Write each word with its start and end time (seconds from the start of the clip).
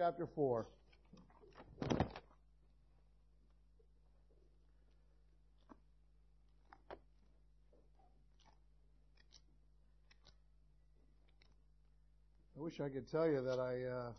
chapter 0.00 0.26
4. 0.34 0.66
I 1.82 1.86
wish 12.56 12.80
I 12.80 12.88
could 12.88 13.10
tell 13.10 13.28
you 13.28 13.42
that 13.42 13.58
I 13.58 13.84
uh, 13.84 14.12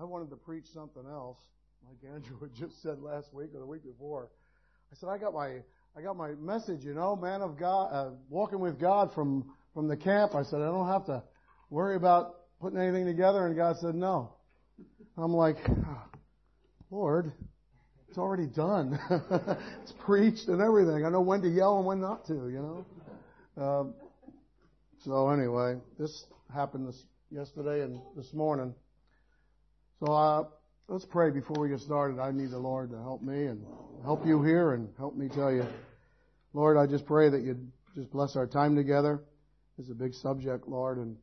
I 0.00 0.04
wanted 0.04 0.30
to 0.30 0.36
preach 0.36 0.64
something 0.72 1.04
else, 1.06 1.36
like 1.86 1.98
Andrew 2.10 2.40
had 2.40 2.54
just 2.54 2.80
said 2.82 3.02
last 3.02 3.34
week 3.34 3.50
or 3.54 3.58
the 3.58 3.66
week 3.66 3.84
before. 3.84 4.30
I 4.90 4.96
said 4.96 5.10
I 5.10 5.18
got 5.18 5.34
my 5.34 5.56
I 5.94 6.00
got 6.02 6.16
my 6.16 6.30
message, 6.30 6.82
you 6.82 6.94
know, 6.94 7.14
man 7.14 7.42
of 7.42 7.58
God, 7.58 7.90
uh, 7.92 8.10
walking 8.30 8.60
with 8.60 8.80
God 8.80 9.12
from 9.12 9.52
from 9.74 9.86
the 9.86 9.98
camp. 9.98 10.34
I 10.34 10.44
said 10.44 10.62
I 10.62 10.68
don't 10.68 10.88
have 10.88 11.04
to 11.04 11.22
worry 11.68 11.96
about 11.96 12.37
putting 12.60 12.78
anything 12.78 13.06
together, 13.06 13.46
and 13.46 13.56
God 13.56 13.76
said 13.80 13.94
no. 13.94 14.32
I'm 15.16 15.32
like, 15.32 15.56
Lord, 16.90 17.32
it's 18.08 18.18
already 18.18 18.46
done. 18.46 18.98
it's 19.82 19.92
preached 20.04 20.48
and 20.48 20.60
everything. 20.60 21.04
I 21.04 21.10
know 21.10 21.20
when 21.20 21.42
to 21.42 21.48
yell 21.48 21.78
and 21.78 21.86
when 21.86 22.00
not 22.00 22.26
to, 22.26 22.34
you 22.34 22.84
know. 23.56 23.62
Um, 23.62 23.94
so 25.04 25.30
anyway, 25.30 25.76
this 25.98 26.24
happened 26.52 26.88
this 26.88 27.02
yesterday 27.30 27.82
and 27.82 28.00
this 28.16 28.32
morning. 28.32 28.74
So 30.00 30.12
uh, 30.12 30.44
let's 30.88 31.04
pray 31.04 31.30
before 31.30 31.60
we 31.60 31.68
get 31.68 31.80
started. 31.80 32.20
I 32.20 32.30
need 32.30 32.50
the 32.50 32.58
Lord 32.58 32.90
to 32.90 32.96
help 32.96 33.22
me 33.22 33.46
and 33.46 33.64
help 34.04 34.26
you 34.26 34.42
here 34.42 34.74
and 34.74 34.88
help 34.96 35.16
me 35.16 35.28
tell 35.28 35.52
you. 35.52 35.66
Lord, 36.52 36.76
I 36.76 36.86
just 36.86 37.04
pray 37.06 37.28
that 37.28 37.42
you'd 37.42 37.70
just 37.94 38.10
bless 38.10 38.36
our 38.36 38.46
time 38.46 38.74
together. 38.74 39.20
It's 39.78 39.90
a 39.90 39.94
big 39.94 40.14
subject, 40.14 40.66
Lord, 40.66 40.98
and 40.98 41.16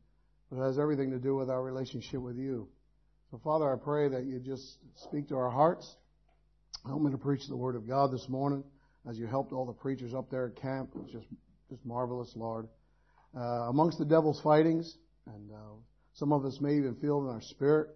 it 0.56 0.64
has 0.64 0.78
everything 0.78 1.10
to 1.10 1.18
do 1.18 1.36
with 1.36 1.50
our 1.50 1.62
relationship 1.62 2.20
with 2.20 2.36
you. 2.36 2.68
So 3.30 3.40
Father, 3.42 3.72
I 3.72 3.76
pray 3.76 4.08
that 4.08 4.24
you 4.24 4.38
just 4.40 4.78
speak 4.94 5.28
to 5.28 5.36
our 5.36 5.50
hearts. 5.50 5.96
Help 6.86 7.02
me 7.02 7.10
to 7.10 7.18
preach 7.18 7.46
the 7.48 7.56
Word 7.56 7.76
of 7.76 7.86
God 7.88 8.12
this 8.12 8.28
morning 8.28 8.64
as 9.08 9.18
you 9.18 9.26
helped 9.26 9.52
all 9.52 9.66
the 9.66 9.72
preachers 9.72 10.14
up 10.14 10.30
there 10.30 10.46
at 10.46 10.60
camp. 10.60 10.90
It 10.94 11.02
was 11.02 11.10
just, 11.12 11.26
just 11.68 11.84
marvelous, 11.84 12.32
Lord 12.36 12.68
uh, 13.36 13.68
amongst 13.68 13.98
the 13.98 14.04
devil's 14.04 14.40
fightings, 14.40 14.96
and 15.26 15.50
uh, 15.52 15.74
some 16.14 16.32
of 16.32 16.44
us 16.44 16.58
may 16.60 16.74
even 16.76 16.94
feel 16.96 17.20
in 17.20 17.28
our 17.28 17.42
spirit 17.42 17.88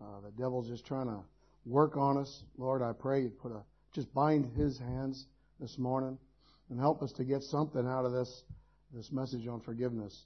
uh, 0.00 0.20
the 0.20 0.30
devil's 0.32 0.68
just 0.68 0.84
trying 0.84 1.06
to 1.06 1.20
work 1.64 1.96
on 1.96 2.18
us. 2.18 2.42
Lord, 2.58 2.82
I 2.82 2.92
pray 2.92 3.22
you 3.22 3.30
put 3.30 3.52
a 3.52 3.62
just 3.94 4.12
bind 4.14 4.56
his 4.56 4.78
hands 4.78 5.26
this 5.60 5.78
morning 5.78 6.18
and 6.70 6.80
help 6.80 7.02
us 7.02 7.12
to 7.12 7.24
get 7.24 7.42
something 7.42 7.86
out 7.86 8.04
of 8.04 8.12
this 8.12 8.42
this 8.92 9.12
message 9.12 9.46
on 9.46 9.60
forgiveness. 9.60 10.24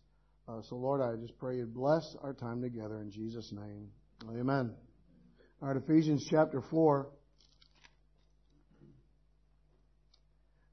Uh, 0.49 0.63
so, 0.63 0.77
Lord, 0.77 1.01
I 1.01 1.17
just 1.21 1.37
pray 1.39 1.57
you 1.57 1.67
bless 1.67 2.17
our 2.23 2.33
time 2.33 2.63
together 2.63 3.01
in 3.01 3.11
Jesus' 3.11 3.53
name. 3.53 3.89
Amen. 4.29 4.73
All 5.61 5.69
right, 5.69 5.77
Ephesians 5.77 6.27
chapter 6.31 6.61
four 6.61 7.09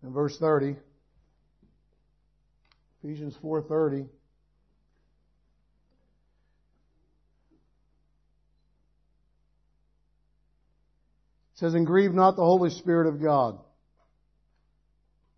and 0.01 0.13
verse 0.13 0.37
thirty. 0.37 0.75
Ephesians 3.03 3.35
4:30 3.43 4.07
says, 11.55 11.73
And 11.73 11.85
grieve 11.85 12.13
not 12.13 12.37
the 12.37 12.45
Holy 12.45 12.69
Spirit 12.69 13.07
of 13.07 13.21
God, 13.21 13.59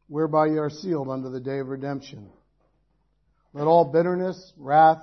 whereby 0.08 0.48
ye 0.48 0.58
are 0.58 0.70
sealed 0.70 1.10
unto 1.10 1.32
the 1.32 1.40
day 1.40 1.58
of 1.58 1.68
redemption. 1.68 2.30
Let 3.56 3.68
all 3.68 3.86
bitterness, 3.86 4.52
wrath, 4.58 5.02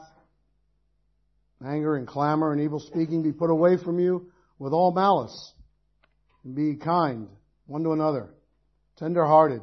anger, 1.64 1.96
and 1.96 2.06
clamor, 2.06 2.52
and 2.52 2.60
evil 2.60 2.80
speaking 2.80 3.22
be 3.22 3.32
put 3.32 3.48
away 3.48 3.78
from 3.82 3.98
you 3.98 4.30
with 4.58 4.74
all 4.74 4.92
malice. 4.92 5.54
And 6.44 6.54
be 6.54 6.76
kind 6.76 7.28
one 7.66 7.82
to 7.84 7.92
another, 7.92 8.28
tender 8.98 9.24
hearted, 9.24 9.62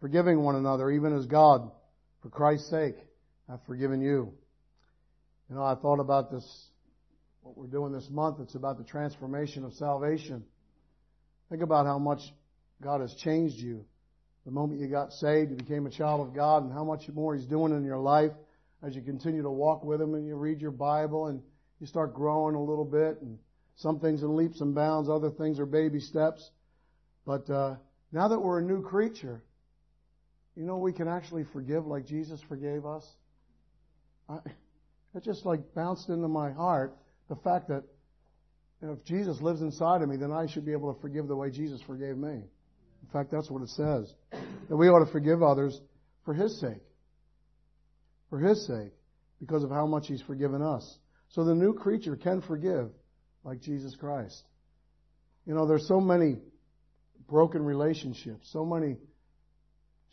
forgiving 0.00 0.40
one 0.44 0.54
another, 0.54 0.92
even 0.92 1.16
as 1.16 1.26
God 1.26 1.72
for 2.22 2.28
Christ's 2.28 2.70
sake, 2.70 2.94
I've 3.52 3.64
forgiven 3.66 4.00
you. 4.00 4.32
You 5.50 5.56
know, 5.56 5.64
I 5.64 5.74
thought 5.74 5.98
about 5.98 6.30
this, 6.30 6.68
what 7.42 7.58
we're 7.58 7.66
doing 7.66 7.92
this 7.92 8.08
month. 8.10 8.38
It's 8.40 8.54
about 8.54 8.78
the 8.78 8.84
transformation 8.84 9.64
of 9.64 9.72
salvation. 9.74 10.44
Think 11.50 11.62
about 11.62 11.84
how 11.84 11.98
much 11.98 12.20
God 12.80 13.00
has 13.00 13.12
changed 13.14 13.56
you. 13.56 13.86
The 14.44 14.50
moment 14.50 14.80
you 14.80 14.88
got 14.88 15.12
saved, 15.12 15.50
you 15.50 15.56
became 15.56 15.86
a 15.86 15.90
child 15.90 16.26
of 16.26 16.34
God, 16.34 16.64
and 16.64 16.72
how 16.72 16.84
much 16.84 17.08
more 17.08 17.34
He's 17.34 17.46
doing 17.46 17.72
in 17.72 17.84
your 17.84 17.98
life 17.98 18.32
as 18.82 18.94
you 18.94 19.00
continue 19.02 19.42
to 19.42 19.50
walk 19.50 19.84
with 19.84 20.00
Him 20.00 20.14
and 20.14 20.26
you 20.26 20.36
read 20.36 20.60
your 20.60 20.70
Bible 20.70 21.28
and 21.28 21.40
you 21.80 21.86
start 21.86 22.14
growing 22.14 22.54
a 22.54 22.62
little 22.62 22.84
bit. 22.84 23.20
And 23.22 23.38
some 23.76 24.00
things 24.00 24.22
in 24.22 24.36
leaps 24.36 24.60
and 24.60 24.74
bounds, 24.74 25.08
other 25.08 25.30
things 25.30 25.58
are 25.58 25.66
baby 25.66 26.00
steps. 26.00 26.50
But 27.26 27.48
uh, 27.48 27.76
now 28.12 28.28
that 28.28 28.38
we're 28.38 28.58
a 28.58 28.62
new 28.62 28.82
creature, 28.82 29.42
you 30.56 30.64
know, 30.64 30.76
we 30.76 30.92
can 30.92 31.08
actually 31.08 31.44
forgive 31.52 31.86
like 31.86 32.06
Jesus 32.06 32.40
forgave 32.46 32.84
us. 32.84 33.06
I, 34.28 34.38
it 35.14 35.24
just 35.24 35.46
like 35.46 35.74
bounced 35.74 36.08
into 36.08 36.28
my 36.28 36.52
heart 36.52 36.96
the 37.28 37.36
fact 37.36 37.68
that 37.68 37.84
you 38.80 38.88
know, 38.88 38.94
if 38.94 39.04
Jesus 39.04 39.40
lives 39.40 39.62
inside 39.62 40.02
of 40.02 40.08
me, 40.08 40.16
then 40.16 40.32
I 40.32 40.46
should 40.46 40.66
be 40.66 40.72
able 40.72 40.92
to 40.92 41.00
forgive 41.00 41.28
the 41.28 41.36
way 41.36 41.50
Jesus 41.50 41.80
forgave 41.82 42.16
me. 42.16 42.42
In 43.04 43.10
fact, 43.12 43.30
that's 43.30 43.50
what 43.50 43.62
it 43.62 43.68
says. 43.68 44.12
That 44.68 44.76
we 44.76 44.88
ought 44.88 45.04
to 45.04 45.12
forgive 45.12 45.42
others 45.42 45.78
for 46.24 46.32
His 46.32 46.58
sake. 46.58 46.82
For 48.30 48.38
His 48.38 48.66
sake. 48.66 48.92
Because 49.40 49.62
of 49.62 49.70
how 49.70 49.86
much 49.86 50.06
He's 50.06 50.22
forgiven 50.22 50.62
us. 50.62 50.98
So 51.28 51.44
the 51.44 51.54
new 51.54 51.74
creature 51.74 52.16
can 52.16 52.40
forgive 52.40 52.90
like 53.44 53.60
Jesus 53.60 53.94
Christ. 53.94 54.42
You 55.46 55.54
know, 55.54 55.66
there's 55.66 55.86
so 55.86 56.00
many 56.00 56.38
broken 57.28 57.62
relationships, 57.62 58.48
so 58.50 58.64
many 58.64 58.96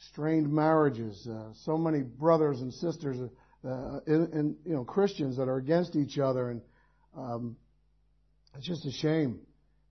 strained 0.09 0.51
marriages, 0.51 1.25
uh, 1.27 1.53
so 1.63 1.77
many 1.77 2.01
brothers 2.01 2.59
and 2.59 2.73
sisters, 2.73 3.17
uh, 3.65 3.99
and, 4.07 4.55
you 4.65 4.73
know 4.73 4.83
Christians 4.83 5.37
that 5.37 5.47
are 5.47 5.57
against 5.57 5.95
each 5.95 6.17
other, 6.17 6.49
and 6.49 6.61
um, 7.15 7.55
it's 8.57 8.67
just 8.67 8.85
a 8.85 8.91
shame 8.91 9.39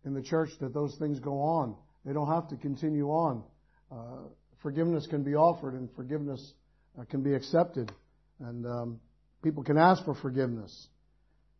in 0.04 0.12
the 0.12 0.22
church 0.22 0.50
that 0.60 0.74
those 0.74 0.96
things 0.96 1.20
go 1.20 1.40
on. 1.40 1.76
They 2.04 2.12
don't 2.12 2.28
have 2.28 2.48
to 2.48 2.56
continue 2.56 3.08
on. 3.08 3.42
Uh, 3.90 4.28
forgiveness 4.62 5.06
can 5.06 5.22
be 5.22 5.34
offered, 5.34 5.74
and 5.74 5.88
forgiveness 5.94 6.54
uh, 6.98 7.04
can 7.04 7.22
be 7.22 7.34
accepted, 7.34 7.92
and 8.38 8.66
um, 8.66 9.00
people 9.42 9.62
can 9.62 9.76
ask 9.76 10.04
for 10.04 10.14
forgiveness. 10.14 10.88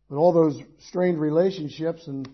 But 0.09 0.17
all 0.17 0.33
those 0.33 0.61
strained 0.87 1.19
relationships 1.19 2.07
and 2.07 2.29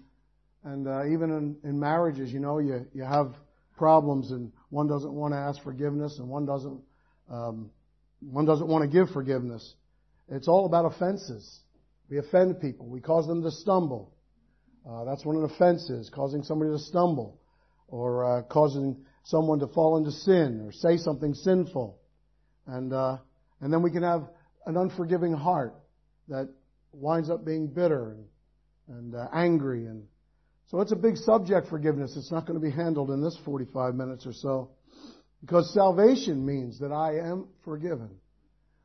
and 0.63 0.87
uh, 0.87 1.05
even 1.05 1.31
in, 1.31 1.57
in 1.63 1.79
marriages, 1.79 2.31
you 2.31 2.39
know, 2.39 2.59
you 2.59 2.85
you 2.93 3.03
have 3.03 3.33
problems 3.77 4.31
and 4.31 4.51
one 4.69 4.87
doesn't 4.87 5.13
want 5.13 5.33
to 5.33 5.37
ask 5.37 5.61
forgiveness 5.63 6.17
and 6.19 6.27
one 6.27 6.45
doesn't, 6.45 6.81
um, 7.29 7.69
one 8.19 8.45
doesn't 8.45 8.67
want 8.67 8.83
to 8.83 8.87
give 8.89 9.13
forgiveness. 9.13 9.75
It's 10.29 10.47
all 10.47 10.65
about 10.65 10.85
offenses. 10.85 11.59
We 12.09 12.17
offend 12.17 12.59
people. 12.59 12.87
We 12.87 12.99
cause 12.99 13.27
them 13.27 13.43
to 13.43 13.51
stumble. 13.51 14.13
Uh, 14.89 15.05
that's 15.05 15.23
what 15.23 15.35
an 15.35 15.43
offense 15.43 15.89
is, 15.89 16.09
causing 16.09 16.43
somebody 16.43 16.71
to 16.71 16.79
stumble 16.79 17.39
or 17.87 18.39
uh, 18.39 18.41
causing 18.43 19.05
someone 19.23 19.59
to 19.59 19.67
fall 19.67 19.97
into 19.97 20.11
sin 20.11 20.61
or 20.65 20.71
say 20.71 20.97
something 20.97 21.33
sinful. 21.33 21.99
And, 22.65 22.93
uh, 22.93 23.17
and 23.61 23.71
then 23.71 23.81
we 23.81 23.91
can 23.91 24.03
have 24.03 24.27
an 24.65 24.77
unforgiving 24.77 25.33
heart 25.33 25.75
that 26.27 26.49
winds 26.91 27.29
up 27.29 27.45
being 27.45 27.67
bitter 27.67 28.11
and, 28.11 28.25
and 28.97 29.15
uh, 29.15 29.27
angry 29.33 29.85
and 29.85 30.03
so 30.67 30.81
it's 30.81 30.91
a 30.91 30.97
big 30.97 31.15
subject, 31.15 31.69
forgiveness. 31.69 32.15
It's 32.17 32.31
not 32.31 32.45
going 32.45 32.59
to 32.59 32.65
be 32.65 32.71
handled 32.71 33.09
in 33.11 33.21
this 33.21 33.37
45 33.45 33.95
minutes 33.95 34.25
or 34.25 34.33
so. 34.33 34.71
Because 35.39 35.73
salvation 35.73 36.45
means 36.45 36.79
that 36.79 36.91
I 36.91 37.19
am 37.19 37.47
forgiven. 37.63 38.09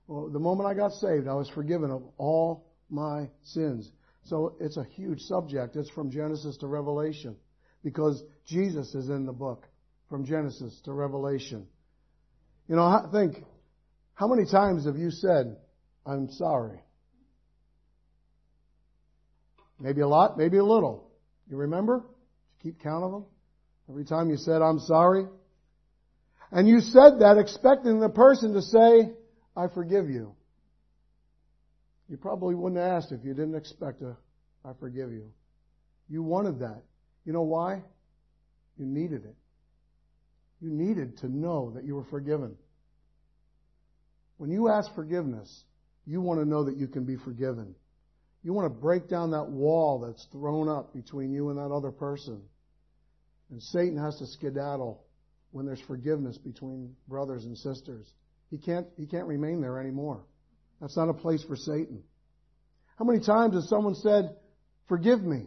Well, 0.07 0.29
the 0.29 0.39
moment 0.39 0.69
I 0.69 0.75
got 0.75 0.93
saved, 0.93 1.27
I 1.27 1.35
was 1.35 1.49
forgiven 1.49 1.91
of 1.91 2.05
all 2.19 2.67
my 2.89 3.29
sins. 3.43 3.91
So 4.25 4.55
it's 4.61 4.77
a 4.77 4.85
huge 4.85 5.21
subject. 5.23 5.75
It's 5.75 5.91
from 5.91 6.11
Genesis 6.11 6.57
to 6.59 6.69
Revelation. 6.69 7.37
Because 7.83 8.23
Jesus 8.47 8.95
is 8.95 9.09
in 9.09 9.27
the 9.27 9.33
book. 9.33 9.67
From 10.09 10.27
Genesis 10.27 10.79
to 10.85 10.93
Revelation. 10.93 11.67
You 12.69 12.77
know, 12.77 12.83
I 12.83 13.07
think, 13.11 13.43
how 14.13 14.29
many 14.29 14.45
times 14.45 14.85
have 14.85 14.99
you 14.99 15.11
said, 15.11 15.57
I'm 16.05 16.31
sorry? 16.33 16.81
Maybe 19.81 20.03
a 20.03 20.07
lot, 20.07 20.37
maybe 20.37 20.59
a 20.59 20.65
little. 20.65 21.11
You 21.49 21.57
remember? 21.57 22.05
Keep 22.63 22.83
count 22.83 23.05
of 23.05 23.11
them. 23.11 23.25
Every 23.89 24.05
time 24.05 24.29
you 24.29 24.37
said, 24.37 24.61
I'm 24.61 24.81
sorry. 24.81 25.25
And 26.51 26.69
you 26.69 26.81
said 26.81 27.21
that 27.21 27.39
expecting 27.39 27.99
the 27.99 28.11
person 28.11 28.53
to 28.53 28.61
say, 28.61 29.13
I 29.57 29.69
forgive 29.69 30.11
you. 30.11 30.35
You 32.11 32.19
probably 32.19 32.55
wouldn't 32.55 32.81
have 32.81 33.03
asked 33.03 33.13
if 33.13 33.25
you 33.25 33.33
didn't 33.33 33.55
expect 33.55 34.03
a, 34.03 34.17
I 34.63 34.73
forgive 34.79 35.11
you. 35.11 35.33
You 36.11 36.23
wanted 36.23 36.59
that. 36.61 36.83
You 37.25 37.33
know 37.33 37.43
why? 37.43 37.83
You 38.77 38.87
needed 38.87 39.25
it. 39.25 39.37
You 40.61 40.71
needed 40.71 41.19
to 41.19 41.29
know 41.29 41.73
that 41.75 41.85
you 41.85 41.95
were 41.95 42.05
forgiven. 42.05 42.57
When 44.37 44.51
you 44.51 44.69
ask 44.69 44.93
forgiveness, 44.95 45.65
you 46.07 46.21
want 46.21 46.41
to 46.41 46.49
know 46.49 46.65
that 46.65 46.77
you 46.77 46.89
can 46.89 47.05
be 47.05 47.17
forgiven. 47.17 47.75
You 48.43 48.53
want 48.53 48.67
to 48.73 48.81
break 48.81 49.09
down 49.09 49.31
that 49.33 49.49
wall 49.49 50.01
that's 50.01 50.27
thrown 50.33 50.69
up 50.69 50.95
between 50.95 51.33
you 51.33 51.51
and 51.51 51.59
that 51.59 51.73
other 51.73 51.93
person. 51.93 52.43
And 53.51 53.63
Satan 53.63 53.99
has 53.99 54.17
to 54.19 54.27
skedaddle 54.27 55.05
when 55.53 55.67
there's 55.67 55.83
forgiveness 55.83 56.39
between 56.39 56.95
brothers 57.07 57.45
and 57.45 57.57
sisters. 57.57 58.07
He 58.51 58.59
can't, 58.59 58.87
he 58.97 59.07
can't 59.07 59.27
remain 59.27 59.61
there 59.61 59.79
anymore. 59.79 60.25
That's 60.81 60.97
not 60.97 61.09
a 61.09 61.15
place 61.15 61.45
for 61.45 61.57
Satan. 61.57 62.03
How 62.99 63.05
many 63.05 63.21
times 63.21 63.55
has 63.55 63.69
someone 63.69 63.95
said, 63.95 64.37
forgive 64.89 65.23
me 65.23 65.47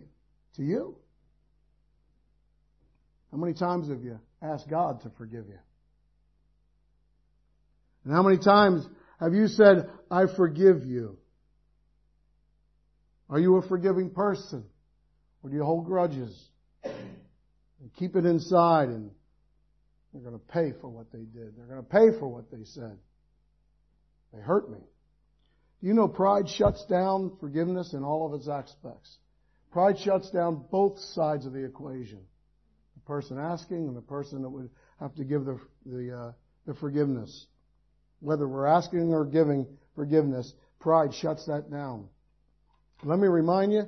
to 0.56 0.64
you? 0.64 0.98
How 3.36 3.42
many 3.42 3.54
times 3.54 3.90
have 3.90 4.02
you 4.02 4.18
asked 4.42 4.70
God 4.70 5.02
to 5.02 5.10
forgive 5.18 5.48
you? 5.50 5.60
And 8.06 8.14
how 8.14 8.24
many 8.24 8.38
times 8.38 8.88
have 9.20 9.34
you 9.34 9.50
said, 9.50 9.90
I 10.10 10.28
forgive 10.38 10.86
you? 10.86 11.18
Are 13.30 13.38
you 13.38 13.58
a 13.58 13.68
forgiving 13.68 14.10
person? 14.10 14.64
Or 15.44 15.50
do 15.50 15.56
you 15.58 15.66
hold 15.66 15.86
grudges? 15.86 16.34
And 16.86 17.94
keep 18.00 18.16
it 18.16 18.26
inside 18.26 18.88
and 18.88 19.12
they're 20.14 20.22
going 20.22 20.40
to 20.40 20.54
pay 20.54 20.72
for 20.80 20.88
what 20.88 21.12
they 21.12 21.26
did. 21.26 21.58
They're 21.58 21.66
going 21.66 21.84
to 21.84 21.90
pay 21.90 22.18
for 22.18 22.30
what 22.30 22.50
they 22.50 22.64
said. 22.64 22.98
They 24.34 24.40
hurt 24.40 24.72
me. 24.72 24.80
Do 25.82 25.88
you 25.88 25.94
know 25.94 26.08
pride 26.08 26.48
shuts 26.48 26.86
down 26.86 27.36
forgiveness 27.42 27.92
in 27.92 28.02
all 28.02 28.28
of 28.28 28.40
its 28.40 28.48
aspects? 28.48 29.18
Pride 29.74 30.00
shuts 30.00 30.32
down 30.32 30.64
both 30.72 30.98
sides 31.00 31.46
of 31.46 31.52
the 31.52 31.66
equation. 31.66 32.22
Person 33.06 33.38
asking 33.38 33.88
and 33.88 33.96
the 33.96 34.02
person 34.02 34.42
that 34.42 34.50
would 34.50 34.70
have 35.00 35.14
to 35.16 35.24
give 35.24 35.46
the, 35.46 35.60
the, 35.86 36.18
uh, 36.18 36.32
the 36.66 36.74
forgiveness. 36.74 37.48
Whether 38.20 38.48
we're 38.48 38.66
asking 38.66 39.14
or 39.14 39.26
giving 39.26 39.68
forgiveness, 39.96 40.54
pride 40.80 41.14
shuts 41.14 41.46
that 41.46 41.70
down. 41.70 42.08
Let 43.04 43.20
me 43.20 43.28
remind 43.28 43.74
you 43.74 43.84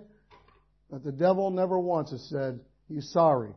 that 0.92 1.04
the 1.04 1.12
devil 1.12 1.50
never 1.50 1.80
once 1.80 2.12
has 2.12 2.28
said 2.30 2.60
he's 2.88 3.10
sorry 3.12 3.54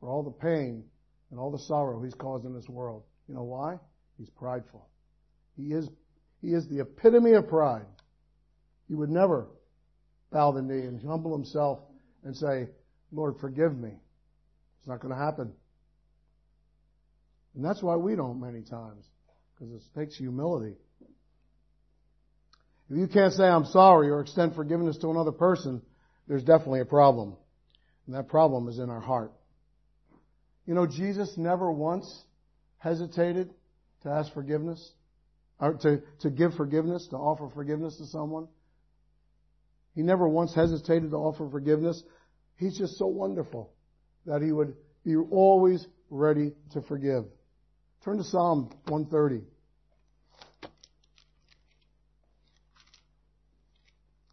for 0.00 0.08
all 0.08 0.22
the 0.22 0.30
pain 0.30 0.84
and 1.30 1.40
all 1.40 1.50
the 1.50 1.58
sorrow 1.58 2.02
he's 2.02 2.14
caused 2.14 2.44
in 2.44 2.54
this 2.54 2.68
world. 2.68 3.02
You 3.28 3.34
know 3.34 3.44
why? 3.44 3.78
He's 4.18 4.30
prideful. 4.30 4.88
He 5.56 5.72
is, 5.72 5.88
he 6.42 6.48
is 6.48 6.68
the 6.68 6.80
epitome 6.80 7.32
of 7.32 7.48
pride. 7.48 7.86
He 8.88 8.94
would 8.94 9.10
never 9.10 9.48
bow 10.30 10.52
the 10.52 10.62
knee 10.62 10.86
and 10.86 11.00
humble 11.02 11.32
himself 11.32 11.80
and 12.24 12.36
say, 12.36 12.68
Lord, 13.12 13.36
forgive 13.40 13.76
me. 13.76 13.94
It's 14.86 14.88
not 14.88 15.00
going 15.00 15.12
to 15.12 15.20
happen. 15.20 15.52
And 17.56 17.64
that's 17.64 17.82
why 17.82 17.96
we 17.96 18.14
don't 18.14 18.40
many 18.40 18.62
times, 18.62 19.04
because 19.58 19.74
it 19.74 19.82
takes 19.98 20.16
humility. 20.16 20.76
If 22.88 22.96
you 22.96 23.08
can't 23.08 23.32
say 23.32 23.48
I'm 23.48 23.64
sorry 23.64 24.10
or 24.10 24.20
extend 24.20 24.54
forgiveness 24.54 24.96
to 24.98 25.10
another 25.10 25.32
person, 25.32 25.82
there's 26.28 26.44
definitely 26.44 26.82
a 26.82 26.84
problem. 26.84 27.34
And 28.06 28.14
that 28.14 28.28
problem 28.28 28.68
is 28.68 28.78
in 28.78 28.88
our 28.88 29.00
heart. 29.00 29.32
You 30.66 30.74
know, 30.74 30.86
Jesus 30.86 31.36
never 31.36 31.72
once 31.72 32.22
hesitated 32.78 33.52
to 34.04 34.08
ask 34.08 34.32
forgiveness, 34.34 34.92
or 35.58 35.74
to, 35.74 36.00
to 36.20 36.30
give 36.30 36.54
forgiveness, 36.54 37.08
to 37.10 37.16
offer 37.16 37.50
forgiveness 37.52 37.96
to 37.96 38.06
someone. 38.06 38.46
He 39.96 40.02
never 40.02 40.28
once 40.28 40.54
hesitated 40.54 41.10
to 41.10 41.16
offer 41.16 41.50
forgiveness. 41.50 42.00
He's 42.54 42.78
just 42.78 42.98
so 42.98 43.08
wonderful 43.08 43.72
that 44.26 44.42
he 44.42 44.52
would 44.52 44.74
be 45.04 45.16
always 45.16 45.86
ready 46.10 46.52
to 46.72 46.82
forgive. 46.82 47.24
Turn 48.04 48.18
to 48.18 48.24
Psalm 48.24 48.70
130. 48.88 49.44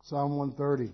Psalm 0.04 0.38
130. 0.38 0.94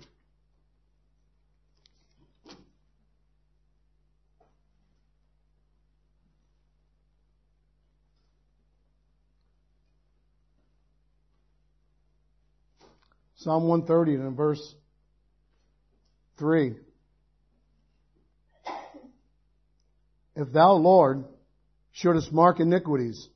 Psalm 13.35 13.69
130 13.69 14.15
and 14.15 14.27
in 14.27 14.35
verse 14.35 14.75
3. 16.37 16.75
If 20.39 20.53
thou, 20.53 20.71
Lord, 20.75 21.25
shouldest 21.91 22.31
mark 22.31 22.61
iniquities, 22.61 23.27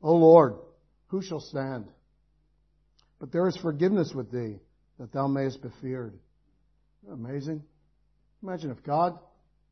O 0.00 0.14
Lord, 0.14 0.54
who 1.08 1.20
shall 1.20 1.40
stand? 1.40 1.88
But 3.18 3.32
there 3.32 3.48
is 3.48 3.56
forgiveness 3.56 4.12
with 4.14 4.30
thee, 4.30 4.60
that 5.00 5.12
thou 5.12 5.26
mayest 5.26 5.60
be 5.60 5.70
feared. 5.80 6.16
Amazing. 7.10 7.64
Imagine 8.44 8.70
if 8.70 8.80
God 8.84 9.18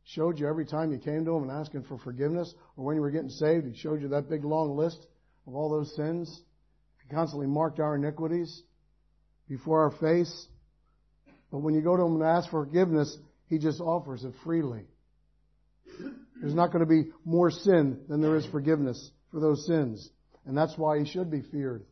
showed 0.03 0.41
you 0.41 0.49
every 0.49 0.67
time 0.67 0.91
you 0.91 0.99
came 0.99 1.25
to 1.25 1.37
Him 1.37 1.45
and 1.45 1.53
asking 1.53 1.85
for 1.85 1.97
forgiveness, 1.97 2.53
or 2.77 2.85
when 2.85 2.97
you 2.97 3.03
were 3.03 3.13
getting 3.13 3.31
saved, 3.31 3.67
He 3.67 3.79
showed 3.79 4.03
you 4.03 4.09
that 4.09 4.29
big 4.29 4.45
long 4.45 4.77
list 4.77 5.07
of 5.47 5.55
all 5.55 5.71
those 5.71 5.95
sins. 5.95 6.43
He 7.05 7.15
constantly 7.15 7.47
marked 7.47 7.79
our 7.79 7.95
iniquities 7.95 8.65
before 9.49 9.85
our 9.85 9.93
face. 9.93 10.49
But 11.53 11.59
when 11.61 11.75
you 11.75 11.83
go 11.83 11.97
to 11.97 12.03
Him 12.03 12.15
and 12.15 12.25
ask 12.25 12.51
for 12.51 12.65
forgiveness, 12.65 13.17
He 13.47 13.59
just 13.59 13.81
offers 13.81 14.25
it 14.25 14.35
freely. 14.43 14.87
There's 16.41 16.55
not 16.55 16.73
going 16.73 16.81
to 16.81 16.87
be 16.87 17.11
more 17.25 17.51
sin 17.51 18.01
than 18.09 18.21
there 18.21 18.37
is 18.37 18.47
forgiveness 18.47 19.11
for 19.31 19.41
those 19.41 19.67
sins. 19.67 20.11
And 20.47 20.57
that's 20.57 20.77
why 20.77 20.99
He 20.99 21.05
should 21.05 21.31
be 21.31 21.43
feared. 21.43 21.85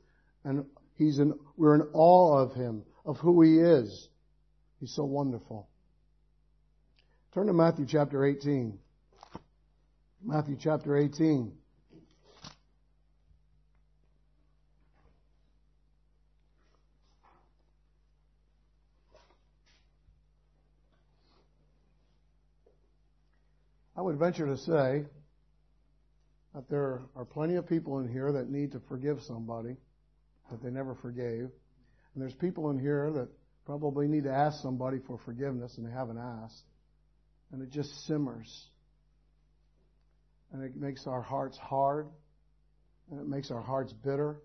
And 0.44 0.64
He's 0.94 1.18
in, 1.18 1.34
we're 1.56 1.74
in 1.74 1.82
awe 1.92 2.38
of 2.38 2.54
Him, 2.54 2.82
of 3.04 3.18
who 3.18 3.42
He 3.42 3.58
is. 3.58 4.08
He's 4.80 4.94
so 4.94 5.04
wonderful. 5.04 5.68
Turn 7.34 7.46
to 7.48 7.52
Matthew 7.52 7.86
chapter 7.86 8.24
18. 8.24 8.78
Matthew 10.24 10.56
chapter 10.58 10.96
18. 10.96 11.52
Would 24.08 24.18
venture 24.18 24.46
to 24.46 24.56
say 24.56 25.04
that 26.54 26.66
there 26.70 27.02
are 27.14 27.26
plenty 27.26 27.56
of 27.56 27.68
people 27.68 27.98
in 27.98 28.08
here 28.08 28.32
that 28.32 28.48
need 28.48 28.72
to 28.72 28.80
forgive 28.88 29.20
somebody 29.20 29.76
that 30.50 30.62
they 30.62 30.70
never 30.70 30.94
forgave. 30.94 31.42
And 31.42 32.22
there's 32.22 32.32
people 32.32 32.70
in 32.70 32.78
here 32.78 33.10
that 33.12 33.28
probably 33.66 34.08
need 34.08 34.24
to 34.24 34.32
ask 34.32 34.62
somebody 34.62 34.96
for 35.06 35.18
forgiveness 35.26 35.76
and 35.76 35.86
they 35.86 35.92
haven't 35.92 36.16
asked. 36.16 36.62
And 37.52 37.60
it 37.60 37.70
just 37.70 38.06
simmers. 38.06 38.70
And 40.54 40.64
it 40.64 40.74
makes 40.74 41.06
our 41.06 41.20
hearts 41.20 41.58
hard. 41.58 42.06
And 43.10 43.20
it 43.20 43.28
makes 43.28 43.50
our 43.50 43.60
hearts 43.60 43.92
bitter. 43.92 44.40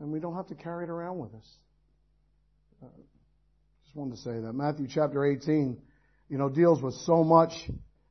And 0.00 0.12
we 0.12 0.20
don't 0.20 0.36
have 0.36 0.48
to 0.48 0.54
carry 0.54 0.84
it 0.84 0.90
around 0.90 1.16
with 1.16 1.34
us. 1.34 1.56
Uh, 2.82 2.88
just 3.84 3.96
wanted 3.96 4.16
to 4.16 4.20
say 4.20 4.38
that. 4.38 4.52
Matthew 4.52 4.86
chapter 4.86 5.24
18, 5.24 5.80
you 6.28 6.36
know, 6.36 6.50
deals 6.50 6.82
with 6.82 6.92
so 7.06 7.24
much 7.24 7.52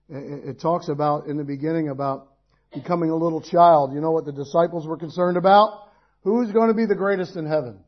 it 0.09 0.59
talks 0.61 0.87
about 0.87 1.27
in 1.27 1.37
the 1.37 1.43
beginning 1.43 1.89
about 1.89 2.29
becoming 2.73 3.09
a 3.09 3.15
little 3.15 3.41
child. 3.41 3.93
You 3.93 4.01
know 4.01 4.11
what 4.11 4.25
the 4.25 4.31
disciples 4.31 4.87
were 4.87 4.97
concerned 4.97 5.37
about? 5.37 5.89
Who's 6.23 6.51
going 6.51 6.69
to 6.69 6.73
be 6.73 6.85
the 6.85 6.95
greatest 6.95 7.35
in 7.35 7.45
heaven? 7.45 7.79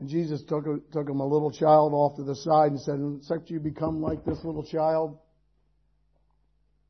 And 0.00 0.08
Jesus 0.08 0.42
took, 0.44 0.64
took 0.92 1.08
him 1.08 1.20
a 1.20 1.26
little 1.26 1.50
child 1.50 1.92
off 1.92 2.16
to 2.16 2.22
the 2.22 2.36
side 2.36 2.70
and 2.70 2.80
said, 2.80 3.00
except 3.18 3.50
you 3.50 3.58
become 3.58 4.00
like 4.00 4.24
this 4.24 4.44
little 4.44 4.64
child, 4.64 5.18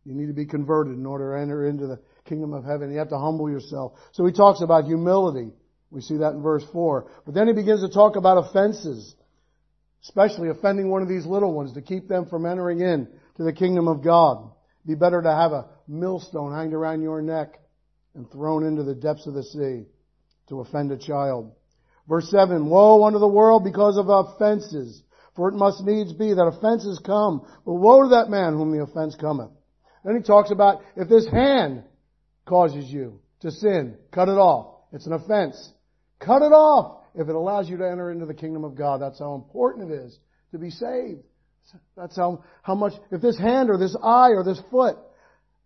you 0.04 0.14
need 0.14 0.26
to 0.26 0.34
be 0.34 0.46
converted 0.46 0.94
in 0.94 1.06
order 1.06 1.34
to 1.34 1.40
enter 1.40 1.66
into 1.66 1.86
the 1.86 2.00
kingdom 2.26 2.52
of 2.52 2.64
heaven. 2.64 2.92
You 2.92 2.98
have 2.98 3.08
to 3.08 3.18
humble 3.18 3.50
yourself. 3.50 3.92
So 4.12 4.26
he 4.26 4.32
talks 4.32 4.60
about 4.60 4.84
humility. 4.84 5.52
We 5.90 6.02
see 6.02 6.18
that 6.18 6.34
in 6.34 6.42
verse 6.42 6.64
4. 6.72 7.10
But 7.24 7.34
then 7.34 7.46
he 7.46 7.54
begins 7.54 7.80
to 7.80 7.88
talk 7.88 8.16
about 8.16 8.46
offenses, 8.46 9.14
especially 10.02 10.50
offending 10.50 10.90
one 10.90 11.00
of 11.00 11.08
these 11.08 11.24
little 11.24 11.54
ones 11.54 11.72
to 11.74 11.82
keep 11.82 12.08
them 12.08 12.26
from 12.26 12.44
entering 12.44 12.80
in 12.80 13.08
to 13.38 13.44
the 13.44 13.52
kingdom 13.52 13.88
of 13.88 14.02
God. 14.02 14.50
Be 14.86 14.94
better 14.94 15.22
to 15.22 15.30
have 15.30 15.52
a 15.52 15.66
millstone 15.86 16.52
hanged 16.52 16.74
around 16.74 17.02
your 17.02 17.22
neck 17.22 17.58
and 18.14 18.30
thrown 18.30 18.66
into 18.66 18.82
the 18.82 18.94
depths 18.94 19.26
of 19.26 19.34
the 19.34 19.42
sea 19.42 19.86
to 20.48 20.60
offend 20.60 20.92
a 20.92 20.98
child. 20.98 21.52
Verse 22.08 22.30
7, 22.30 22.68
Woe 22.68 23.04
unto 23.04 23.18
the 23.18 23.28
world 23.28 23.64
because 23.64 23.96
of 23.96 24.08
offenses, 24.08 25.02
for 25.36 25.48
it 25.48 25.54
must 25.54 25.82
needs 25.84 26.12
be 26.12 26.34
that 26.34 26.42
offenses 26.42 27.00
come, 27.04 27.46
but 27.64 27.74
woe 27.74 28.02
to 28.02 28.08
that 28.10 28.30
man 28.30 28.54
whom 28.54 28.72
the 28.72 28.82
offense 28.82 29.14
cometh. 29.14 29.50
Then 30.04 30.16
he 30.16 30.22
talks 30.22 30.50
about 30.50 30.82
if 30.96 31.08
this 31.08 31.28
hand 31.28 31.84
causes 32.46 32.86
you 32.86 33.20
to 33.40 33.50
sin, 33.50 33.96
cut 34.10 34.28
it 34.28 34.32
off. 34.38 34.74
It's 34.92 35.06
an 35.06 35.12
offense. 35.12 35.72
Cut 36.18 36.42
it 36.42 36.52
off 36.52 37.04
if 37.14 37.28
it 37.28 37.34
allows 37.34 37.68
you 37.68 37.76
to 37.76 37.88
enter 37.88 38.10
into 38.10 38.26
the 38.26 38.34
kingdom 38.34 38.64
of 38.64 38.74
God. 38.74 39.00
That's 39.00 39.18
how 39.18 39.34
important 39.34 39.92
it 39.92 39.94
is 39.94 40.18
to 40.52 40.58
be 40.58 40.70
saved. 40.70 41.22
That's 41.96 42.16
how, 42.16 42.44
how 42.62 42.74
much, 42.74 42.92
if 43.10 43.20
this 43.20 43.38
hand 43.38 43.70
or 43.70 43.78
this 43.78 43.96
eye 44.02 44.30
or 44.30 44.44
this 44.44 44.60
foot, 44.70 44.96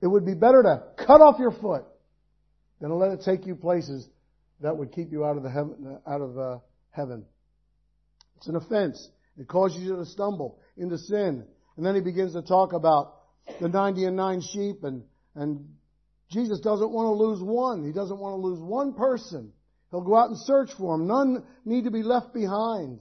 it 0.00 0.06
would 0.06 0.24
be 0.24 0.34
better 0.34 0.62
to 0.62 1.04
cut 1.06 1.20
off 1.20 1.38
your 1.38 1.52
foot 1.52 1.84
than 2.80 2.90
to 2.90 2.96
let 2.96 3.12
it 3.12 3.22
take 3.24 3.46
you 3.46 3.54
places 3.54 4.08
that 4.60 4.76
would 4.76 4.92
keep 4.92 5.12
you 5.12 5.24
out 5.24 5.36
of 5.36 5.42
the 5.42 5.50
heaven, 5.50 5.98
out 6.06 6.20
of 6.20 6.38
uh, 6.38 6.58
heaven. 6.90 7.24
It's 8.36 8.48
an 8.48 8.56
offense. 8.56 9.08
It 9.38 9.48
causes 9.48 9.82
you 9.82 9.96
to 9.96 10.04
stumble 10.04 10.58
into 10.76 10.98
sin. 10.98 11.44
And 11.76 11.86
then 11.86 11.94
he 11.94 12.00
begins 12.00 12.32
to 12.34 12.42
talk 12.42 12.72
about 12.72 13.14
the 13.60 13.68
90 13.68 14.04
and 14.04 14.16
9 14.16 14.42
sheep 14.52 14.84
and, 14.84 15.02
and 15.34 15.68
Jesus 16.30 16.60
doesn't 16.60 16.90
want 16.90 17.06
to 17.06 17.12
lose 17.12 17.42
one. 17.42 17.84
He 17.84 17.92
doesn't 17.92 18.18
want 18.18 18.32
to 18.32 18.46
lose 18.46 18.58
one 18.58 18.94
person. 18.94 19.52
He'll 19.90 20.00
go 20.00 20.16
out 20.16 20.30
and 20.30 20.38
search 20.38 20.70
for 20.78 20.96
them. 20.96 21.06
None 21.06 21.44
need 21.64 21.84
to 21.84 21.90
be 21.90 22.02
left 22.02 22.32
behind. 22.32 23.00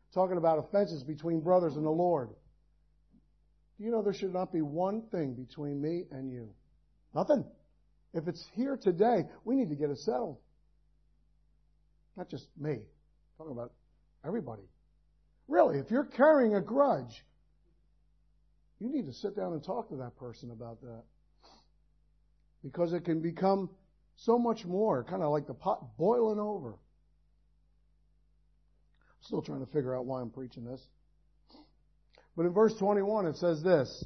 Talking 0.13 0.37
about 0.37 0.59
offenses 0.59 1.03
between 1.03 1.39
brothers 1.39 1.75
and 1.75 1.85
the 1.85 1.91
Lord. 1.91 2.29
Do 3.77 3.85
you 3.85 3.91
know 3.91 4.01
there 4.01 4.13
should 4.13 4.33
not 4.33 4.51
be 4.51 4.61
one 4.61 5.03
thing 5.11 5.33
between 5.33 5.81
me 5.81 6.03
and 6.11 6.31
you? 6.31 6.49
Nothing. 7.15 7.45
If 8.13 8.27
it's 8.27 8.45
here 8.53 8.77
today, 8.77 9.23
we 9.45 9.55
need 9.55 9.69
to 9.69 9.75
get 9.75 9.89
it 9.89 9.97
settled. 9.99 10.37
Not 12.17 12.29
just 12.29 12.45
me. 12.59 12.71
I'm 12.71 12.79
talking 13.37 13.53
about 13.53 13.71
everybody. 14.25 14.63
Really, 15.47 15.79
if 15.79 15.89
you're 15.89 16.05
carrying 16.05 16.55
a 16.55 16.61
grudge, 16.61 17.25
you 18.79 18.89
need 18.89 19.05
to 19.05 19.13
sit 19.13 19.35
down 19.35 19.53
and 19.53 19.63
talk 19.63 19.89
to 19.89 19.97
that 19.97 20.17
person 20.17 20.51
about 20.51 20.81
that. 20.81 21.03
Because 22.63 22.93
it 22.93 23.05
can 23.05 23.21
become 23.21 23.69
so 24.15 24.37
much 24.37 24.65
more, 24.65 25.03
kind 25.03 25.23
of 25.23 25.31
like 25.31 25.47
the 25.47 25.53
pot 25.53 25.97
boiling 25.97 26.39
over. 26.39 26.75
Still 29.21 29.41
trying 29.41 29.65
to 29.65 29.71
figure 29.71 29.95
out 29.95 30.05
why 30.05 30.21
I'm 30.21 30.29
preaching 30.29 30.65
this. 30.65 30.81
But 32.35 32.45
in 32.45 32.53
verse 32.53 32.73
21 32.77 33.27
it 33.27 33.37
says 33.37 33.61
this, 33.61 34.05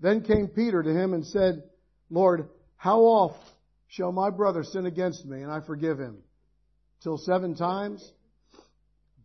Then 0.00 0.22
came 0.22 0.48
Peter 0.48 0.82
to 0.82 0.90
him 0.90 1.12
and 1.12 1.26
said, 1.26 1.62
Lord, 2.10 2.48
how 2.76 3.00
oft 3.00 3.42
shall 3.88 4.12
my 4.12 4.30
brother 4.30 4.62
sin 4.62 4.86
against 4.86 5.24
me 5.24 5.42
and 5.42 5.50
I 5.50 5.60
forgive 5.60 5.98
him? 5.98 6.18
Till 7.02 7.18
seven 7.18 7.54
times? 7.54 8.12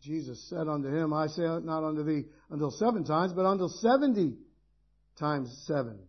Jesus 0.02 0.50
said 0.50 0.68
unto 0.68 0.90
him, 0.90 1.14
I 1.14 1.28
say 1.28 1.44
not 1.44 1.84
unto 1.84 2.04
thee 2.04 2.26
until 2.50 2.72
seven 2.72 3.04
times, 3.04 3.34
but 3.34 3.46
until 3.46 3.70
seventy 3.70 4.36
times 5.18 5.64
seven. 5.68 6.00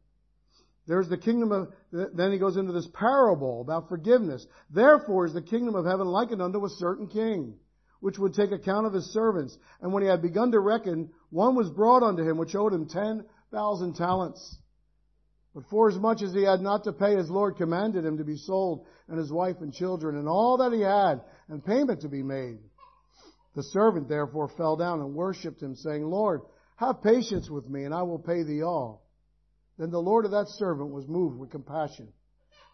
There's 0.87 1.09
the 1.09 1.19
kingdom 1.19 1.52
of, 1.52 1.73
then 1.93 2.33
he 2.33 2.38
goes 2.38 2.57
into 2.57 2.73
this 2.73 2.88
parable 2.93 3.61
about 3.61 3.88
forgiveness. 3.88 4.45
Therefore 4.71 5.26
is 5.26 5.35
the 5.35 5.43
kingdom 5.43 5.75
of 5.75 5.85
heaven 5.85 6.07
likened 6.07 6.43
unto 6.43 6.64
a 6.64 6.71
certain 6.71 7.07
king, 7.07 7.55
which 8.02 8.18
would 8.18 8.35
take 8.35 8.50
account 8.50 8.85
of 8.85 8.92
his 8.92 9.12
servants. 9.12 9.56
And 9.80 9.92
when 9.92 10.02
he 10.02 10.09
had 10.09 10.21
begun 10.21 10.50
to 10.50 10.59
reckon, 10.59 11.11
one 11.30 11.54
was 11.54 11.71
brought 11.71 12.02
unto 12.02 12.28
him, 12.28 12.37
which 12.37 12.56
owed 12.56 12.73
him 12.73 12.88
ten 12.88 13.25
thousand 13.52 13.94
talents. 13.94 14.59
But 15.54 15.68
forasmuch 15.71 16.21
as 16.21 16.35
he 16.35 16.42
had 16.42 16.61
not 16.61 16.82
to 16.85 16.92
pay, 16.92 17.14
his 17.14 17.30
Lord 17.30 17.56
commanded 17.56 18.04
him 18.04 18.18
to 18.18 18.25
be 18.25 18.37
sold, 18.37 18.87
and 19.06 19.18
his 19.18 19.30
wife 19.30 19.56
and 19.61 19.73
children, 19.73 20.16
and 20.16 20.28
all 20.28 20.56
that 20.56 20.73
he 20.73 20.80
had, 20.80 21.21
and 21.49 21.64
payment 21.64 22.00
to 22.00 22.09
be 22.09 22.25
made. 22.25 22.59
The 23.54 23.62
servant 23.62 24.09
therefore 24.09 24.49
fell 24.49 24.76
down 24.76 25.00
and 25.00 25.14
worshipped 25.14 25.62
him, 25.62 25.76
saying, 25.76 26.04
Lord, 26.04 26.40
have 26.76 27.02
patience 27.02 27.49
with 27.49 27.68
me, 27.68 27.85
and 27.85 27.94
I 27.94 28.02
will 28.02 28.18
pay 28.18 28.42
thee 28.42 28.62
all. 28.62 29.06
Then 29.78 29.90
the 29.90 30.02
Lord 30.02 30.25
of 30.25 30.32
that 30.32 30.49
servant 30.49 30.90
was 30.90 31.06
moved 31.06 31.38
with 31.38 31.50
compassion, 31.50 32.09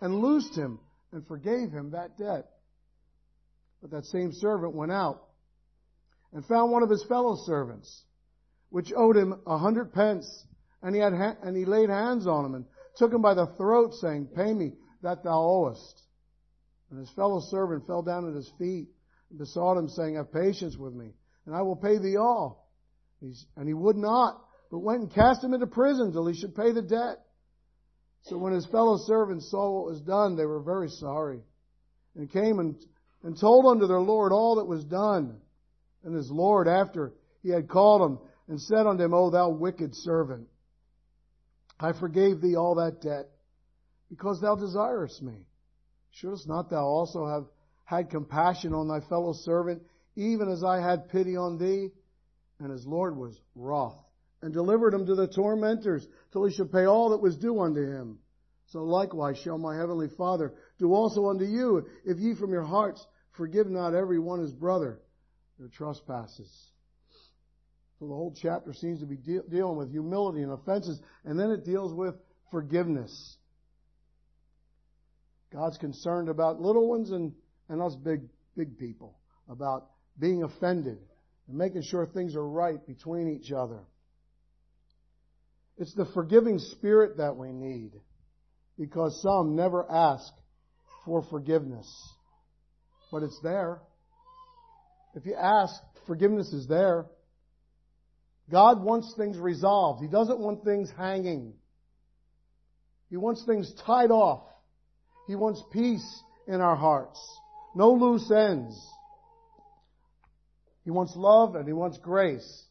and 0.01 0.21
loosed 0.21 0.57
him, 0.57 0.79
and 1.13 1.27
forgave 1.27 1.71
him 1.71 1.91
that 1.91 2.17
debt. 2.17 2.47
But 3.81 3.91
that 3.93 4.07
same 4.07 4.33
servant 4.33 4.75
went 4.75 4.93
out, 4.93 5.23
and 6.33 6.45
found 6.45 6.73
one 6.73 6.83
of 6.83 6.91
his 6.91 7.05
fellow 7.05 7.37
servants, 7.47 8.05
which 8.71 8.93
owed 8.95 9.17
him 9.17 9.41
a 9.47 9.57
hundred 9.57 9.93
pence, 9.93 10.47
and 10.83 10.95
he 10.95 11.01
had, 11.01 11.13
and 11.15 11.57
he 11.57 11.65
laid 11.65 11.91
hands 11.91 12.27
on 12.27 12.45
him, 12.45 12.55
and 12.55 12.65
took 12.97 13.13
him 13.13 13.23
by 13.23 13.35
the 13.35 13.47
throat, 13.57 13.95
saying, 13.95 14.27
Pay 14.35 14.53
me 14.53 14.73
that 15.03 15.23
thou 15.23 15.41
owest. 15.41 16.03
And 16.91 16.99
his 16.99 17.11
fellow 17.11 17.41
servant 17.41 17.87
fell 17.87 18.03
down 18.03 18.29
at 18.29 18.35
his 18.35 18.51
feet, 18.59 18.89
and 19.31 19.39
besought 19.39 19.79
him, 19.79 19.89
saying, 19.89 20.17
Have 20.17 20.33
patience 20.33 20.77
with 20.77 20.95
me, 20.95 21.15
and 21.47 21.55
I 21.55 21.63
will 21.63 21.77
pay 21.77 21.99
thee 21.99 22.17
all. 22.17 22.69
And 23.21 23.67
he 23.67 23.75
would 23.75 23.97
not, 23.97 24.41
but 24.71 24.79
went 24.79 25.01
and 25.01 25.13
cast 25.13 25.43
him 25.43 25.55
into 25.55 25.67
prison 25.67 26.13
till 26.13 26.27
he 26.27 26.35
should 26.35 26.55
pay 26.55 26.73
the 26.73 26.83
debt. 26.83 27.25
So 28.23 28.37
when 28.37 28.53
his 28.53 28.67
fellow 28.67 28.99
servants 28.99 29.51
saw 29.51 29.71
what 29.77 29.87
was 29.87 30.01
done, 30.01 30.37
they 30.37 30.45
were 30.45 30.61
very 30.61 30.89
sorry, 30.89 31.41
and 32.15 32.31
came 32.31 32.59
and, 32.59 32.77
and 33.23 33.39
told 33.39 33.67
unto 33.67 33.87
their 33.87 34.01
Lord 34.01 34.33
all 34.33 34.57
that 34.57 34.67
was 34.67 34.85
done. 34.85 35.41
And 36.05 36.15
his 36.15 36.31
Lord, 36.31 36.69
after 36.69 37.13
he 37.43 37.51
had 37.51 37.69
called 37.69 38.03
him, 38.03 38.19
and 38.49 38.61
said 38.61 38.87
unto 38.87 39.05
him, 39.05 39.15
O 39.15 39.31
thou 39.31 39.51
wicked 39.51 39.95
servant, 39.95 40.49
I 41.79 41.93
forgave 41.93 42.41
thee 42.41 42.57
all 42.57 42.77
that 42.77 43.01
debt, 43.03 43.29
because 44.09 44.41
thou 44.41 44.55
desirest 44.55 45.23
me. 45.23 45.47
Shouldst 46.11 46.49
not 46.49 46.71
thou 46.71 46.85
also 46.85 47.27
have 47.27 47.45
had 47.85 48.11
compassion 48.11 48.73
on 48.75 48.89
thy 48.89 49.01
fellow 49.01 49.33
servant, 49.33 49.83
even 50.17 50.49
as 50.49 50.65
I 50.65 50.81
had 50.81 51.11
pity 51.11 51.37
on 51.37 51.59
thee. 51.59 51.91
And 52.59 52.73
his 52.73 52.87
Lord 52.87 53.17
was 53.17 53.41
wroth, 53.55 54.03
and 54.43 54.53
delivered 54.53 54.95
him 54.95 55.07
to 55.07 55.15
the 55.15 55.29
tormentors, 55.29 56.07
till 56.33 56.45
he 56.45 56.53
should 56.53 56.73
pay 56.73 56.87
all 56.87 57.11
that 57.11 57.23
was 57.23 57.37
due 57.37 57.61
unto 57.61 57.85
him. 57.85 58.19
So 58.67 58.83
likewise 58.85 59.39
shall 59.39 59.59
my 59.59 59.77
heavenly 59.77 60.09
Father 60.09 60.55
do 60.79 60.93
also 60.93 61.29
unto 61.29 61.45
you, 61.45 61.87
if 62.05 62.19
ye 62.19 62.35
from 62.35 62.53
your 62.53 62.65
hearts 62.65 63.05
forgive 63.33 63.69
not 63.69 63.95
every 63.95 64.19
one 64.19 64.41
his 64.41 64.53
brother 64.53 65.01
their 65.59 65.69
trespasses. 65.69 66.51
So 67.99 68.07
the 68.07 68.15
whole 68.15 68.35
chapter 68.41 68.73
seems 68.73 69.01
to 69.01 69.07
be 69.07 69.17
de- 69.17 69.43
dealing 69.51 69.77
with 69.77 69.91
humility 69.91 70.43
and 70.43 70.53
offenses, 70.53 71.01
and 71.25 71.39
then 71.39 71.51
it 71.51 71.65
deals 71.65 71.93
with 71.93 72.15
forgiveness. 72.53 73.37
God's 75.53 75.79
concerned 75.79 76.29
about 76.29 76.61
little 76.61 76.89
ones 76.89 77.11
and 77.11 77.33
and 77.69 77.83
us 77.83 77.95
big, 77.95 78.23
big 78.57 78.79
people 78.79 79.19
about 79.49 79.91
being 80.19 80.43
offended 80.43 80.99
and 81.47 81.57
making 81.57 81.83
sure 81.83 82.07
things 82.07 82.35
are 82.35 82.47
right 82.47 82.85
between 82.87 83.29
each 83.29 83.53
other. 83.53 83.81
It's 85.77 85.95
the 85.95 86.07
forgiving 86.07 86.59
spirit 86.59 87.19
that 87.19 87.37
we 87.37 87.53
need 87.53 87.93
because 88.79 89.21
some 89.23 89.55
never 89.55 89.91
ask 89.91 90.33
for 91.05 91.23
forgiveness. 91.23 91.89
But 93.11 93.23
it's 93.23 93.39
there. 93.43 93.81
If 95.15 95.27
you 95.27 95.35
ask, 95.35 95.75
forgiveness 96.07 96.53
is 96.53 96.67
there. 96.67 97.07
God 98.51 98.83
wants 98.83 99.15
things 99.17 99.37
resolved. 99.39 100.03
He 100.03 100.09
doesn't 100.09 100.39
want 100.39 100.65
things 100.65 100.91
hanging. 100.97 101.55
He 103.11 103.17
wants 103.17 103.45
things 103.45 103.73
tied 103.87 104.11
off. 104.11 104.43
He 105.27 105.35
wants 105.35 105.63
peace 105.73 106.23
in 106.47 106.61
our 106.61 106.77
hearts. 106.77 107.21
No 107.75 107.93
loose 107.93 108.31
ends. 108.31 108.75
He 110.85 110.91
wants 110.91 111.15
love 111.15 111.55
and 111.55 111.67
he 111.67 111.75
wants 111.75 111.99
grace, 111.99 112.65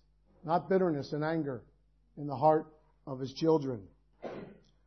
not 0.43 0.69
bitterness 0.69 1.13
and 1.13 1.23
anger 1.23 1.63
in 2.17 2.25
the 2.25 2.35
heart 2.35 2.65
of 3.05 3.19
his 3.19 3.31
children. 3.33 3.81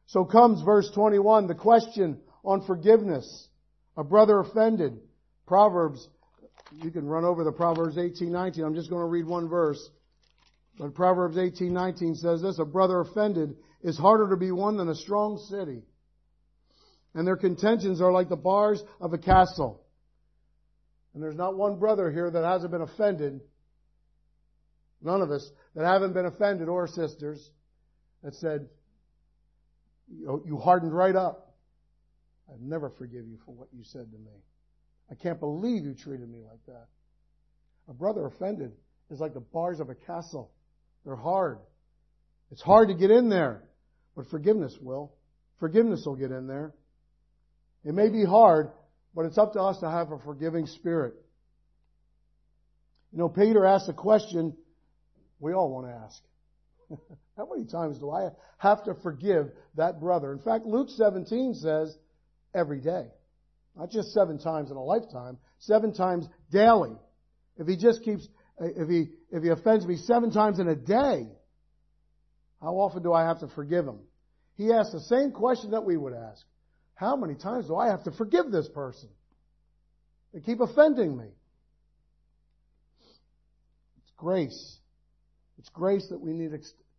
So 0.06 0.24
comes 0.24 0.62
verse 0.62 0.90
21, 0.92 1.46
the 1.46 1.54
question 1.54 2.18
on 2.44 2.64
forgiveness. 2.66 3.48
A 3.96 4.04
brother 4.04 4.40
offended. 4.40 4.98
Proverbs, 5.46 6.08
you 6.82 6.90
can 6.90 7.06
run 7.06 7.24
over 7.24 7.44
the 7.44 7.52
Proverbs 7.52 7.98
18, 7.98 8.30
19. 8.30 8.64
I'm 8.64 8.74
just 8.74 8.90
going 8.90 9.02
to 9.02 9.08
read 9.08 9.26
one 9.26 9.48
verse. 9.48 9.90
But 10.78 10.94
Proverbs 10.94 11.36
18, 11.36 11.72
19 11.72 12.14
says 12.14 12.40
this, 12.40 12.58
a 12.58 12.64
brother 12.64 13.00
offended 13.00 13.56
is 13.82 13.98
harder 13.98 14.30
to 14.30 14.36
be 14.36 14.50
won 14.50 14.76
than 14.76 14.88
a 14.88 14.94
strong 14.94 15.38
city. 15.50 15.82
And 17.14 17.26
their 17.26 17.36
contentions 17.36 18.00
are 18.00 18.12
like 18.12 18.28
the 18.28 18.36
bars 18.36 18.82
of 19.00 19.12
a 19.12 19.18
castle. 19.18 19.84
And 21.12 21.22
there's 21.22 21.36
not 21.36 21.56
one 21.56 21.78
brother 21.78 22.10
here 22.10 22.30
that 22.30 22.44
hasn't 22.44 22.70
been 22.70 22.82
offended. 22.82 23.40
None 25.02 25.22
of 25.22 25.30
us 25.30 25.50
that 25.74 25.84
haven't 25.84 26.12
been 26.12 26.26
offended 26.26 26.68
or 26.68 26.86
sisters 26.86 27.50
that 28.22 28.34
said, 28.34 28.68
you 30.08 30.60
hardened 30.62 30.94
right 30.94 31.16
up. 31.16 31.49
I'd 32.52 32.60
never 32.60 32.90
forgive 32.90 33.26
you 33.26 33.38
for 33.44 33.52
what 33.52 33.68
you 33.72 33.84
said 33.84 34.10
to 34.10 34.18
me. 34.18 34.42
I 35.10 35.14
can't 35.14 35.40
believe 35.40 35.84
you 35.84 35.94
treated 35.94 36.28
me 36.28 36.40
like 36.48 36.64
that. 36.66 36.86
A 37.88 37.92
brother 37.92 38.26
offended 38.26 38.72
is 39.10 39.20
like 39.20 39.34
the 39.34 39.40
bars 39.40 39.80
of 39.80 39.90
a 39.90 39.94
castle. 39.94 40.52
They're 41.04 41.16
hard. 41.16 41.58
It's 42.50 42.62
hard 42.62 42.88
to 42.88 42.94
get 42.94 43.10
in 43.10 43.28
there, 43.28 43.62
but 44.16 44.28
forgiveness 44.30 44.76
will. 44.80 45.12
Forgiveness 45.58 46.04
will 46.06 46.16
get 46.16 46.30
in 46.30 46.46
there. 46.46 46.74
It 47.84 47.94
may 47.94 48.08
be 48.08 48.24
hard, 48.24 48.70
but 49.14 49.26
it's 49.26 49.38
up 49.38 49.52
to 49.54 49.60
us 49.60 49.78
to 49.80 49.90
have 49.90 50.12
a 50.12 50.18
forgiving 50.18 50.66
spirit. 50.66 51.14
You 53.12 53.18
know, 53.18 53.28
Peter 53.28 53.64
asked 53.64 53.88
a 53.88 53.92
question 53.92 54.56
we 55.40 55.52
all 55.52 55.70
want 55.70 55.86
to 55.86 55.92
ask. 55.92 56.22
How 57.36 57.48
many 57.52 57.66
times 57.66 57.98
do 57.98 58.10
I 58.10 58.30
have 58.58 58.84
to 58.84 58.94
forgive 59.02 59.50
that 59.76 60.00
brother? 60.00 60.32
In 60.32 60.38
fact, 60.38 60.66
Luke 60.66 60.88
17 60.90 61.54
says 61.54 61.96
every 62.54 62.80
day. 62.80 63.06
Not 63.76 63.90
just 63.90 64.12
seven 64.12 64.38
times 64.38 64.70
in 64.70 64.76
a 64.76 64.82
lifetime, 64.82 65.38
seven 65.58 65.94
times 65.94 66.26
daily. 66.50 66.92
If 67.56 67.66
he 67.66 67.76
just 67.76 68.02
keeps, 68.02 68.26
if 68.58 68.88
he, 68.88 69.08
if 69.30 69.42
he 69.42 69.48
offends 69.50 69.86
me 69.86 69.96
seven 69.96 70.30
times 70.30 70.58
in 70.58 70.68
a 70.68 70.74
day, 70.74 71.26
how 72.60 72.74
often 72.74 73.02
do 73.02 73.12
I 73.12 73.24
have 73.24 73.40
to 73.40 73.48
forgive 73.48 73.86
him? 73.86 74.00
He 74.56 74.72
asked 74.72 74.92
the 74.92 75.00
same 75.00 75.32
question 75.32 75.70
that 75.70 75.84
we 75.84 75.96
would 75.96 76.12
ask. 76.12 76.44
How 76.94 77.16
many 77.16 77.34
times 77.34 77.66
do 77.66 77.76
I 77.76 77.88
have 77.88 78.04
to 78.04 78.10
forgive 78.10 78.50
this 78.50 78.68
person? 78.68 79.08
They 80.34 80.40
keep 80.40 80.60
offending 80.60 81.16
me. 81.16 81.28
It's 84.02 84.12
grace. 84.16 84.78
It's 85.58 85.70
grace 85.70 86.06
that 86.10 86.20
we 86.20 86.32
need 86.32 86.52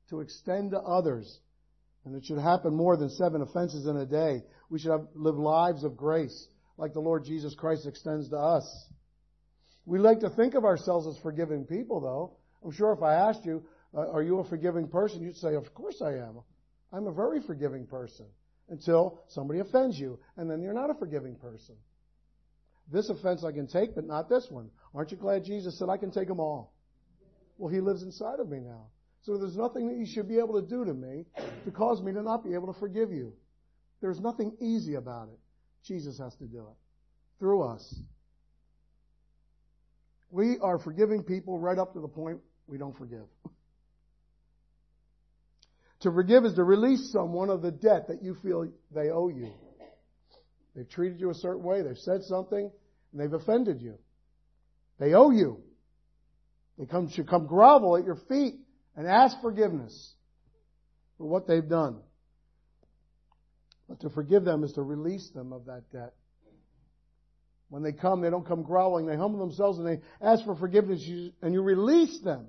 to 0.09 0.19
extend 0.21 0.71
to 0.71 0.79
others. 0.79 1.39
And 2.03 2.15
it 2.15 2.25
should 2.25 2.39
happen 2.39 2.73
more 2.73 2.97
than 2.97 3.09
seven 3.09 3.41
offenses 3.41 3.85
in 3.85 3.95
a 3.95 4.05
day. 4.05 4.43
We 4.71 4.79
should 4.79 4.91
have, 4.91 5.07
live 5.13 5.37
lives 5.37 5.83
of 5.83 5.97
grace 5.97 6.47
like 6.77 6.93
the 6.93 7.01
Lord 7.01 7.25
Jesus 7.25 7.53
Christ 7.53 7.85
extends 7.85 8.29
to 8.29 8.37
us. 8.37 8.87
We 9.85 9.99
like 9.99 10.21
to 10.21 10.29
think 10.29 10.55
of 10.55 10.63
ourselves 10.63 11.05
as 11.07 11.21
forgiving 11.21 11.65
people, 11.65 11.99
though. 11.99 12.37
I'm 12.63 12.71
sure 12.71 12.93
if 12.93 13.03
I 13.03 13.15
asked 13.15 13.43
you, 13.43 13.63
uh, 13.93 14.09
are 14.09 14.23
you 14.23 14.39
a 14.39 14.47
forgiving 14.47 14.87
person? 14.87 15.21
You'd 15.21 15.35
say, 15.35 15.55
of 15.55 15.73
course 15.73 16.01
I 16.01 16.13
am. 16.13 16.39
I'm 16.93 17.05
a 17.07 17.11
very 17.11 17.41
forgiving 17.41 17.85
person. 17.85 18.25
Until 18.69 19.19
somebody 19.27 19.59
offends 19.59 19.99
you, 19.99 20.17
and 20.37 20.49
then 20.49 20.61
you're 20.61 20.73
not 20.73 20.89
a 20.89 20.93
forgiving 20.93 21.35
person. 21.35 21.75
This 22.89 23.09
offense 23.09 23.43
I 23.43 23.51
can 23.51 23.67
take, 23.67 23.93
but 23.93 24.07
not 24.07 24.29
this 24.29 24.47
one. 24.49 24.69
Aren't 24.95 25.11
you 25.11 25.17
glad 25.17 25.43
Jesus 25.43 25.77
said, 25.77 25.89
I 25.89 25.97
can 25.97 26.11
take 26.11 26.29
them 26.29 26.39
all? 26.39 26.73
Well, 27.57 27.73
He 27.73 27.81
lives 27.81 28.03
inside 28.03 28.39
of 28.39 28.47
me 28.47 28.59
now. 28.59 28.85
So 29.23 29.37
there's 29.37 29.57
nothing 29.57 29.89
that 29.89 29.97
you 29.97 30.05
should 30.05 30.29
be 30.29 30.39
able 30.39 30.61
to 30.61 30.65
do 30.65 30.85
to 30.85 30.93
me 30.93 31.25
to 31.65 31.71
cause 31.71 32.01
me 32.01 32.13
to 32.13 32.23
not 32.23 32.45
be 32.45 32.53
able 32.53 32.73
to 32.73 32.79
forgive 32.79 33.11
you. 33.11 33.33
There's 34.01 34.19
nothing 34.19 34.55
easy 34.59 34.95
about 34.95 35.29
it. 35.29 35.39
Jesus 35.85 36.17
has 36.17 36.35
to 36.35 36.45
do 36.45 36.59
it. 36.59 36.77
Through 37.39 37.63
us. 37.63 37.95
We 40.29 40.57
are 40.61 40.79
forgiving 40.79 41.23
people 41.23 41.59
right 41.59 41.77
up 41.77 41.93
to 41.93 41.99
the 41.99 42.07
point 42.07 42.39
we 42.67 42.77
don't 42.77 42.97
forgive. 42.97 43.25
To 46.01 46.11
forgive 46.11 46.45
is 46.45 46.55
to 46.55 46.63
release 46.63 47.11
someone 47.11 47.49
of 47.49 47.61
the 47.61 47.71
debt 47.71 48.07
that 48.07 48.23
you 48.23 48.35
feel 48.41 48.67
they 48.93 49.09
owe 49.09 49.27
you. 49.27 49.51
They've 50.75 50.89
treated 50.89 51.19
you 51.19 51.29
a 51.29 51.35
certain 51.35 51.63
way, 51.63 51.81
they've 51.81 51.97
said 51.97 52.23
something, 52.23 52.71
and 53.11 53.21
they've 53.21 53.33
offended 53.33 53.81
you. 53.81 53.97
They 54.99 55.13
owe 55.13 55.31
you. 55.31 55.61
They 56.79 56.85
come, 56.85 57.09
should 57.09 57.27
come 57.27 57.45
grovel 57.45 57.97
at 57.97 58.05
your 58.05 58.17
feet 58.27 58.55
and 58.95 59.05
ask 59.05 59.39
forgiveness 59.41 60.13
for 61.17 61.27
what 61.27 61.47
they've 61.47 61.67
done. 61.67 61.97
But 63.91 63.99
to 64.07 64.09
forgive 64.09 64.45
them 64.45 64.63
is 64.63 64.71
to 64.73 64.83
release 64.83 65.31
them 65.31 65.51
of 65.51 65.65
that 65.65 65.91
debt. 65.91 66.13
When 67.67 67.83
they 67.83 67.91
come, 67.91 68.21
they 68.21 68.29
don't 68.29 68.47
come 68.47 68.63
growling. 68.63 69.05
They 69.05 69.17
humble 69.17 69.39
themselves 69.39 69.79
and 69.79 69.85
they 69.85 69.99
ask 70.21 70.45
for 70.45 70.55
forgiveness 70.55 71.05
and 71.41 71.53
you 71.53 71.61
release 71.61 72.17
them 72.21 72.47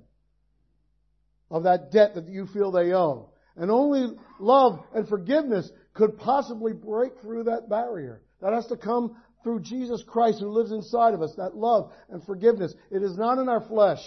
of 1.51 1.63
that 1.63 1.91
debt 1.91 2.15
that 2.15 2.29
you 2.29 2.47
feel 2.47 2.71
they 2.71 2.93
owe. 2.93 3.31
And 3.57 3.69
only 3.69 4.15
love 4.39 4.85
and 4.95 5.05
forgiveness 5.05 5.69
could 5.93 6.17
possibly 6.17 6.71
break 6.71 7.19
through 7.19 7.43
that 7.43 7.67
barrier. 7.67 8.21
That 8.39 8.53
has 8.53 8.67
to 8.67 8.77
come 8.77 9.17
through 9.43 9.63
Jesus 9.63 10.01
Christ 10.01 10.39
who 10.39 10.47
lives 10.47 10.71
inside 10.71 11.13
of 11.13 11.21
us. 11.21 11.33
That 11.35 11.57
love 11.57 11.91
and 12.09 12.23
forgiveness. 12.23 12.73
It 12.89 13.03
is 13.03 13.17
not 13.17 13.37
in 13.37 13.49
our 13.49 13.67
flesh. 13.67 13.99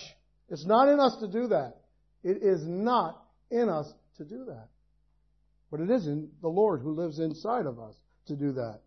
It's 0.48 0.64
not 0.64 0.88
in 0.88 1.00
us 1.00 1.18
to 1.20 1.28
do 1.28 1.48
that. 1.48 1.82
It 2.24 2.38
is 2.42 2.66
not 2.66 3.22
in 3.50 3.68
us 3.68 3.92
to 4.16 4.24
do 4.24 4.46
that. 4.46 4.68
But 5.70 5.80
it 5.80 5.90
isn't 5.90 6.40
the 6.40 6.48
Lord 6.48 6.80
who 6.80 6.92
lives 6.92 7.18
inside 7.18 7.66
of 7.66 7.78
us 7.78 7.94
to 8.26 8.36
do 8.36 8.52
that. 8.52 8.80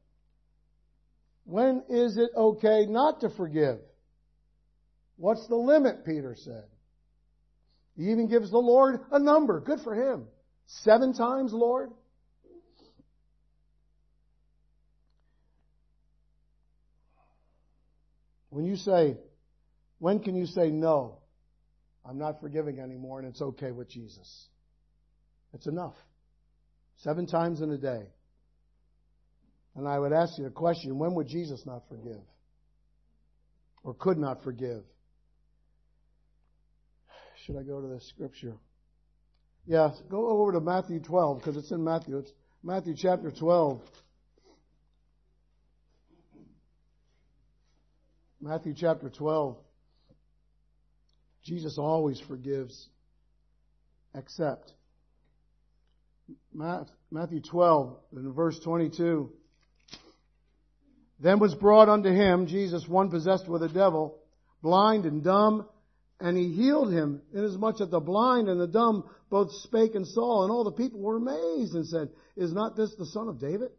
When 1.43 1.83
is 1.89 2.17
it 2.17 2.29
okay 2.35 2.85
not 2.85 3.21
to 3.21 3.29
forgive? 3.29 3.79
What's 5.17 5.45
the 5.47 5.55
limit, 5.55 6.05
Peter 6.05 6.35
said. 6.37 6.65
He 7.97 8.11
even 8.11 8.29
gives 8.29 8.49
the 8.49 8.57
Lord 8.57 9.01
a 9.11 9.19
number. 9.19 9.59
Good 9.59 9.81
for 9.81 9.93
him. 9.93 10.27
Seven 10.67 11.13
times, 11.13 11.51
Lord? 11.51 11.89
When 18.49 18.65
you 18.65 18.77
say, 18.77 19.17
when 19.99 20.19
can 20.19 20.35
you 20.35 20.45
say 20.45 20.69
no? 20.69 21.17
I'm 22.05 22.17
not 22.17 22.39
forgiving 22.39 22.79
anymore 22.79 23.19
and 23.19 23.27
it's 23.27 23.41
okay 23.41 23.71
with 23.71 23.89
Jesus. 23.89 24.47
It's 25.53 25.67
enough. 25.67 25.95
Seven 27.03 27.25
times 27.25 27.61
in 27.61 27.71
a 27.71 27.77
day. 27.77 28.07
And 29.75 29.87
I 29.87 29.97
would 29.97 30.11
ask 30.11 30.37
you 30.37 30.45
a 30.45 30.51
question 30.51 30.97
when 30.97 31.15
would 31.15 31.27
Jesus 31.27 31.65
not 31.65 31.83
forgive? 31.87 32.21
Or 33.83 33.93
could 33.93 34.17
not 34.17 34.43
forgive? 34.43 34.83
Should 37.45 37.55
I 37.57 37.63
go 37.63 37.79
to 37.79 37.87
the 37.87 38.01
scripture? 38.01 38.55
Yeah, 39.65 39.91
go 40.09 40.29
over 40.29 40.51
to 40.53 40.59
Matthew 40.59 40.99
12 40.99 41.37
because 41.37 41.55
it's 41.55 41.71
in 41.71 41.83
Matthew. 41.83 42.17
It's 42.17 42.33
Matthew 42.63 42.95
chapter 42.97 43.31
12. 43.31 43.81
Matthew 48.41 48.73
chapter 48.75 49.09
12. 49.09 49.57
Jesus 51.43 51.77
always 51.77 52.19
forgives 52.19 52.89
except 54.13 54.73
Matthew 56.53 57.41
12, 57.41 57.97
in 58.13 58.33
verse 58.33 58.59
22. 58.59 59.31
Then 61.19 61.39
was 61.39 61.53
brought 61.55 61.89
unto 61.89 62.09
him, 62.09 62.47
Jesus, 62.47 62.87
one 62.87 63.09
possessed 63.09 63.47
with 63.47 63.63
a 63.63 63.69
devil, 63.69 64.17
blind 64.61 65.05
and 65.05 65.23
dumb, 65.23 65.67
and 66.19 66.37
he 66.37 66.53
healed 66.53 66.91
him, 66.91 67.21
inasmuch 67.33 67.77
that 67.77 67.91
the 67.91 67.99
blind 67.99 68.49
and 68.49 68.59
the 68.59 68.67
dumb 68.67 69.03
both 69.29 69.51
spake 69.63 69.95
and 69.95 70.07
saw, 70.07 70.43
and 70.43 70.51
all 70.51 70.63
the 70.63 70.71
people 70.71 70.99
were 70.99 71.17
amazed 71.17 71.75
and 71.75 71.87
said, 71.87 72.09
Is 72.35 72.53
not 72.53 72.75
this 72.75 72.93
the 72.95 73.05
son 73.05 73.27
of 73.27 73.39
David? 73.39 73.69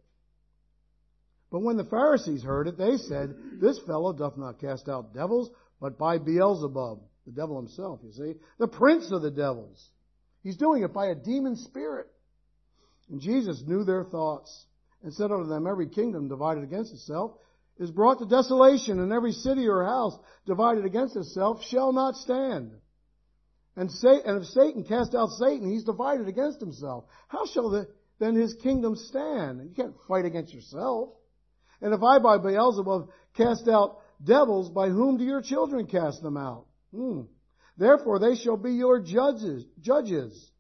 But 1.51 1.61
when 1.61 1.77
the 1.77 1.85
Pharisees 1.85 2.43
heard 2.43 2.69
it, 2.69 2.79
they 2.79 2.97
said, 2.97 3.35
This 3.61 3.79
fellow 3.81 4.13
doth 4.13 4.37
not 4.37 4.61
cast 4.61 4.89
out 4.89 5.15
devils, 5.15 5.51
but 5.81 5.99
by 5.99 6.19
Beelzebub, 6.19 7.01
the 7.27 7.33
devil 7.33 7.57
himself, 7.57 8.01
you 8.05 8.13
see, 8.13 8.35
the 8.59 8.69
prince 8.69 9.11
of 9.11 9.23
the 9.23 9.31
devils. 9.31 9.91
He's 10.43 10.57
doing 10.57 10.83
it 10.83 10.93
by 10.93 11.07
a 11.07 11.15
demon 11.15 11.57
spirit. 11.57 12.07
And 13.11 13.21
Jesus 13.21 13.63
knew 13.67 13.85
their 13.85 14.05
thoughts 14.05 14.67
and 15.03 15.13
said 15.13 15.33
unto 15.33 15.49
them, 15.49 15.67
Every 15.67 15.89
kingdom 15.89 16.29
divided 16.29 16.63
against 16.63 16.93
itself 16.93 17.33
is 17.79 17.91
brought 17.91 18.19
to 18.19 18.27
desolation, 18.27 19.01
and 19.01 19.13
every 19.13 19.33
city 19.33 19.67
or 19.67 19.85
house 19.85 20.17
divided 20.47 20.85
against 20.85 21.17
itself 21.17 21.63
shall 21.65 21.93
not 21.93 22.15
stand. 22.17 22.73
And, 23.77 23.91
if 23.91 24.45
Satan 24.47 24.85
cast 24.85 25.15
out 25.15 25.31
Satan, 25.39 25.71
he's 25.71 25.85
divided 25.85 26.29
against 26.29 26.61
himself. 26.61 27.05
How 27.29 27.47
shall 27.47 27.71
the, 27.71 27.89
then 28.19 28.35
his 28.35 28.55
kingdom 28.55 28.97
stand? 28.97 29.63
You 29.63 29.75
can't 29.75 29.95
fight 30.07 30.25
against 30.25 30.53
yourself. 30.53 31.11
And 31.81 31.95
if 31.95 32.03
I 32.03 32.19
by 32.19 32.39
Beelzebub 32.39 33.09
cast 33.37 33.69
out 33.69 34.01
devils, 34.23 34.69
by 34.69 34.89
whom 34.89 35.17
do 35.17 35.25
your 35.25 35.41
children 35.41 35.87
cast 35.87 36.23
them 36.23 36.37
out? 36.37 36.67
Hmm. 36.95 37.23
Therefore 37.79 38.19
they 38.19 38.35
shall 38.35 38.59
be 38.59 38.73
your 38.73 39.01
judges, 39.01 39.65
judges. 39.81 40.51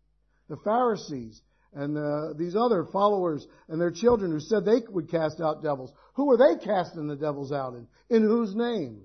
The 0.48 0.56
Pharisees 0.56 1.42
and 1.72 1.96
uh, 1.96 2.32
these 2.36 2.56
other 2.56 2.84
followers 2.92 3.46
and 3.68 3.80
their 3.80 3.92
children 3.92 4.32
who 4.32 4.40
said 4.40 4.64
they 4.64 4.82
would 4.88 5.10
cast 5.10 5.40
out 5.40 5.62
devils. 5.62 5.92
Who 6.14 6.30
are 6.32 6.36
they 6.36 6.64
casting 6.64 7.06
the 7.06 7.16
devils 7.16 7.52
out 7.52 7.74
in? 7.74 7.86
In 8.08 8.22
whose 8.22 8.54
name? 8.54 9.02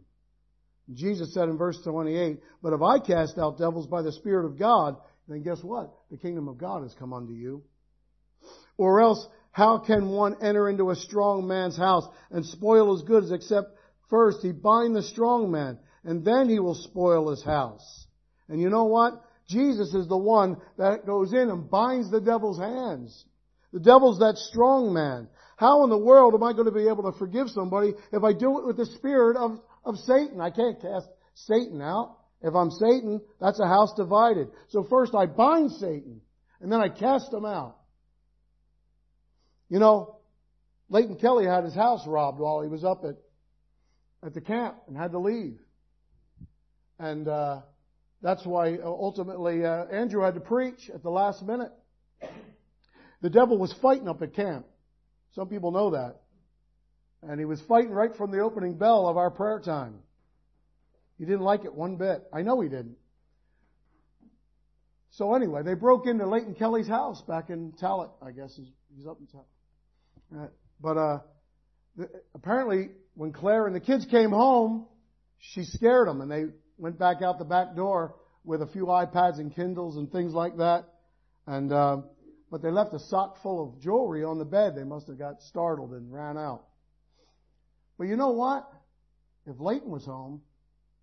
Jesus 0.94 1.34
said 1.34 1.50
in 1.50 1.58
verse 1.58 1.80
28, 1.84 2.40
But 2.62 2.74
if 2.74 2.82
I 2.82 3.00
cast 3.00 3.38
out 3.38 3.58
devils 3.58 3.88
by 3.88 4.02
the 4.02 4.12
Spirit 4.12 4.46
of 4.46 4.58
God, 4.58 4.98
then 5.28 5.42
guess 5.42 5.64
what? 5.64 5.94
The 6.12 6.18
kingdom 6.18 6.48
of 6.48 6.58
God 6.58 6.84
has 6.84 6.94
come 6.94 7.14
unto 7.14 7.34
you. 7.34 7.64
Or 8.78 9.02
else, 9.02 9.26
how 9.52 9.80
can 9.80 10.10
one 10.10 10.36
enter 10.42 10.70
into 10.70 10.90
a 10.90 10.96
strong 10.96 11.48
man's 11.48 11.78
house 11.78 12.06
and 12.30 12.46
spoil 12.46 12.94
his 12.96 13.04
goods 13.04 13.32
except 13.32 13.78
first 14.10 14.42
he 14.42 14.52
bind 14.52 14.96
the 14.96 15.02
strong 15.04 15.50
man, 15.50 15.80
and 16.04 16.24
then 16.24 16.50
he 16.50 16.60
will 16.60 16.76
spoil 16.76 17.30
his 17.30 17.44
house? 17.44 18.06
And 18.48 18.62
you 18.62 18.70
know 18.70 18.86
what? 18.86 19.24
Jesus 19.48 19.94
is 19.94 20.08
the 20.08 20.18
one 20.18 20.58
that 20.78 21.06
goes 21.06 21.34
in 21.34 21.50
and 21.50 21.70
binds 21.70 22.10
the 22.10 22.22
devil's 22.22 22.60
hands. 22.60 23.26
The 23.72 23.80
devil's 23.80 24.20
that 24.20 24.38
strong 24.38 24.94
man. 24.94 25.28
How 25.58 25.84
in 25.84 25.90
the 25.90 25.98
world 25.98 26.34
am 26.34 26.44
I 26.44 26.54
going 26.54 26.66
to 26.66 26.72
be 26.72 26.88
able 26.88 27.12
to 27.12 27.18
forgive 27.18 27.50
somebody 27.50 27.94
if 28.12 28.24
I 28.24 28.34
do 28.34 28.60
it 28.60 28.66
with 28.66 28.78
the 28.78 28.86
spirit 28.86 29.38
of, 29.38 29.60
of 29.84 29.98
Satan? 29.98 30.42
I 30.42 30.50
can't 30.50 30.82
cast 30.82 31.08
Satan 31.36 31.82
out. 31.82 32.18
If 32.42 32.54
I'm 32.54 32.72
Satan, 32.72 33.22
that's 33.40 33.60
a 33.60 33.68
house 33.68 33.94
divided. 33.96 34.50
So 34.70 34.84
first 34.84 35.16
I 35.16 35.26
bind 35.26 35.72
Satan, 35.72 36.22
and 36.60 36.72
then 36.72 36.82
I 36.82 36.90
cast 36.90 37.34
him 37.34 37.46
out. 37.46 37.78
You 39.70 39.80
know, 39.80 40.18
Leighton 40.90 41.16
Kelly 41.18 41.46
had 41.46 41.64
his 41.64 41.74
house 41.74 42.06
robbed 42.06 42.40
while 42.40 42.62
he 42.62 42.68
was 42.68 42.84
up 42.84 43.04
at, 43.04 43.16
at 44.26 44.34
the 44.34 44.42
camp 44.42 44.76
and 44.88 44.96
had 44.96 45.12
to 45.12 45.20
leave. 45.20 45.58
And 47.00 47.28
uh, 47.28 47.62
that's 48.26 48.44
why 48.44 48.80
ultimately 48.84 49.64
uh, 49.64 49.86
Andrew 49.86 50.24
had 50.24 50.34
to 50.34 50.40
preach 50.40 50.90
at 50.92 51.04
the 51.04 51.12
last 51.12 51.44
minute. 51.44 51.72
The 53.22 53.30
devil 53.30 53.60
was 53.60 53.72
fighting 53.84 54.10
up 54.10 54.24
at 54.24 54.34
camp. 54.34 54.66
Some 55.36 55.48
people 55.48 55.70
know 55.72 55.92
that. 55.92 56.22
And 57.22 57.40
he 57.40 57.46
was 57.46 57.62
fighting 57.68 57.92
right 57.92 58.16
from 58.16 58.32
the 58.32 58.40
opening 58.40 58.80
bell 58.80 59.08
of 59.08 59.16
our 59.16 59.30
prayer 59.30 59.60
time. 59.60 60.00
He 61.20 61.26
didn't 61.26 61.42
like 61.42 61.66
it 61.66 61.76
one 61.76 61.98
bit. 61.98 62.24
I 62.34 62.42
know 62.42 62.62
he 62.62 62.68
didn't. 62.68 62.98
So 65.12 65.36
anyway, 65.36 65.62
they 65.62 65.76
broke 65.76 66.08
into 66.08 66.26
Leighton 66.28 66.56
Kelly's 66.56 66.88
house 66.88 67.22
back 67.22 67.52
in 67.52 67.74
Tallet, 67.74 68.10
I 68.24 68.32
guess. 68.32 68.60
He's 68.98 69.06
up 69.06 69.20
in 69.20 69.28
Tallet. 69.28 70.52
But 70.82 70.98
uh, 70.98 71.20
apparently, 72.34 72.90
when 73.14 73.34
Claire 73.34 73.68
and 73.68 73.76
the 73.76 73.80
kids 73.80 74.08
came 74.10 74.32
home, 74.32 74.88
she 75.38 75.64
scared 75.64 76.08
them, 76.08 76.22
and 76.22 76.32
they 76.32 76.46
went 76.78 77.00
back 77.00 77.22
out 77.22 77.40
the 77.40 77.46
back 77.46 77.76
door 77.76 78.16
with 78.44 78.62
a 78.62 78.68
few 78.68 78.86
iPads 78.86 79.40
and 79.40 79.54
Kindles 79.56 79.98
and 79.98 80.12
things 80.12 80.34
like 80.34 80.58
that. 80.58 80.86
And 81.48 81.72
uh, 81.72 81.98
but 82.52 82.62
they 82.62 82.72
left 82.72 82.94
a 82.94 83.00
sock 83.00 83.42
full 83.42 83.64
of 83.64 83.82
jewelry 83.82 84.24
on 84.24 84.38
the 84.38 84.46
bed. 84.46 84.76
They 84.76 84.84
must 84.84 85.08
have 85.08 85.18
got 85.18 85.42
startled 85.42 85.92
and 85.92 86.12
ran 86.14 86.38
out. 86.38 86.64
But 87.98 88.06
you 88.06 88.16
know 88.16 88.32
what? 88.32 88.70
If 89.46 89.60
Leighton 89.60 89.90
was 89.90 90.06
home, 90.06 90.42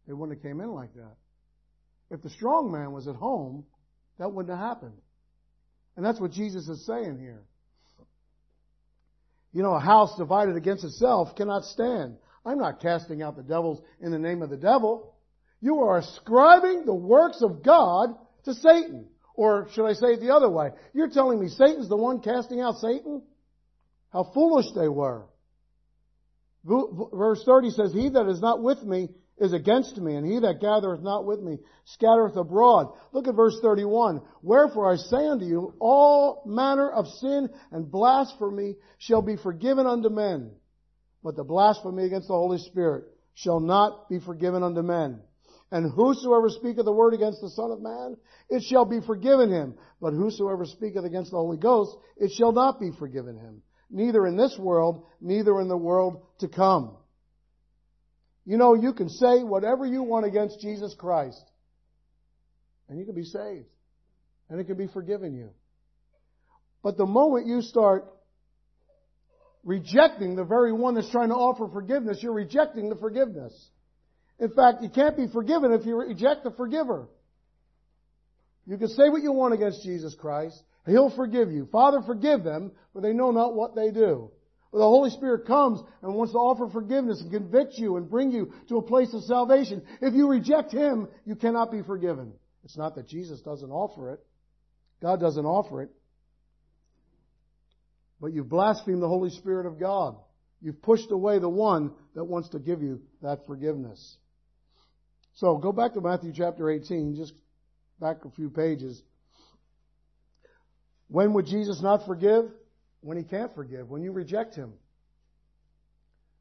they 0.07 0.13
wouldn't 0.13 0.39
have 0.39 0.43
came 0.43 0.61
in 0.61 0.71
like 0.71 0.95
that. 0.95 1.17
If 2.11 2.23
the 2.23 2.31
strong 2.31 2.71
man 2.71 2.93
was 2.93 3.09
at 3.09 3.17
home, 3.17 3.65
that 4.19 4.33
wouldn't 4.33 4.57
have 4.57 4.67
happened. 4.67 4.99
And 5.97 6.05
that's 6.05 6.21
what 6.21 6.33
Jesus 6.33 6.69
is 6.69 6.85
saying 6.87 7.19
here. 7.19 7.43
You 9.53 9.63
know, 9.63 9.75
a 9.75 9.81
house 9.81 10.17
divided 10.17 10.57
against 10.57 10.85
itself 10.85 11.37
cannot 11.37 11.65
stand. 11.65 12.17
I'm 12.45 12.59
not 12.59 12.81
casting 12.81 13.23
out 13.23 13.37
the 13.37 13.43
devils 13.43 13.81
in 14.01 14.11
the 14.11 14.19
name 14.19 14.43
of 14.43 14.51
the 14.51 14.57
devil. 14.57 15.12
You 15.63 15.81
are 15.85 15.99
ascribing 15.99 16.85
the 16.85 16.95
works 16.95 17.41
of 17.41 17.63
God 17.63 18.17
to 18.45 18.53
Satan. 18.53 19.07
Or 19.35 19.69
should 19.73 19.87
I 19.87 19.95
say 19.95 20.09
it 20.15 20.21
the 20.21 20.35
other 20.35 20.51
way? 20.51 20.71
You're 20.93 21.09
telling 21.09 21.41
me 21.41 21.49
Satan's 21.49 21.89
the 21.89 21.97
one 21.97 22.21
casting 22.21 22.61
out 22.61 22.77
Satan? 22.79 23.23
How 24.13 24.31
foolish 24.35 24.67
they 24.75 24.89
were. 24.89 25.25
Verse 26.65 27.43
30 27.47 27.71
says, 27.71 27.93
He 27.93 28.11
that 28.11 28.29
is 28.29 28.41
not 28.41 28.63
with 28.63 28.83
me 28.83 29.09
is 29.39 29.53
against 29.53 29.97
me, 29.97 30.15
and 30.15 30.27
he 30.27 30.39
that 30.41 30.61
gathereth 30.61 31.01
not 31.01 31.25
with 31.25 31.41
me 31.41 31.59
scattereth 31.85 32.37
abroad. 32.37 32.93
Look 33.13 33.27
at 33.27 33.35
verse 33.35 33.59
31. 33.63 34.21
Wherefore 34.43 34.93
I 34.93 34.97
say 34.97 35.27
unto 35.27 35.45
you, 35.45 35.75
all 35.81 36.43
manner 36.45 36.91
of 36.91 37.07
sin 37.09 37.49
and 37.71 37.91
blasphemy 37.91 38.77
shall 38.99 39.23
be 39.23 39.37
forgiven 39.37 39.87
unto 39.87 40.11
men, 40.11 40.53
but 41.25 41.37
the 41.37 41.45
blasphemy 41.45 42.05
against 42.05 42.29
the 42.29 42.35
Holy 42.35 42.59
Spirit 42.59 43.05
shall 43.35 43.61
not 43.61 44.09
be 44.09 44.21
forgiven 44.21 44.63
unto 44.63 44.83
men. 44.83 45.21
And 45.73 45.91
whosoever 45.91 46.51
speaketh 46.51 46.85
the 46.85 46.93
word 46.93 47.15
against 47.15 47.41
the 47.41 47.49
Son 47.49 47.71
of 47.71 47.81
Man, 47.81 48.19
it 48.51 48.63
shall 48.63 48.85
be 48.85 49.01
forgiven 49.01 49.51
him. 49.51 49.75
But 50.03 50.13
whosoever 50.13 50.67
speaketh 50.67 51.07
against 51.07 51.31
the 51.31 51.39
Holy 51.39 51.57
Ghost, 51.57 51.97
it 52.19 52.31
shall 52.37 52.53
not 52.53 52.79
be 52.79 52.91
forgiven 52.99 53.39
him. 53.39 53.63
Neither 53.91 54.27
in 54.27 54.37
this 54.37 54.55
world, 54.59 55.07
neither 55.23 55.59
in 55.63 55.69
the 55.69 55.77
world 55.77 56.27
to 56.41 56.49
come. 56.49 56.99
You 58.45 58.59
know, 58.59 58.75
you 58.75 58.93
can 58.93 59.09
say 59.09 59.43
whatever 59.43 59.87
you 59.87 60.03
want 60.03 60.27
against 60.27 60.61
Jesus 60.61 60.95
Christ, 60.99 61.43
and 62.89 62.99
you 62.99 63.07
can 63.07 63.15
be 63.15 63.25
saved, 63.25 63.67
and 64.51 64.61
it 64.61 64.65
can 64.65 64.77
be 64.77 64.89
forgiven 64.89 65.35
you. 65.35 65.51
But 66.83 66.99
the 66.99 67.07
moment 67.07 67.47
you 67.47 67.63
start 67.63 68.13
rejecting 69.65 70.37
the 70.37 70.45
very 70.45 70.73
one 70.73 70.97
that's 70.97 71.11
trying 71.11 71.29
to 71.31 71.35
offer 71.35 71.67
forgiveness, 71.73 72.19
you're 72.23 72.35
rejecting 72.35 72.91
the 72.91 72.97
forgiveness. 72.97 73.71
In 74.43 74.51
fact, 74.51 74.83
you 74.83 74.89
can't 74.89 75.17
be 75.17 75.29
forgiven 75.29 75.71
if 75.71 75.87
you 75.87 75.97
reject 75.97 76.43
the 76.43 76.51
forgiver. 76.51 77.07
You 78.67 78.77
can 78.77 78.89
say 78.89 79.09
what 79.09 79.23
you 79.23 79.31
want 79.31 79.55
against 79.55 79.85
Jesus 79.85 80.17
Christ. 80.17 80.61
He'll 80.85 81.15
forgive 81.15 81.53
you. 81.53 81.69
Father, 81.71 82.01
forgive 82.05 82.43
them, 82.43 82.73
for 82.93 83.01
they 83.01 83.13
know 83.13 83.31
not 83.31 83.55
what 83.55 83.77
they 83.77 83.93
do 83.93 84.33
But 84.73 84.79
the 84.79 84.85
Holy 84.85 85.11
Spirit 85.11 85.47
comes 85.47 85.81
and 86.03 86.17
wants 86.17 86.33
to 86.33 86.39
offer 86.39 86.69
forgiveness 86.69 87.21
and 87.21 87.31
convict 87.31 87.75
you 87.79 87.97
and 87.97 88.11
bring 88.11 88.33
you 88.33 88.53
to 88.69 88.79
a 88.79 88.83
place 88.83 89.15
of 89.15 89.23
salvation. 89.23 89.81
If 90.01 90.13
you 90.15 90.29
reject 90.29 90.73
Him, 90.73 91.07
you 91.25 91.37
cannot 91.37 91.71
be 91.71 91.83
forgiven. 91.83 92.33
It's 92.65 92.77
not 92.77 92.97
that 92.97 93.07
Jesus 93.07 93.43
doesn't 93.43 93.71
offer 93.71 94.15
it. 94.15 94.21
God 95.01 95.21
doesn't 95.21 95.47
offer 95.47 95.83
it. 95.83 95.91
But 98.21 98.33
you've 98.33 98.49
blasphemed 98.49 99.03
the 99.03 99.09
Holy 99.09 99.31
Spirit 99.31 99.67
of 99.67 99.79
God. 99.79 100.17
You've 100.61 100.83
pushed 100.83 101.13
away 101.13 101.39
the 101.39 101.49
one 101.49 101.93
that 102.17 102.25
wants 102.25 102.49
to 102.51 102.59
give 102.59 102.83
you 102.83 103.03
that 103.21 103.47
forgiveness. 103.47 104.17
So 105.35 105.57
go 105.57 105.73
back 105.73 105.95
to 105.95 106.01
Matthew 106.01 106.33
chapter 106.35 106.71
18, 106.71 107.17
just 107.17 107.33
back 108.01 108.25
a 108.25 108.31
few 108.31 108.51
pages. 108.51 109.03
When 111.09 111.33
would 111.35 111.47
Jesus 111.47 111.81
not 111.83 112.07
forgive? 112.07 112.51
when 113.03 113.19
he 113.19 113.25
can't 113.25 113.55
forgive, 113.55 113.91
when 113.91 114.03
you 114.03 114.13
reject 114.13 114.55
him. 114.55 114.73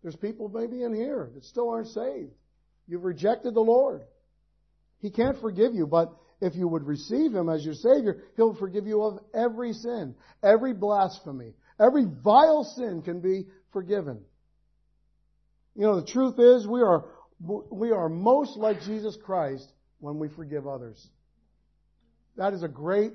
There's 0.02 0.16
people 0.16 0.50
maybe 0.50 0.84
in 0.84 0.94
here 0.94 1.30
that 1.34 1.44
still 1.44 1.70
aren't 1.70 1.88
saved. 1.88 2.32
You've 2.88 3.04
rejected 3.04 3.54
the 3.54 3.62
Lord. 3.62 4.04
He 5.00 5.10
can't 5.10 5.40
forgive 5.42 5.74
you, 5.74 5.86
but 5.88 6.16
if 6.40 6.56
you 6.56 6.68
would 6.68 6.86
receive 6.86 7.34
him 7.34 7.50
as 7.50 7.66
your 7.66 7.74
Savior, 7.74 8.24
he'll 8.36 8.56
forgive 8.56 8.88
you 8.88 9.04
of 9.04 9.20
every 9.34 9.74
sin, 9.74 10.16
every 10.44 10.74
blasphemy, 10.74 11.54
every 11.80 12.06
vile 12.06 12.64
sin 12.64 13.02
can 13.02 13.22
be 13.22 13.48
forgiven. 13.74 14.22
You 15.76 15.84
know, 15.84 16.00
the 16.00 16.08
truth 16.08 16.36
is 16.38 16.68
we 16.68 16.82
are, 16.82 17.06
we 17.44 17.92
are 17.92 18.10
most 18.10 18.58
like 18.58 18.82
Jesus 18.82 19.18
Christ 19.24 19.72
when 20.00 20.20
we 20.20 20.30
forgive 20.30 20.68
others. 20.68 21.10
That 22.38 22.54
is 22.54 22.64
a 22.64 22.68
great 22.68 23.14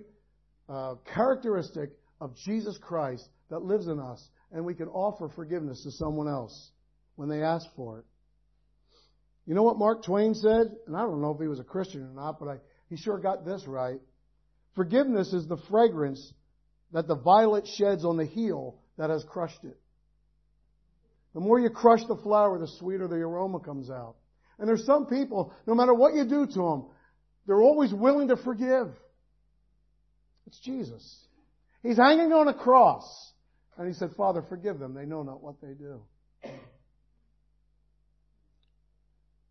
uh, 0.69 0.95
characteristic 1.15 1.91
of 2.21 2.35
Jesus 2.45 2.79
Christ 2.79 3.29
that 3.51 3.61
lives 3.61 3.87
in 3.87 4.01
us, 4.01 4.29
and 4.53 4.65
we 4.65 4.75
can 4.75 4.89
offer 4.89 5.29
forgiveness 5.29 5.83
to 5.85 5.91
someone 5.93 6.29
else 6.29 6.71
when 7.15 7.29
they 7.29 7.43
ask 7.43 7.67
for 7.77 8.01
it. 8.01 8.05
You 9.47 9.55
know 9.55 9.63
what 9.63 9.79
Mark 9.79 10.03
Twain 10.05 10.35
said? 10.35 10.75
And 10.87 10.97
I 10.97 11.01
don't 11.01 11.23
know 11.23 11.33
if 11.33 11.41
he 11.41 11.47
was 11.47 11.61
a 11.61 11.65
Christian 11.65 12.03
or 12.03 12.13
not, 12.15 12.41
but 12.41 12.49
I, 12.49 12.57
he 12.89 12.97
sure 12.97 13.19
got 13.19 13.45
this 13.45 13.65
right. 13.67 14.01
Forgiveness 14.75 15.33
is 15.33 15.47
the 15.47 15.57
fragrance 15.71 16.33
that 16.93 17.07
the 17.07 17.17
violet 17.17 17.67
sheds 17.67 18.05
on 18.05 18.17
the 18.17 18.27
heel 18.27 18.81
that 18.99 19.11
has 19.11 19.25
crushed 19.25 19.63
it. 19.65 19.79
The 21.37 21.43
more 21.43 21.61
you 21.61 21.69
crush 21.69 22.01
the 22.09 22.17
flower, 22.17 22.59
the 22.59 22.67
sweeter 22.67 23.07
the 23.09 23.17
aroma 23.17 23.61
comes 23.61 23.91
out. 23.91 24.15
And 24.59 24.67
there's 24.67 24.87
some 24.87 25.05
people, 25.05 25.53
no 25.67 25.75
matter 25.75 25.93
what 25.93 26.15
you 26.15 26.25
do 26.25 26.47
to 26.47 26.55
them, 26.55 26.87
they're 27.47 27.61
always 27.61 27.93
willing 27.93 28.29
to 28.29 28.39
forgive. 28.39 28.89
It's 30.47 30.59
Jesus. 30.61 31.27
He's 31.83 31.99
hanging 31.99 32.33
on 32.33 32.49
a 32.49 32.55
cross. 32.55 33.05
And 33.77 33.87
he 33.87 33.93
said, 33.93 34.13
Father, 34.17 34.47
forgive 34.49 34.79
them. 34.79 34.95
They 34.95 35.05
know 35.05 35.25
not 35.25 35.43
what 35.43 35.57
they 35.61 35.75
do. 35.75 36.01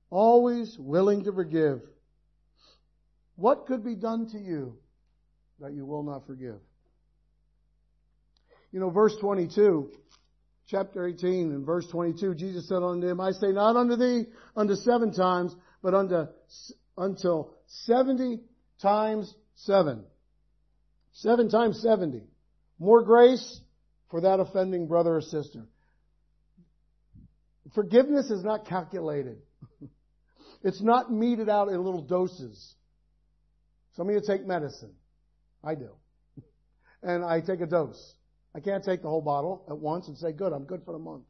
Always 0.09 0.75
willing 0.79 1.25
to 1.25 1.31
forgive. 1.31 1.81
What 3.35 3.67
could 3.67 3.85
be 3.85 3.93
done 3.93 4.27
to 4.31 4.39
you 4.39 4.79
that 5.59 5.73
you 5.73 5.85
will 5.85 6.01
not 6.01 6.25
forgive? 6.25 6.57
You 8.71 8.79
know, 8.79 8.89
verse 8.89 9.15
22, 9.21 9.91
chapter 10.67 11.05
18 11.05 11.51
and 11.51 11.65
verse 11.65 11.87
22, 11.87 12.35
Jesus 12.35 12.67
said 12.67 12.81
unto 12.81 13.07
him, 13.07 13.19
I 13.19 13.31
say 13.31 13.51
not 13.51 13.75
unto 13.75 13.95
thee 13.95 14.25
unto 14.55 14.75
seven 14.75 15.13
times, 15.13 15.55
but 15.81 15.93
unto, 15.93 16.27
until 16.97 17.55
70 17.67 18.41
times 18.81 19.33
seven. 19.55 20.03
Seven 21.13 21.49
times 21.49 21.81
70. 21.81 22.23
More 22.79 23.03
grace, 23.03 23.61
for 24.09 24.21
that 24.21 24.39
offending 24.39 24.87
brother 24.87 25.15
or 25.15 25.21
sister. 25.21 25.65
Forgiveness 27.73 28.29
is 28.29 28.43
not 28.43 28.65
calculated. 28.67 29.37
it's 30.63 30.81
not 30.81 31.11
meted 31.11 31.49
out 31.49 31.69
in 31.69 31.83
little 31.83 32.01
doses. 32.01 32.75
Some 33.95 34.07
of 34.09 34.15
you 34.15 34.21
take 34.25 34.45
medicine. 34.45 34.93
I 35.63 35.75
do. 35.75 35.89
And 37.03 37.23
I 37.23 37.39
take 37.41 37.61
a 37.61 37.67
dose. 37.67 38.15
I 38.55 38.61
can't 38.61 38.83
take 38.85 39.01
the 39.01 39.09
whole 39.09 39.21
bottle 39.21 39.65
at 39.69 39.77
once 39.77 40.07
and 40.07 40.17
say, 40.17 40.31
good, 40.31 40.53
I'm 40.53 40.63
good 40.63 40.83
for 40.85 40.93
the 40.93 40.99
month. 40.99 41.25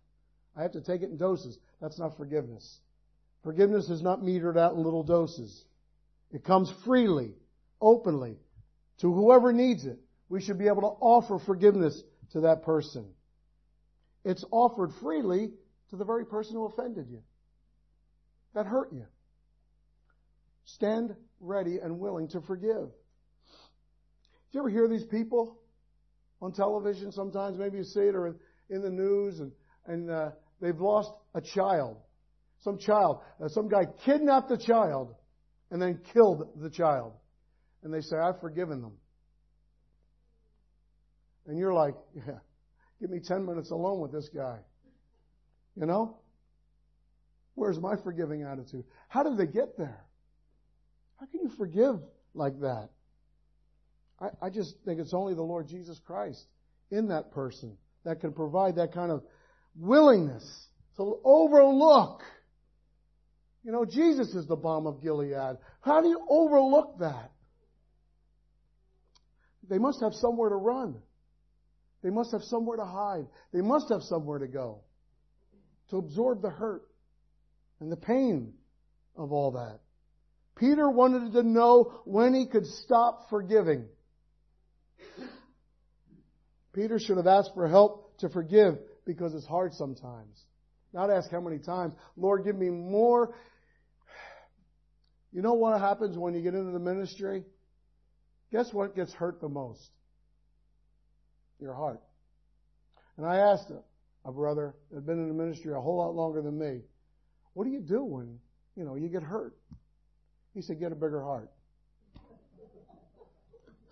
I 0.55 0.61
have 0.61 0.73
to 0.73 0.81
take 0.81 1.01
it 1.01 1.09
in 1.09 1.17
doses. 1.17 1.57
That's 1.81 1.97
not 1.97 2.17
forgiveness. 2.17 2.79
Forgiveness 3.43 3.89
is 3.89 4.03
not 4.03 4.21
metered 4.21 4.57
out 4.57 4.73
in 4.73 4.83
little 4.83 5.03
doses. 5.03 5.65
It 6.31 6.43
comes 6.43 6.71
freely, 6.85 7.33
openly, 7.81 8.37
to 8.99 9.11
whoever 9.11 9.51
needs 9.51 9.85
it. 9.85 9.97
We 10.29 10.39
should 10.39 10.59
be 10.59 10.67
able 10.67 10.81
to 10.81 10.97
offer 11.01 11.39
forgiveness 11.39 11.99
to 12.33 12.41
that 12.41 12.63
person. 12.63 13.07
It's 14.23 14.45
offered 14.51 14.91
freely 15.01 15.51
to 15.89 15.95
the 15.95 16.05
very 16.05 16.25
person 16.25 16.55
who 16.55 16.65
offended 16.65 17.07
you, 17.09 17.23
that 18.53 18.67
hurt 18.67 18.93
you. 18.93 19.05
Stand 20.65 21.15
ready 21.39 21.79
and 21.79 21.99
willing 21.99 22.27
to 22.29 22.41
forgive. 22.41 22.89
Do 24.51 24.51
you 24.51 24.59
ever 24.59 24.69
hear 24.69 24.87
these 24.87 25.05
people 25.05 25.59
on 26.45 26.53
television 26.53 27.11
sometimes? 27.11 27.57
Maybe 27.57 27.77
you 27.77 27.83
see 27.83 28.01
it 28.01 28.15
or 28.15 28.27
in, 28.27 28.35
in 28.69 28.81
the 28.81 28.89
news 28.89 29.39
and, 29.39 29.51
and 29.87 30.09
uh, 30.09 30.29
they've 30.61 30.79
lost 30.79 31.11
a 31.33 31.41
child. 31.41 31.97
Some 32.61 32.77
child, 32.77 33.19
uh, 33.43 33.47
some 33.49 33.67
guy 33.67 33.85
kidnapped 34.05 34.51
a 34.51 34.57
child 34.57 35.15
and 35.71 35.81
then 35.81 35.99
killed 36.13 36.47
the 36.61 36.69
child. 36.69 37.13
And 37.83 37.93
they 37.93 38.01
say, 38.01 38.15
I've 38.17 38.39
forgiven 38.39 38.81
them. 38.81 38.93
And 41.47 41.57
you're 41.57 41.73
like, 41.73 41.95
yeah, 42.15 42.39
give 43.01 43.09
me 43.09 43.19
10 43.23 43.45
minutes 43.45 43.71
alone 43.71 43.99
with 43.99 44.11
this 44.11 44.29
guy. 44.33 44.57
You 45.75 45.85
know? 45.85 46.17
Where's 47.55 47.79
my 47.79 47.95
forgiving 48.03 48.43
attitude? 48.43 48.83
How 49.07 49.23
did 49.23 49.37
they 49.37 49.51
get 49.51 49.77
there? 49.77 50.05
How 51.19 51.25
can 51.25 51.41
you 51.41 51.51
forgive 51.57 51.95
like 52.33 52.59
that? 52.61 52.89
I, 54.19 54.27
I 54.41 54.49
just 54.49 54.75
think 54.85 54.99
it's 54.99 55.13
only 55.13 55.33
the 55.33 55.43
Lord 55.43 55.67
Jesus 55.67 55.99
Christ 56.05 56.45
in 56.91 57.09
that 57.09 57.31
person 57.31 57.77
that 58.03 58.21
can 58.21 58.33
provide 58.33 58.75
that 58.75 58.93
kind 58.93 59.11
of 59.11 59.23
willingness 59.75 60.67
to 60.97 61.19
overlook. 61.23 62.21
You 63.63 63.71
know, 63.71 63.85
Jesus 63.85 64.33
is 64.35 64.45
the 64.45 64.55
balm 64.55 64.87
of 64.87 65.01
Gilead. 65.01 65.57
How 65.81 66.01
do 66.01 66.07
you 66.07 66.21
overlook 66.29 66.99
that? 66.99 67.31
They 69.67 69.79
must 69.79 70.01
have 70.01 70.13
somewhere 70.13 70.49
to 70.49 70.55
run. 70.55 70.95
They 72.03 72.11
must 72.11 72.31
have 72.31 72.43
somewhere 72.43 72.77
to 72.77 72.85
hide. 72.85 73.25
They 73.51 73.61
must 73.61 73.89
have 73.89 74.03
somewhere 74.03 74.39
to 74.39 74.47
go 74.47 74.81
to 75.89 75.97
absorb 75.97 76.41
the 76.41 76.49
hurt 76.49 76.83
and 77.79 77.91
the 77.91 77.97
pain 77.97 78.53
of 79.15 79.31
all 79.31 79.51
that. 79.51 79.79
Peter 80.55 80.89
wanted 80.89 81.33
to 81.33 81.43
know 81.43 82.01
when 82.05 82.33
he 82.33 82.47
could 82.47 82.65
stop 82.65 83.29
forgiving. 83.29 83.85
Peter 86.73 86.99
should 86.99 87.17
have 87.17 87.27
asked 87.27 87.51
for 87.53 87.67
help 87.67 88.17
to 88.19 88.29
forgive 88.29 88.77
because 89.05 89.33
it's 89.33 89.45
hard 89.45 89.73
sometimes. 89.73 90.43
Not 90.93 91.09
ask 91.09 91.29
how 91.31 91.41
many 91.41 91.59
times. 91.59 91.93
Lord, 92.17 92.43
give 92.43 92.55
me 92.55 92.69
more. 92.69 93.35
You 95.31 95.41
know 95.41 95.53
what 95.53 95.79
happens 95.79 96.17
when 96.17 96.33
you 96.33 96.41
get 96.41 96.53
into 96.53 96.71
the 96.71 96.79
ministry? 96.79 97.43
Guess 98.51 98.71
what 98.71 98.95
gets 98.95 99.11
hurt 99.13 99.41
the 99.41 99.49
most? 99.49 99.89
Your 101.59 101.73
heart. 101.73 102.01
And 103.17 103.25
I 103.25 103.37
asked 103.37 103.69
a, 103.69 103.81
a 104.27 104.31
brother 104.31 104.75
that 104.89 104.95
had 104.95 105.05
been 105.05 105.19
in 105.19 105.27
the 105.27 105.33
ministry 105.33 105.73
a 105.73 105.79
whole 105.79 105.97
lot 105.97 106.13
longer 106.13 106.41
than 106.41 106.57
me, 106.57 106.81
what 107.53 107.65
do 107.65 107.69
you 107.69 107.81
do 107.81 108.03
when, 108.03 108.39
you 108.75 108.83
know, 108.83 108.95
you 108.95 109.07
get 109.07 109.23
hurt? 109.23 109.55
He 110.53 110.61
said, 110.61 110.79
get 110.79 110.91
a 110.91 110.95
bigger 110.95 111.21
heart. 111.21 111.51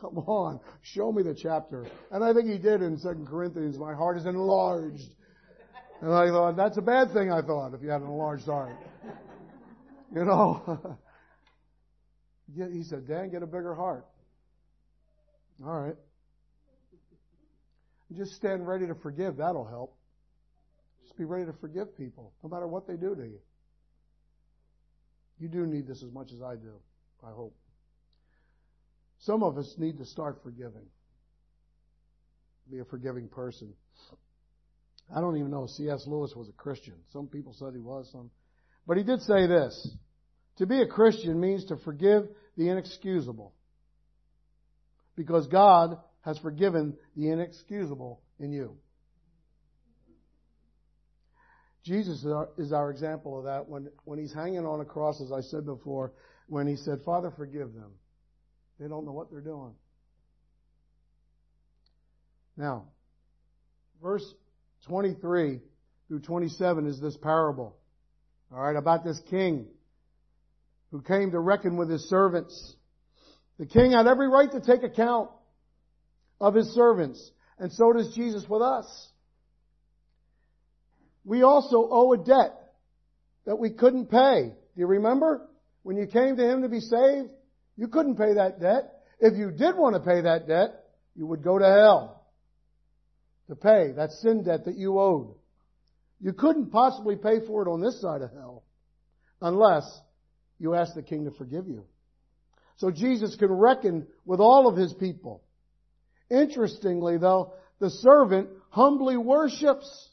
Come 0.04 0.18
on, 0.18 0.60
show 0.82 1.13
me 1.13 1.24
the 1.24 1.34
chapter. 1.34 1.88
And 2.12 2.26
I 2.26 2.34
think 2.34 2.50
he 2.50 2.58
did 2.58 2.82
in 2.82 3.00
2 3.00 3.26
Corinthians, 3.30 3.78
my 3.78 3.94
heart 3.94 4.18
is 4.18 4.26
enlarged. 4.26 5.16
And 6.02 6.12
I 6.12 6.28
thought, 6.28 6.58
that's 6.58 6.78
a 6.78 6.82
bad 6.82 7.13
thing, 7.13 7.32
I 7.32 7.42
thought, 7.42 7.74
if 7.74 7.82
you 7.82 7.89
had 7.89 8.02
an 8.02 8.08
enlarged 8.08 8.44
heart. 8.44 8.76
You 10.13 10.26
know? 10.26 10.98
he 12.74 12.84
said, 12.84 13.08
Dan, 13.08 13.32
get 13.32 13.44
a 13.44 13.48
bigger 13.48 13.74
heart. 13.74 14.06
All 15.66 15.80
right. 15.80 15.96
Just 18.18 18.34
stand 18.34 18.68
ready 18.68 18.86
to 18.88 18.96
forgive. 18.96 19.38
That'll 19.38 19.66
help. 19.66 19.96
Just 21.04 21.18
be 21.18 21.24
ready 21.24 21.46
to 21.46 21.54
forgive 21.54 21.98
people, 21.98 22.34
no 22.44 22.50
matter 22.50 22.68
what 22.68 22.88
they 22.88 22.96
do 22.96 23.16
to 23.16 23.24
you. 23.24 23.39
You 25.39 25.48
do 25.48 25.66
need 25.66 25.88
this 25.88 26.04
as 26.04 26.12
much 26.12 26.34
as 26.34 26.42
I 26.42 26.56
do, 26.56 26.74
I 27.26 27.32
hope. 27.32 27.56
Some 29.26 29.42
of 29.42 29.58
us 29.58 29.74
need 29.78 29.98
to 30.00 30.06
start 30.06 30.42
forgiving. 30.44 30.86
Be 32.70 32.80
a 32.80 32.86
forgiving 32.86 33.30
person. 33.30 33.74
I 35.14 35.22
don't 35.22 35.38
even 35.38 35.50
know 35.50 35.64
if 35.64 35.70
C.S. 35.72 36.04
Lewis 36.08 36.34
was 36.36 36.50
a 36.50 36.54
Christian. 36.54 36.96
Some 37.12 37.28
people 37.28 37.54
said 37.58 37.70
he 37.74 37.80
was, 37.80 38.10
some. 38.12 38.32
But 38.86 38.98
he 38.98 39.04
did 39.04 39.22
say 39.22 39.48
this. 39.48 39.96
To 40.58 40.66
be 40.66 40.82
a 40.82 40.88
Christian 40.88 41.40
means 41.40 41.66
to 41.66 41.78
forgive 41.78 42.28
the 42.58 42.70
inexcusable. 42.70 43.54
Because 45.16 45.48
God 45.48 45.98
has 46.22 46.38
forgiven 46.40 46.96
the 47.16 47.30
inexcusable 47.30 48.22
in 48.40 48.52
you. 48.52 48.76
Jesus 51.86 52.20
is 52.20 52.32
our, 52.32 52.50
is 52.58 52.74
our, 52.74 52.92
example 52.92 53.38
of 53.38 53.46
that 53.46 53.68
when, 53.68 53.90
when 54.06 54.18
he's 54.18 54.34
hanging 54.34 54.66
on 54.66 54.80
a 54.80 54.86
cross, 54.86 55.22
as 55.22 55.32
I 55.32 55.42
said 55.42 55.66
before, 55.66 56.14
when 56.48 56.66
he 56.66 56.78
said, 56.78 57.00
Father, 57.06 57.32
forgive 57.36 57.74
them. 57.74 57.92
They 58.84 58.89
don't 58.89 59.06
know 59.06 59.13
what 59.13 59.32
they're 59.32 59.39
doing. 59.39 59.72
Now, 62.58 62.88
verse 64.02 64.26
23 64.88 65.62
through 66.10 66.19
27 66.19 66.88
is 66.88 67.00
this 67.00 67.15
parable. 67.15 67.78
All 68.54 68.62
right, 68.62 68.76
about 68.76 69.06
this 69.06 69.22
king 69.30 69.67
who 70.91 71.02
came 71.02 71.32
to 71.32 71.39
reckon 71.39 71.78
with 71.78 71.89
his 71.89 72.10
servants. 72.10 72.76
The 73.58 73.67
king 73.67 73.91
had 73.91 74.06
every 74.06 74.28
right 74.28 74.52
to 74.52 74.60
take 74.60 74.84
account 74.84 75.30
of 76.41 76.54
his 76.54 76.67
servants, 76.74 77.32
and 77.60 77.72
so 77.72 77.93
does 77.93 78.13
Jesus 78.13 78.43
with 78.50 78.62
us. 78.62 79.08
We 81.24 81.43
also 81.43 81.88
owe 81.89 82.12
a 82.12 82.17
debt 82.17 82.52
that 83.46 83.56
we 83.56 83.69
couldn't 83.69 84.08
pay. 84.08 84.50
Do 84.50 84.82
you 84.82 84.88
remember? 84.88 85.48
When 85.84 85.96
you 85.96 86.06
came 86.06 86.36
to 86.36 86.43
him 86.46 86.63
to 86.63 86.69
be 86.69 86.82
saved, 86.82 87.30
you 87.78 87.88
couldn't 87.88 88.16
pay 88.16 88.36
that 88.36 88.60
debt. 88.60 88.92
If 89.20 89.38
you 89.38 89.52
did 89.52 89.76
want 89.76 89.96
to 89.96 90.02
pay 90.02 90.22
that 90.22 90.48
debt, 90.48 90.72
you 91.16 91.26
would 91.28 91.44
go 91.44 91.58
to 91.58 91.66
hell 91.66 92.24
to 93.48 93.56
pay 93.56 93.92
that 93.96 94.12
sin 94.12 94.44
debt 94.44 94.66
that 94.66 94.78
you 94.78 95.00
owed. 95.00 95.36
You 96.20 96.34
couldn't 96.34 96.72
possibly 96.72 97.16
pay 97.16 97.46
for 97.46 97.62
it 97.62 97.70
on 97.70 97.82
this 97.82 98.00
side 98.02 98.22
of 98.22 98.32
hell 98.32 98.64
unless 99.42 99.84
you 100.60 100.76
asked 100.76 100.96
the 100.96 101.04
king 101.04 101.26
to 101.26 101.32
forgive 101.32 101.68
you. 101.68 101.86
So 102.78 102.92
Jesus 102.92 103.36
can 103.36 103.52
reckon 103.52 104.08
with 104.26 104.40
all 104.40 104.68
of 104.68 104.78
his 104.78 104.94
people. 104.94 105.44
Interestingly 106.30 107.18
though, 107.18 107.54
the 107.80 107.90
servant 107.90 108.50
humbly 108.70 109.18
worships 109.18 110.10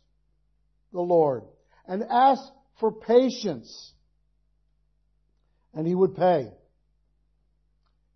the 0.93 1.01
Lord 1.01 1.45
and 1.87 2.03
asks 2.03 2.51
for 2.81 2.93
patience. 2.93 3.93
And 5.73 5.87
he 5.87 5.95
would 5.95 6.17
pay. 6.17 6.51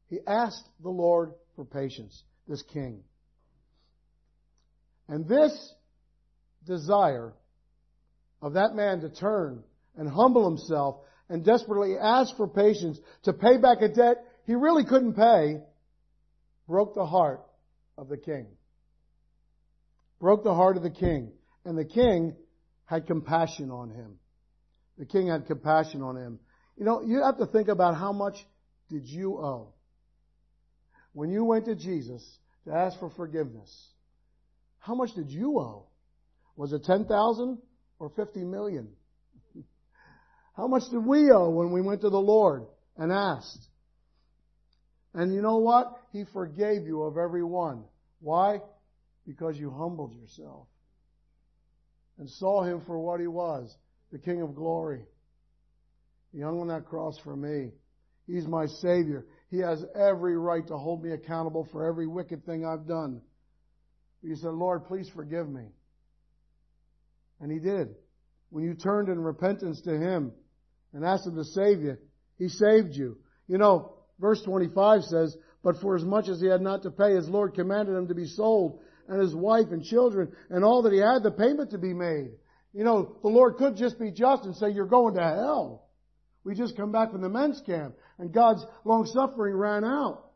He 0.08 0.18
asked 0.26 0.68
the 0.82 0.90
Lord 0.90 1.32
for 1.56 1.64
patience, 1.64 2.22
this 2.48 2.62
king. 2.62 3.02
And 5.08 5.28
this 5.28 5.74
desire 6.66 7.34
of 8.40 8.54
that 8.54 8.74
man 8.74 9.00
to 9.00 9.10
turn 9.10 9.62
and 9.96 10.08
humble 10.08 10.48
himself 10.48 10.96
and 11.28 11.44
desperately 11.44 11.96
ask 11.98 12.36
for 12.36 12.48
patience 12.48 12.98
to 13.24 13.32
pay 13.32 13.56
back 13.58 13.82
a 13.82 13.88
debt 13.88 14.24
he 14.46 14.54
really 14.54 14.84
couldn't 14.84 15.14
pay 15.14 15.60
broke 16.68 16.94
the 16.94 17.06
heart 17.06 17.42
of 17.96 18.08
the 18.08 18.16
king. 18.16 18.46
Broke 20.20 20.44
the 20.44 20.54
heart 20.54 20.76
of 20.76 20.82
the 20.82 20.90
king. 20.90 21.32
And 21.64 21.76
the 21.78 21.84
king 21.84 22.34
had 22.84 23.06
compassion 23.06 23.70
on 23.70 23.90
him. 23.90 24.18
The 24.98 25.06
king 25.06 25.28
had 25.28 25.46
compassion 25.46 26.02
on 26.02 26.16
him. 26.16 26.38
You 26.76 26.84
know, 26.84 27.02
you 27.02 27.22
have 27.22 27.38
to 27.38 27.46
think 27.46 27.68
about 27.68 27.96
how 27.96 28.12
much 28.12 28.36
did 28.90 29.06
you 29.06 29.38
owe? 29.38 29.73
When 31.14 31.30
you 31.30 31.44
went 31.44 31.64
to 31.66 31.76
Jesus 31.76 32.22
to 32.66 32.72
ask 32.72 32.98
for 32.98 33.08
forgiveness, 33.08 33.70
how 34.80 34.94
much 34.94 35.14
did 35.14 35.30
you 35.30 35.58
owe? 35.58 35.86
Was 36.56 36.72
it 36.72 36.84
10,000 36.84 37.58
or 37.98 38.10
50 38.10 38.40
million? 38.44 38.88
How 40.56 40.68
much 40.68 40.84
did 40.90 41.04
we 41.04 41.32
owe 41.32 41.50
when 41.50 41.72
we 41.72 41.80
went 41.80 42.02
to 42.02 42.10
the 42.10 42.16
Lord 42.16 42.66
and 42.96 43.10
asked? 43.10 43.66
And 45.14 45.34
you 45.34 45.42
know 45.42 45.58
what? 45.58 45.86
He 46.12 46.24
forgave 46.32 46.86
you 46.86 47.02
of 47.02 47.16
every 47.16 47.42
one. 47.42 47.84
Why? 48.20 48.60
Because 49.26 49.58
you 49.58 49.70
humbled 49.70 50.14
yourself 50.14 50.66
and 52.18 52.28
saw 52.28 52.62
him 52.62 52.82
for 52.86 52.98
what 52.98 53.20
he 53.20 53.26
was, 53.26 53.74
the 54.12 54.18
King 54.18 54.42
of 54.42 54.54
glory. 54.54 55.02
He 56.32 56.40
hung 56.40 56.60
on 56.60 56.68
that 56.68 56.86
cross 56.86 57.18
for 57.24 57.34
me. 57.34 57.70
He's 58.26 58.46
my 58.46 58.66
Savior. 58.66 59.26
He 59.54 59.60
has 59.60 59.84
every 59.94 60.36
right 60.36 60.66
to 60.66 60.76
hold 60.76 61.04
me 61.04 61.12
accountable 61.12 61.68
for 61.70 61.86
every 61.86 62.08
wicked 62.08 62.44
thing 62.44 62.66
I've 62.66 62.88
done. 62.88 63.20
He 64.20 64.34
said, 64.34 64.50
Lord, 64.50 64.84
please 64.86 65.08
forgive 65.14 65.48
me. 65.48 65.66
And 67.40 67.52
He 67.52 67.60
did. 67.60 67.94
When 68.50 68.64
you 68.64 68.74
turned 68.74 69.08
in 69.08 69.20
repentance 69.20 69.80
to 69.82 69.96
Him 69.96 70.32
and 70.92 71.04
asked 71.04 71.28
Him 71.28 71.36
to 71.36 71.44
save 71.44 71.82
you, 71.82 71.96
He 72.36 72.48
saved 72.48 72.96
you. 72.96 73.18
You 73.46 73.58
know, 73.58 73.94
verse 74.18 74.42
25 74.42 75.04
says, 75.04 75.36
But 75.62 75.76
for 75.80 75.94
as 75.94 76.04
much 76.04 76.28
as 76.28 76.40
He 76.40 76.48
had 76.48 76.60
not 76.60 76.82
to 76.82 76.90
pay, 76.90 77.14
His 77.14 77.28
Lord 77.28 77.54
commanded 77.54 77.94
Him 77.94 78.08
to 78.08 78.14
be 78.14 78.26
sold 78.26 78.80
and 79.06 79.20
his 79.20 79.36
wife 79.36 79.66
and 79.70 79.84
children 79.84 80.32
and 80.50 80.64
all 80.64 80.82
that 80.82 80.92
he 80.92 80.98
had, 80.98 81.22
the 81.22 81.30
payment 81.30 81.70
to 81.70 81.78
be 81.78 81.94
made. 81.94 82.30
You 82.72 82.82
know, 82.82 83.18
the 83.22 83.28
Lord 83.28 83.56
could 83.56 83.76
just 83.76 84.00
be 84.00 84.10
just 84.10 84.46
and 84.46 84.56
say, 84.56 84.70
you're 84.70 84.86
going 84.86 85.14
to 85.14 85.22
hell. 85.22 85.83
We 86.44 86.54
just 86.54 86.76
come 86.76 86.92
back 86.92 87.10
from 87.10 87.22
the 87.22 87.28
men's 87.28 87.60
camp 87.64 87.96
and 88.18 88.32
God's 88.32 88.64
long 88.84 89.06
suffering 89.06 89.56
ran 89.56 89.82
out. 89.82 90.26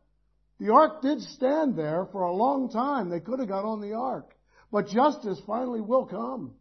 The 0.58 0.72
ark 0.72 1.02
did 1.02 1.20
stand 1.20 1.76
there 1.76 2.06
for 2.10 2.22
a 2.22 2.32
long 2.32 2.70
time. 2.70 3.10
They 3.10 3.20
could 3.20 3.38
have 3.38 3.48
got 3.48 3.64
on 3.64 3.80
the 3.80 3.92
ark. 3.92 4.34
But 4.72 4.88
justice 4.88 5.40
finally 5.46 5.80
will 5.80 6.06
come. 6.06 6.54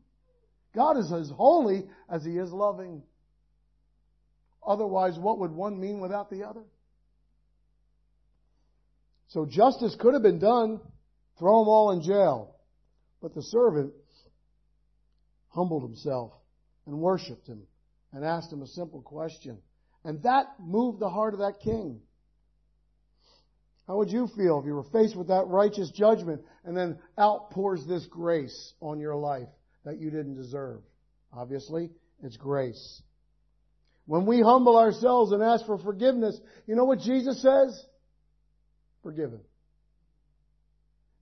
God 0.75 0.97
is 0.97 1.11
as 1.11 1.31
holy 1.35 1.85
as 2.09 2.23
he 2.23 2.37
is 2.37 2.51
loving. 2.51 3.01
Otherwise, 4.65 5.17
what 5.17 5.39
would 5.39 5.51
one 5.51 5.79
mean 5.79 5.99
without 5.99 6.29
the 6.29 6.43
other? 6.43 6.63
So 9.29 9.45
justice 9.45 9.95
could 9.99 10.13
have 10.13 10.23
been 10.23 10.39
done. 10.39 10.79
Throw 11.39 11.61
them 11.61 11.69
all 11.69 11.91
in 11.91 12.01
jail. 12.01 12.55
But 13.21 13.33
the 13.33 13.41
servant 13.41 13.93
humbled 15.49 15.83
himself 15.83 16.33
and 16.85 16.99
worshiped 16.99 17.47
him 17.47 17.63
and 18.13 18.23
asked 18.23 18.51
him 18.51 18.61
a 18.61 18.67
simple 18.67 19.01
question. 19.01 19.57
And 20.03 20.23
that 20.23 20.45
moved 20.59 20.99
the 20.99 21.09
heart 21.09 21.33
of 21.33 21.39
that 21.39 21.59
king. 21.63 22.01
How 23.87 23.97
would 23.97 24.11
you 24.11 24.27
feel 24.35 24.59
if 24.59 24.65
you 24.65 24.73
were 24.73 24.83
faced 24.83 25.15
with 25.15 25.27
that 25.27 25.47
righteous 25.47 25.89
judgment 25.91 26.41
and 26.65 26.75
then 26.75 26.99
outpours 27.17 27.85
this 27.85 28.05
grace 28.05 28.73
on 28.81 28.99
your 28.99 29.15
life 29.15 29.47
that 29.85 29.99
you 29.99 30.09
didn't 30.09 30.35
deserve? 30.35 30.81
Obviously, 31.31 31.89
it's 32.21 32.35
grace. 32.35 33.01
When 34.05 34.25
we 34.25 34.41
humble 34.41 34.77
ourselves 34.77 35.31
and 35.31 35.41
ask 35.41 35.65
for 35.65 35.77
forgiveness, 35.77 36.39
you 36.65 36.75
know 36.75 36.85
what 36.85 36.99
Jesus 36.99 37.41
says? 37.41 37.85
Forgiven. 39.03 39.39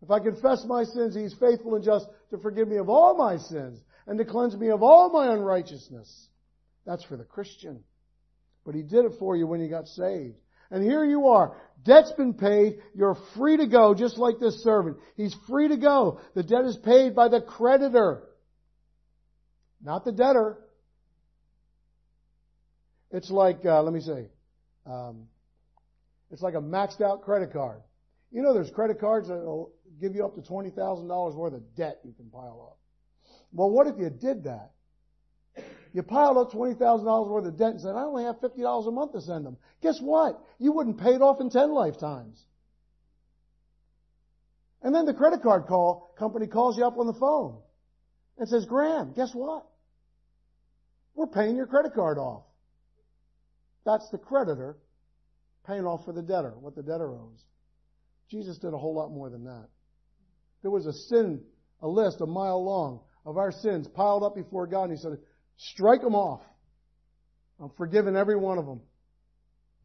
If 0.01 0.11
I 0.11 0.19
confess 0.19 0.63
my 0.67 0.83
sins, 0.83 1.15
He's 1.15 1.33
faithful 1.39 1.75
and 1.75 1.83
just 1.83 2.05
to 2.29 2.37
forgive 2.37 2.67
me 2.67 2.77
of 2.77 2.89
all 2.89 3.15
my 3.17 3.37
sins 3.37 3.79
and 4.07 4.17
to 4.19 4.25
cleanse 4.25 4.55
me 4.55 4.69
of 4.69 4.83
all 4.83 5.09
my 5.09 5.33
unrighteousness. 5.33 6.29
That's 6.85 7.03
for 7.03 7.17
the 7.17 7.23
Christian. 7.23 7.83
But 8.65 8.75
He 8.75 8.81
did 8.81 9.05
it 9.05 9.13
for 9.19 9.35
you 9.35 9.47
when 9.47 9.61
you 9.61 9.69
got 9.69 9.87
saved. 9.87 10.35
And 10.71 10.83
here 10.83 11.03
you 11.05 11.27
are. 11.27 11.55
Debt's 11.83 12.11
been 12.13 12.33
paid. 12.33 12.79
You're 12.95 13.17
free 13.37 13.57
to 13.57 13.67
go, 13.67 13.93
just 13.93 14.17
like 14.17 14.39
this 14.39 14.63
servant. 14.63 14.97
He's 15.15 15.35
free 15.47 15.67
to 15.67 15.77
go. 15.77 16.19
The 16.33 16.43
debt 16.43 16.65
is 16.65 16.77
paid 16.77 17.15
by 17.15 17.27
the 17.27 17.41
creditor. 17.41 18.23
Not 19.83 20.03
the 20.03 20.11
debtor. 20.11 20.57
It's 23.11 23.29
like, 23.29 23.59
uh, 23.63 23.83
let 23.83 23.93
me 23.93 24.01
say, 24.01 24.29
um, 24.85 25.27
it's 26.31 26.41
like 26.41 26.55
a 26.55 26.61
maxed 26.61 27.01
out 27.01 27.21
credit 27.21 27.53
card. 27.53 27.81
You 28.31 28.41
know, 28.41 28.53
there's 28.53 28.71
credit 28.71 28.99
cards 28.99 29.27
that 29.27 29.35
will 29.35 29.71
give 30.01 30.15
you 30.15 30.25
up 30.25 30.35
to 30.35 30.41
$20,000 30.41 31.35
worth 31.35 31.53
of 31.53 31.75
debt 31.75 31.99
you 32.03 32.13
can 32.13 32.29
pile 32.29 32.71
up. 32.71 32.77
Well, 33.53 33.69
what 33.69 33.87
if 33.87 33.97
you 33.97 34.09
did 34.09 34.45
that? 34.45 34.71
You 35.95 36.03
piled 36.03 36.35
up 36.35 36.51
$20,000 36.51 37.29
worth 37.29 37.45
of 37.45 37.57
debt 37.57 37.69
and 37.69 37.79
said, 37.79 37.95
I 37.95 38.03
only 38.03 38.25
have 38.25 38.41
$50 38.41 38.85
a 38.85 38.91
month 38.91 39.13
to 39.13 39.21
send 39.21 39.45
them. 39.45 39.55
Guess 39.81 39.99
what? 40.01 40.37
You 40.59 40.73
wouldn't 40.73 40.99
pay 40.99 41.11
it 41.11 41.21
off 41.21 41.39
in 41.39 41.49
10 41.49 41.71
lifetimes. 41.71 42.43
And 44.81 44.93
then 44.93 45.05
the 45.05 45.13
credit 45.13 45.41
card 45.41 45.67
call 45.67 46.13
company 46.19 46.47
calls 46.47 46.77
you 46.77 46.85
up 46.85 46.97
on 46.97 47.07
the 47.07 47.13
phone 47.13 47.59
and 48.37 48.49
says, 48.49 48.65
Graham, 48.65 49.13
guess 49.13 49.29
what? 49.33 49.65
We're 51.13 51.27
paying 51.27 51.55
your 51.55 51.65
credit 51.65 51.93
card 51.93 52.17
off. 52.17 52.43
That's 53.85 54.09
the 54.09 54.17
creditor 54.17 54.75
paying 55.65 55.85
off 55.85 56.03
for 56.03 56.11
the 56.11 56.21
debtor, 56.21 56.55
what 56.59 56.75
the 56.75 56.83
debtor 56.83 57.09
owes. 57.15 57.41
Jesus 58.29 58.57
did 58.57 58.73
a 58.73 58.77
whole 58.77 58.95
lot 58.95 59.11
more 59.11 59.29
than 59.29 59.45
that. 59.45 59.69
There 60.61 60.71
was 60.71 60.87
a 60.87 60.93
sin, 61.07 61.39
a 61.81 61.87
list 61.87 62.19
a 62.19 62.25
mile 62.25 62.61
long 62.65 62.99
of 63.25 63.37
our 63.37 63.53
sins 63.53 63.87
piled 63.87 64.23
up 64.23 64.35
before 64.35 64.67
God, 64.67 64.89
and 64.89 64.97
He 64.97 65.01
said, 65.01 65.19
strike 65.57 66.01
them 66.01 66.15
off. 66.15 66.41
I'm 67.59 67.71
forgiving 67.77 68.15
every 68.15 68.35
one 68.35 68.57
of 68.57 68.65
them. 68.65 68.81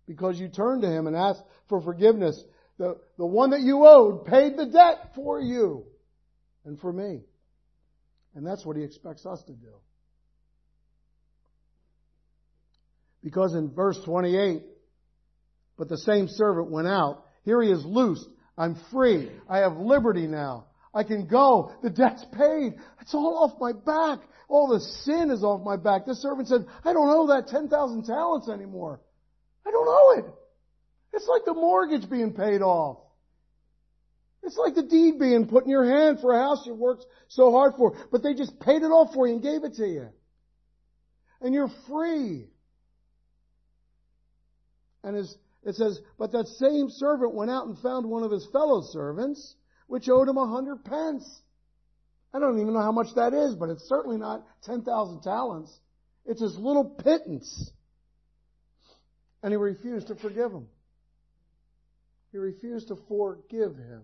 Because 0.06 0.38
you 0.38 0.48
turned 0.48 0.82
to 0.82 0.88
Him 0.88 1.06
and 1.06 1.14
asked 1.14 1.42
for 1.68 1.80
forgiveness. 1.80 2.42
The, 2.78 2.98
the 3.16 3.26
one 3.26 3.50
that 3.50 3.60
you 3.60 3.86
owed 3.86 4.24
paid 4.24 4.56
the 4.56 4.66
debt 4.66 5.12
for 5.14 5.40
you 5.40 5.84
and 6.64 6.80
for 6.80 6.92
me. 6.92 7.20
And 8.34 8.46
that's 8.46 8.64
what 8.64 8.76
He 8.76 8.82
expects 8.82 9.24
us 9.26 9.42
to 9.44 9.52
do. 9.52 9.72
Because 13.22 13.54
in 13.54 13.70
verse 13.70 14.00
28, 14.04 14.62
but 15.76 15.88
the 15.88 15.98
same 15.98 16.26
servant 16.28 16.70
went 16.70 16.88
out. 16.88 17.24
Here 17.44 17.60
he 17.62 17.70
is 17.70 17.84
loosed. 17.84 18.28
I'm 18.56 18.78
free. 18.92 19.30
I 19.48 19.58
have 19.58 19.76
liberty 19.76 20.26
now. 20.26 20.66
I 20.92 21.04
can 21.04 21.26
go. 21.26 21.72
The 21.82 21.90
debt's 21.90 22.24
paid. 22.32 22.74
It's 23.00 23.14
all 23.14 23.44
off 23.44 23.60
my 23.60 23.72
back. 23.72 24.20
All 24.48 24.68
the 24.68 24.80
sin 24.80 25.30
is 25.30 25.44
off 25.44 25.64
my 25.64 25.76
back. 25.76 26.06
This 26.06 26.20
servant 26.20 26.48
said, 26.48 26.66
I 26.84 26.92
don't 26.92 27.08
owe 27.08 27.28
that 27.28 27.46
10,000 27.48 28.04
talents 28.04 28.48
anymore. 28.48 29.00
I 29.66 29.70
don't 29.70 29.86
owe 29.88 30.18
it. 30.18 30.24
It's 31.12 31.28
like 31.28 31.44
the 31.44 31.54
mortgage 31.54 32.10
being 32.10 32.32
paid 32.32 32.60
off. 32.62 32.98
It's 34.42 34.56
like 34.56 34.74
the 34.74 34.82
deed 34.82 35.18
being 35.18 35.46
put 35.46 35.64
in 35.64 35.70
your 35.70 35.84
hand 35.84 36.18
for 36.20 36.32
a 36.32 36.38
house 36.40 36.64
you 36.66 36.74
worked 36.74 37.04
so 37.28 37.52
hard 37.52 37.74
for, 37.76 37.96
but 38.10 38.22
they 38.22 38.34
just 38.34 38.58
paid 38.58 38.82
it 38.82 38.86
off 38.86 39.12
for 39.12 39.26
you 39.26 39.34
and 39.34 39.42
gave 39.42 39.64
it 39.64 39.74
to 39.74 39.86
you. 39.86 40.08
And 41.40 41.54
you're 41.54 41.70
free. 41.88 42.48
And 45.04 45.16
it 45.16 45.74
says, 45.74 46.00
but 46.18 46.32
that 46.32 46.48
same 46.48 46.88
servant 46.90 47.34
went 47.34 47.50
out 47.50 47.66
and 47.66 47.78
found 47.78 48.06
one 48.06 48.22
of 48.22 48.30
his 48.30 48.46
fellow 48.52 48.82
servants, 48.90 49.54
which 49.90 50.08
owed 50.08 50.28
him 50.28 50.36
a 50.36 50.46
hundred 50.46 50.84
pence. 50.84 51.42
I 52.32 52.38
don't 52.38 52.60
even 52.60 52.74
know 52.74 52.80
how 52.80 52.92
much 52.92 53.08
that 53.16 53.34
is, 53.34 53.56
but 53.56 53.70
it's 53.70 53.88
certainly 53.88 54.18
not 54.18 54.46
10,000 54.62 55.20
talents. 55.20 55.76
It's 56.24 56.40
his 56.40 56.56
little 56.56 56.84
pittance. 56.84 57.72
And 59.42 59.52
he 59.52 59.56
refused 59.56 60.06
to 60.06 60.14
forgive 60.14 60.52
him. 60.52 60.68
He 62.30 62.38
refused 62.38 62.86
to 62.88 62.98
forgive 63.08 63.74
him. 63.74 64.02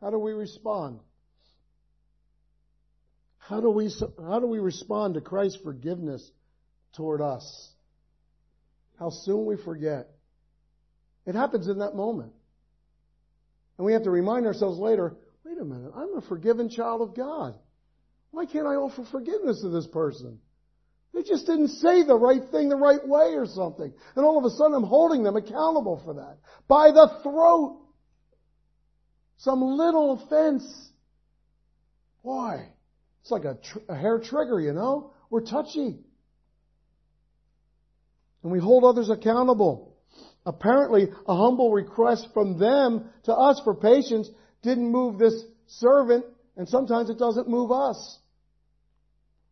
How 0.00 0.10
do 0.10 0.18
we 0.20 0.30
respond? 0.30 1.00
How 3.38 3.60
do 3.60 3.70
we, 3.70 3.90
how 4.16 4.38
do 4.38 4.46
we 4.46 4.60
respond 4.60 5.14
to 5.14 5.20
Christ's 5.20 5.60
forgiveness 5.60 6.30
toward 6.92 7.20
us. 7.20 7.72
How 9.00 9.10
soon 9.10 9.44
we 9.44 9.56
forget. 9.56 10.06
It 11.26 11.34
happens 11.34 11.66
in 11.66 11.78
that 11.78 11.96
moment. 11.96 12.32
And 13.76 13.86
we 13.86 13.92
have 13.92 14.04
to 14.04 14.10
remind 14.10 14.46
ourselves 14.46 14.78
later, 14.78 15.16
wait 15.44 15.58
a 15.58 15.64
minute, 15.64 15.92
I'm 15.94 16.16
a 16.16 16.22
forgiven 16.22 16.68
child 16.68 17.02
of 17.02 17.16
God. 17.16 17.58
Why 18.30 18.46
can't 18.46 18.66
I 18.66 18.74
offer 18.74 19.04
forgiveness 19.10 19.60
to 19.62 19.68
this 19.68 19.86
person? 19.86 20.38
They 21.12 21.22
just 21.22 21.46
didn't 21.46 21.68
say 21.68 22.02
the 22.02 22.16
right 22.16 22.42
thing 22.50 22.68
the 22.68 22.76
right 22.76 23.06
way 23.06 23.34
or 23.34 23.46
something. 23.46 23.92
And 24.16 24.24
all 24.24 24.38
of 24.38 24.44
a 24.44 24.50
sudden 24.50 24.74
I'm 24.74 24.82
holding 24.82 25.22
them 25.22 25.36
accountable 25.36 26.02
for 26.04 26.14
that. 26.14 26.38
By 26.66 26.90
the 26.90 27.20
throat. 27.22 27.80
Some 29.38 29.62
little 29.62 30.12
offense. 30.12 30.64
Why? 32.22 32.68
It's 33.22 33.30
like 33.30 33.44
a, 33.44 33.58
tr- 33.62 33.78
a 33.88 33.96
hair 33.96 34.18
trigger, 34.18 34.60
you 34.60 34.72
know? 34.72 35.12
We're 35.30 35.44
touchy 35.44 35.98
and 38.44 38.52
we 38.52 38.60
hold 38.60 38.84
others 38.84 39.08
accountable. 39.08 39.93
Apparently, 40.46 41.08
a 41.26 41.36
humble 41.36 41.72
request 41.72 42.28
from 42.34 42.58
them 42.58 43.08
to 43.24 43.32
us 43.32 43.60
for 43.64 43.74
patience 43.74 44.28
didn't 44.62 44.90
move 44.90 45.18
this 45.18 45.42
servant, 45.66 46.24
and 46.56 46.68
sometimes 46.68 47.08
it 47.08 47.18
doesn't 47.18 47.48
move 47.48 47.72
us. 47.72 48.18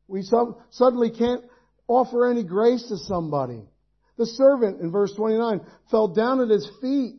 We 0.06 0.22
suddenly 0.70 1.10
can't 1.10 1.44
offer 1.88 2.30
any 2.30 2.44
grace 2.44 2.82
to 2.88 2.98
somebody. 2.98 3.62
The 4.18 4.26
servant 4.26 4.82
in 4.82 4.90
verse 4.90 5.14
29 5.14 5.62
fell 5.90 6.08
down 6.08 6.40
at 6.40 6.50
his 6.50 6.70
feet 6.82 7.14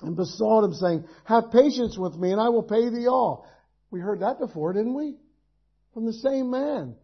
and 0.00 0.16
besought 0.16 0.64
him 0.64 0.72
saying, 0.72 1.04
have 1.24 1.52
patience 1.52 1.98
with 1.98 2.16
me 2.16 2.32
and 2.32 2.40
I 2.40 2.48
will 2.48 2.62
pay 2.62 2.88
thee 2.88 3.06
all. 3.06 3.46
We 3.90 4.00
heard 4.00 4.20
that 4.20 4.38
before, 4.40 4.72
didn't 4.72 4.94
we? 4.94 5.16
From 5.92 6.06
the 6.06 6.14
same 6.14 6.50
man. 6.50 6.96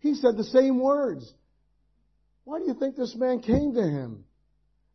He 0.00 0.14
said 0.14 0.36
the 0.36 0.44
same 0.44 0.78
words. 0.78 1.32
Why 2.44 2.58
do 2.58 2.66
you 2.66 2.74
think 2.74 2.94
this 2.94 3.16
man 3.16 3.40
came 3.40 3.74
to 3.74 3.82
him 3.82 4.25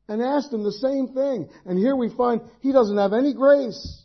and 0.07 0.21
asked 0.21 0.51
him 0.51 0.63
the 0.63 0.71
same 0.71 1.09
thing? 1.09 1.49
And 1.65 1.77
here 1.77 1.95
we 1.95 2.09
find 2.15 2.41
he 2.61 2.71
doesn't 2.71 2.97
have 2.97 3.13
any 3.13 3.33
grace. 3.33 4.03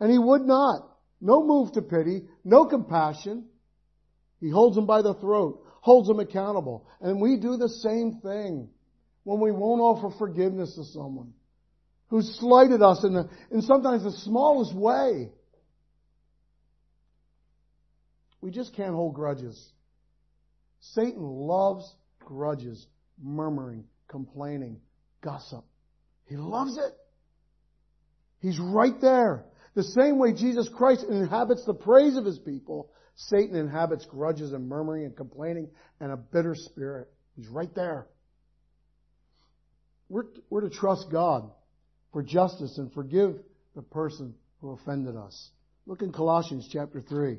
And 0.00 0.10
he 0.10 0.18
would 0.18 0.42
not. 0.42 0.82
No 1.20 1.44
move 1.44 1.72
to 1.72 1.82
pity, 1.82 2.22
no 2.44 2.66
compassion. 2.66 3.46
He 4.40 4.50
holds 4.50 4.76
him 4.76 4.86
by 4.86 5.02
the 5.02 5.14
throat, 5.14 5.64
holds 5.80 6.08
him 6.08 6.20
accountable. 6.20 6.86
And 7.00 7.20
we 7.20 7.38
do 7.38 7.56
the 7.56 7.68
same 7.68 8.20
thing 8.22 8.68
when 9.24 9.40
we 9.40 9.50
won't 9.50 9.80
offer 9.80 10.16
forgiveness 10.16 10.74
to 10.76 10.84
someone 10.84 11.32
who's 12.08 12.38
slighted 12.38 12.82
us 12.82 13.04
in, 13.04 13.14
the, 13.14 13.28
in 13.50 13.62
sometimes 13.62 14.04
the 14.04 14.12
smallest 14.12 14.74
way. 14.74 15.30
We 18.40 18.50
just 18.50 18.74
can't 18.74 18.94
hold 18.94 19.14
grudges. 19.14 19.72
Satan 20.80 21.22
loves 21.22 21.92
grudges, 22.20 22.86
murmuring, 23.20 23.84
complaining, 24.08 24.80
gossip. 25.22 25.64
He 26.26 26.36
loves 26.36 26.76
it. 26.76 26.92
He's 28.40 28.58
right 28.58 29.00
there. 29.00 29.44
The 29.74 29.82
same 29.82 30.18
way 30.18 30.32
Jesus 30.32 30.68
Christ 30.68 31.04
inhabits 31.08 31.64
the 31.64 31.74
praise 31.74 32.16
of 32.16 32.24
his 32.24 32.38
people, 32.38 32.90
Satan 33.14 33.56
inhabits 33.56 34.06
grudges 34.06 34.52
and 34.52 34.68
murmuring 34.68 35.04
and 35.04 35.16
complaining 35.16 35.68
and 36.00 36.12
a 36.12 36.16
bitter 36.16 36.54
spirit. 36.54 37.08
He's 37.36 37.48
right 37.48 37.72
there. 37.74 38.06
We're, 40.08 40.24
we're 40.50 40.62
to 40.62 40.70
trust 40.70 41.06
God 41.10 41.50
for 42.12 42.22
justice 42.22 42.78
and 42.78 42.92
forgive 42.92 43.38
the 43.76 43.82
person 43.82 44.34
who 44.60 44.70
offended 44.70 45.16
us. 45.16 45.50
Look 45.86 46.02
in 46.02 46.12
Colossians 46.12 46.68
chapter 46.72 47.00
3. 47.00 47.38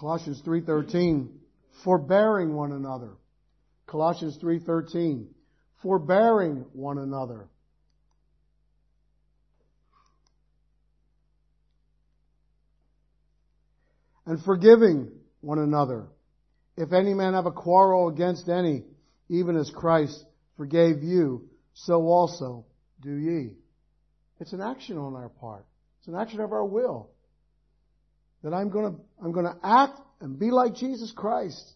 Colossians 0.00 0.40
3:13, 0.40 1.28
forbearing 1.84 2.54
one 2.54 2.72
another. 2.72 3.18
Colossians 3.86 4.38
3:13, 4.38 5.26
forbearing 5.82 6.64
one 6.72 6.96
another. 6.96 7.50
And 14.24 14.42
forgiving 14.42 15.10
one 15.42 15.58
another. 15.58 16.06
If 16.78 16.94
any 16.94 17.12
man 17.12 17.34
have 17.34 17.44
a 17.44 17.52
quarrel 17.52 18.08
against 18.08 18.48
any, 18.48 18.86
even 19.28 19.54
as 19.54 19.68
Christ 19.68 20.24
forgave 20.56 21.02
you, 21.02 21.46
so 21.74 22.06
also 22.06 22.64
do 23.02 23.14
ye. 23.14 23.50
It's 24.38 24.54
an 24.54 24.62
action 24.62 24.96
on 24.96 25.14
our 25.14 25.28
part. 25.28 25.66
It's 25.98 26.08
an 26.08 26.14
action 26.14 26.40
of 26.40 26.52
our 26.52 26.64
will. 26.64 27.10
That 28.42 28.54
I'm 28.54 28.70
gonna, 28.70 28.96
I'm 29.22 29.32
gonna 29.32 29.56
act 29.62 30.00
and 30.20 30.38
be 30.38 30.50
like 30.50 30.74
Jesus 30.74 31.12
Christ. 31.12 31.74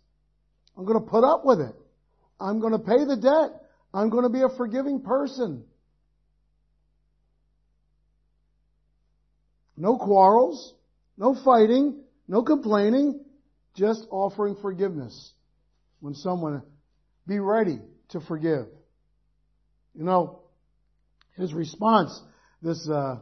I'm 0.76 0.84
gonna 0.84 1.00
put 1.00 1.24
up 1.24 1.44
with 1.44 1.60
it. 1.60 1.74
I'm 2.40 2.60
gonna 2.60 2.78
pay 2.78 3.04
the 3.04 3.16
debt. 3.16 3.60
I'm 3.92 4.10
gonna 4.10 4.30
be 4.30 4.42
a 4.42 4.48
forgiving 4.56 5.02
person. 5.02 5.64
No 9.76 9.98
quarrels, 9.98 10.74
no 11.16 11.34
fighting, 11.44 12.02
no 12.28 12.42
complaining, 12.42 13.20
just 13.74 14.06
offering 14.10 14.56
forgiveness. 14.60 15.32
When 16.00 16.14
someone, 16.14 16.62
be 17.26 17.38
ready 17.38 17.78
to 18.10 18.20
forgive. 18.20 18.66
You 19.94 20.04
know, 20.04 20.40
his 21.36 21.54
response, 21.54 22.20
this, 22.62 22.88
uh, 22.88 23.18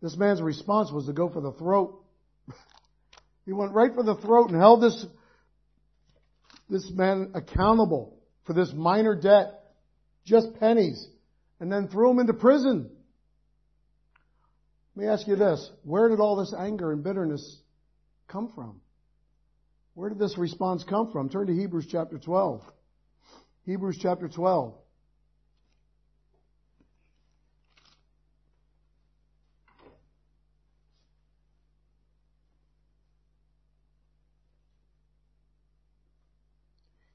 this 0.00 0.16
man's 0.16 0.40
response 0.40 0.92
was 0.92 1.06
to 1.06 1.12
go 1.12 1.28
for 1.28 1.40
the 1.40 1.52
throat. 1.52 2.02
He 3.46 3.52
went 3.52 3.72
right 3.72 3.94
for 3.94 4.02
the 4.02 4.16
throat 4.16 4.50
and 4.50 4.58
held 4.58 4.82
this, 4.82 5.06
this 6.68 6.90
man 6.90 7.30
accountable 7.34 8.18
for 8.44 8.52
this 8.52 8.72
minor 8.74 9.14
debt, 9.14 9.54
just 10.24 10.58
pennies, 10.58 11.06
and 11.60 11.70
then 11.70 11.88
threw 11.88 12.10
him 12.10 12.18
into 12.18 12.34
prison. 12.34 12.90
Let 14.94 15.02
me 15.04 15.08
ask 15.08 15.26
you 15.28 15.36
this. 15.36 15.70
Where 15.84 16.08
did 16.08 16.20
all 16.20 16.36
this 16.36 16.52
anger 16.58 16.92
and 16.92 17.04
bitterness 17.04 17.60
come 18.28 18.50
from? 18.54 18.80
Where 19.94 20.08
did 20.08 20.18
this 20.18 20.36
response 20.36 20.84
come 20.84 21.12
from? 21.12 21.28
Turn 21.28 21.46
to 21.46 21.54
Hebrews 21.54 21.86
chapter 21.90 22.18
12. 22.18 22.62
Hebrews 23.64 23.98
chapter 24.02 24.28
12. 24.28 24.74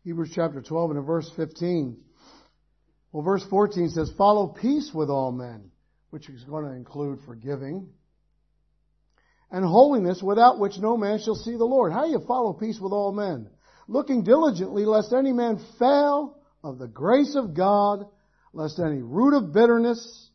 Hebrews 0.04 0.32
chapter 0.34 0.62
12 0.62 0.91
and 0.91 1.06
verse 1.06 1.32
15. 1.36 1.95
Well, 3.12 3.24
verse 3.24 3.43
14 3.49 3.89
says, 3.89 4.12
follow 4.18 4.47
peace 4.47 4.89
with 4.93 5.10
all 5.10 5.32
men, 5.32 5.70
which 6.10 6.28
is 6.28 6.43
going 6.43 6.66
to 6.66 6.72
include 6.72 7.20
forgiving, 7.26 7.89
and 9.52 9.64
holiness 9.64 10.22
without 10.24 10.60
which 10.60 10.80
no 10.80 10.97
man 10.97 11.20
shall 11.20 11.36
see 11.36 11.56
the 11.56 11.66
Lord. 11.66 11.91
How 11.93 12.06
do 12.06 12.12
you 12.12 12.24
follow 12.28 12.54
peace 12.54 12.80
with 12.80 12.93
all 12.93 13.12
men? 13.12 13.49
Looking 13.88 14.24
diligently 14.24 14.86
lest 14.86 15.14
any 15.14 15.34
man 15.34 15.64
fail 15.78 16.38
of 16.64 16.80
the 16.80 16.88
grace 16.88 17.36
of 17.36 17.54
God, 17.54 18.06
lest 18.54 18.80
any 18.80 19.02
root 19.02 19.36
of 19.36 19.54
bitterness 19.54 20.30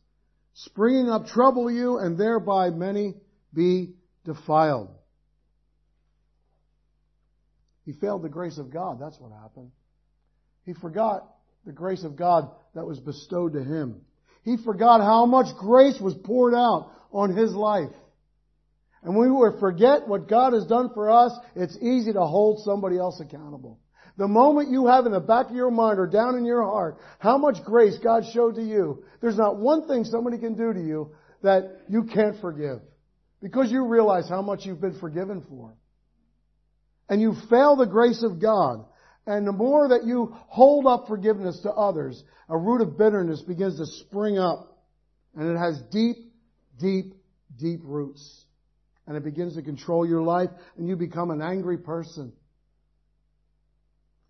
springing 0.52 1.08
up 1.10 1.26
trouble 1.26 1.70
you, 1.70 1.98
and 1.98 2.16
thereby 2.16 2.70
many 2.70 3.14
be 3.52 3.94
defiled. 4.24 4.90
He 7.86 7.92
failed 7.92 8.22
the 8.22 8.28
grace 8.28 8.58
of 8.58 8.70
God. 8.70 9.00
That's 9.00 9.18
what 9.18 9.32
happened. 9.32 9.70
He 10.64 10.74
forgot 10.74 11.26
the 11.64 11.72
grace 11.72 12.04
of 12.04 12.16
God 12.16 12.50
that 12.74 12.84
was 12.84 13.00
bestowed 13.00 13.54
to 13.54 13.62
him. 13.62 14.02
He 14.42 14.56
forgot 14.58 15.00
how 15.00 15.24
much 15.24 15.56
grace 15.56 15.98
was 16.00 16.14
poured 16.14 16.54
out 16.54 16.90
on 17.12 17.34
his 17.34 17.54
life. 17.54 17.94
And 19.02 19.16
when 19.16 19.32
we 19.32 19.60
forget 19.60 20.08
what 20.08 20.28
God 20.28 20.52
has 20.52 20.66
done 20.66 20.90
for 20.92 21.10
us, 21.10 21.32
it's 21.54 21.76
easy 21.78 22.12
to 22.12 22.20
hold 22.22 22.64
somebody 22.64 22.98
else 22.98 23.20
accountable. 23.20 23.78
The 24.18 24.26
moment 24.26 24.70
you 24.70 24.88
have 24.88 25.06
in 25.06 25.12
the 25.12 25.20
back 25.20 25.50
of 25.50 25.54
your 25.54 25.70
mind 25.70 26.00
or 26.00 26.06
down 26.06 26.36
in 26.36 26.44
your 26.44 26.64
heart 26.64 26.96
how 27.20 27.38
much 27.38 27.62
grace 27.64 27.98
God 28.02 28.24
showed 28.32 28.56
to 28.56 28.62
you, 28.62 29.04
there's 29.20 29.36
not 29.36 29.58
one 29.58 29.86
thing 29.86 30.04
somebody 30.04 30.38
can 30.38 30.54
do 30.54 30.72
to 30.72 30.80
you 30.80 31.14
that 31.42 31.82
you 31.88 32.04
can't 32.04 32.40
forgive. 32.40 32.80
Because 33.40 33.70
you 33.70 33.86
realize 33.86 34.28
how 34.28 34.42
much 34.42 34.64
you've 34.64 34.80
been 34.80 34.98
forgiven 34.98 35.44
for 35.48 35.72
and 37.08 37.20
you 37.20 37.34
fail 37.48 37.76
the 37.76 37.86
grace 37.86 38.22
of 38.22 38.40
God, 38.40 38.84
and 39.26 39.46
the 39.46 39.52
more 39.52 39.88
that 39.88 40.04
you 40.04 40.36
hold 40.48 40.86
up 40.86 41.06
forgiveness 41.08 41.60
to 41.62 41.72
others, 41.72 42.22
a 42.48 42.56
root 42.56 42.80
of 42.80 42.96
bitterness 42.96 43.42
begins 43.42 43.78
to 43.78 43.86
spring 43.86 44.38
up, 44.38 44.84
and 45.34 45.50
it 45.50 45.58
has 45.58 45.80
deep, 45.90 46.16
deep, 46.78 47.14
deep 47.58 47.80
roots. 47.82 48.44
And 49.06 49.16
it 49.16 49.24
begins 49.24 49.54
to 49.54 49.62
control 49.62 50.06
your 50.06 50.22
life, 50.22 50.50
and 50.76 50.88
you 50.88 50.96
become 50.96 51.30
an 51.30 51.40
angry 51.40 51.78
person. 51.78 52.32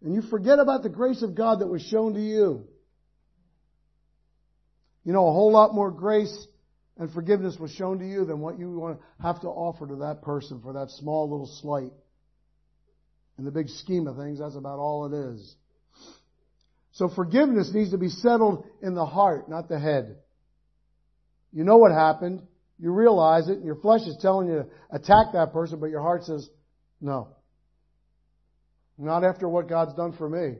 And 0.03 0.15
you 0.15 0.23
forget 0.23 0.59
about 0.59 0.83
the 0.83 0.91
grace 0.91 1.23
of 1.23 1.35
God 1.35 1.61
that 1.61 1.67
was 1.67 1.83
shown 1.83 2.15
to 2.15 2.21
you. 2.21 2.67
You 5.05 5.13
know, 5.13 5.27
a 5.27 5.33
whole 5.33 5.53
lot 5.53 5.75
more 5.75 5.91
grace 5.91 6.47
and 6.99 7.11
forgiveness 7.13 7.57
was 7.59 7.71
shown 7.71 7.99
to 8.01 8.07
you 8.07 8.25
than 8.25 8.41
what 8.41 8.59
you 8.59 8.71
want 8.71 8.99
to 8.99 9.23
have 9.23 9.41
to 9.43 9.49
offer 9.49 9.87
to 9.87 9.97
that 9.97 10.23
person 10.23 10.61
for 10.63 10.75
that 10.75 10.91
small 10.91 11.31
little 11.31 11.47
slight. 11.61 11.93
In 13.39 13.45
the 13.45 13.51
big 13.51 13.69
scheme 13.69 14.07
of 14.07 14.17
things, 14.17 14.39
that's 14.39 14.57
about 14.57 14.79
all 14.79 15.07
it 15.07 15.35
is. 15.35 15.57
So 16.93 17.09
forgiveness 17.15 17.71
needs 17.75 17.91
to 17.91 17.99
be 17.99 18.09
settled 18.09 18.65
in 18.83 18.95
the 18.95 19.05
heart, 19.05 19.51
not 19.51 19.69
the 19.69 19.79
head. 19.79 20.17
You 21.53 21.65
know 21.65 21.77
what 21.77 21.93
happened. 21.93 22.43
You 22.79 22.93
realize 22.93 23.49
it, 23.49 23.59
and 23.59 23.65
your 23.65 23.77
flesh 23.77 24.03
is 24.03 24.17
telling 24.21 24.49
you 24.49 24.55
to 24.55 24.67
attack 24.91 25.33
that 25.33 25.53
person, 25.53 25.81
but 25.81 25.91
your 25.91 26.03
heart 26.03 26.25
says, 26.25 26.49
no. 27.01 27.29
Not 28.99 29.25
after 29.25 29.49
what 29.49 29.69
God's 29.69 29.95
done 29.95 30.13
for 30.13 30.29
me. 30.29 30.59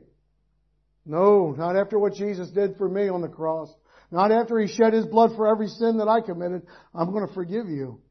No, 1.05 1.51
not 1.51 1.75
after 1.75 1.97
what 1.97 2.13
Jesus 2.13 2.49
did 2.49 2.75
for 2.77 2.87
me 2.87 3.07
on 3.07 3.21
the 3.21 3.27
cross. 3.27 3.73
Not 4.11 4.31
after 4.31 4.59
He 4.59 4.67
shed 4.67 4.93
His 4.93 5.05
blood 5.05 5.31
for 5.35 5.47
every 5.47 5.67
sin 5.67 5.97
that 5.97 6.07
I 6.07 6.21
committed. 6.21 6.63
I'm 6.93 7.11
going 7.11 7.27
to 7.27 7.33
forgive 7.33 7.67
you. 7.67 8.01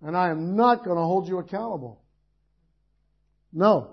And 0.00 0.16
I 0.16 0.30
am 0.30 0.56
not 0.56 0.84
going 0.84 0.96
to 0.96 1.02
hold 1.02 1.26
you 1.26 1.38
accountable. 1.38 2.01
No. 3.52 3.90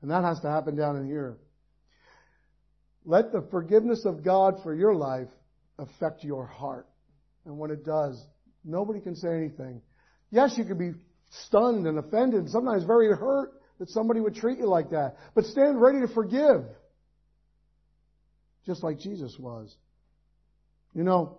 And 0.00 0.10
that 0.10 0.22
has 0.24 0.40
to 0.40 0.48
happen 0.48 0.76
down 0.76 0.96
in 0.96 1.06
here. 1.06 1.38
Let 3.04 3.32
the 3.32 3.46
forgiveness 3.50 4.04
of 4.04 4.22
God 4.22 4.62
for 4.62 4.74
your 4.74 4.94
life 4.94 5.28
affect 5.78 6.24
your 6.24 6.46
heart. 6.46 6.86
And 7.46 7.58
when 7.58 7.70
it 7.70 7.84
does, 7.84 8.22
nobody 8.64 9.00
can 9.00 9.16
say 9.16 9.34
anything. 9.34 9.80
Yes, 10.30 10.54
you 10.58 10.64
can 10.64 10.78
be 10.78 10.92
stunned 11.30 11.86
and 11.86 11.98
offended, 11.98 12.40
and 12.40 12.50
sometimes 12.50 12.84
very 12.84 13.08
hurt 13.08 13.52
that 13.78 13.88
somebody 13.90 14.20
would 14.20 14.34
treat 14.34 14.58
you 14.58 14.66
like 14.66 14.90
that. 14.90 15.16
But 15.34 15.44
stand 15.46 15.80
ready 15.80 16.00
to 16.00 16.08
forgive. 16.08 16.64
Just 18.66 18.82
like 18.82 18.98
Jesus 18.98 19.36
was. 19.38 19.74
You 20.94 21.04
know, 21.04 21.38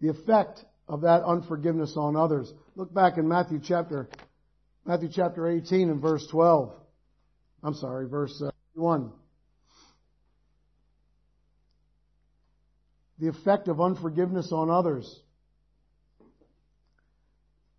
the 0.00 0.08
effect 0.08 0.64
of 0.88 1.02
that 1.02 1.24
unforgiveness 1.24 1.94
on 1.96 2.16
others. 2.16 2.52
Look 2.76 2.92
back 2.92 3.16
in 3.18 3.26
Matthew 3.26 3.60
chapter 3.62 4.08
Matthew 4.84 5.10
chapter 5.12 5.48
18 5.48 5.90
and 5.90 6.00
verse 6.00 6.26
12. 6.30 6.72
I'm 7.62 7.74
sorry, 7.74 8.08
verse 8.08 8.42
uh, 8.44 8.50
1. 8.74 9.12
The 13.20 13.28
effect 13.28 13.68
of 13.68 13.80
unforgiveness 13.80 14.50
on 14.50 14.70
others. 14.70 15.20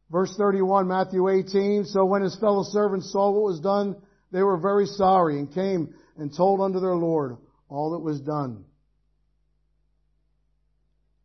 Verse 0.09 0.33
31, 0.37 0.87
Matthew 0.87 1.27
18, 1.27 1.85
so 1.85 2.05
when 2.05 2.21
his 2.21 2.37
fellow 2.39 2.63
servants 2.63 3.11
saw 3.11 3.31
what 3.31 3.43
was 3.43 3.59
done, 3.59 3.97
they 4.31 4.41
were 4.41 4.57
very 4.57 4.85
sorry 4.85 5.39
and 5.39 5.53
came 5.53 5.93
and 6.17 6.33
told 6.33 6.61
unto 6.61 6.79
their 6.79 6.95
Lord 6.95 7.37
all 7.67 7.91
that 7.91 7.99
was 7.99 8.21
done. 8.21 8.63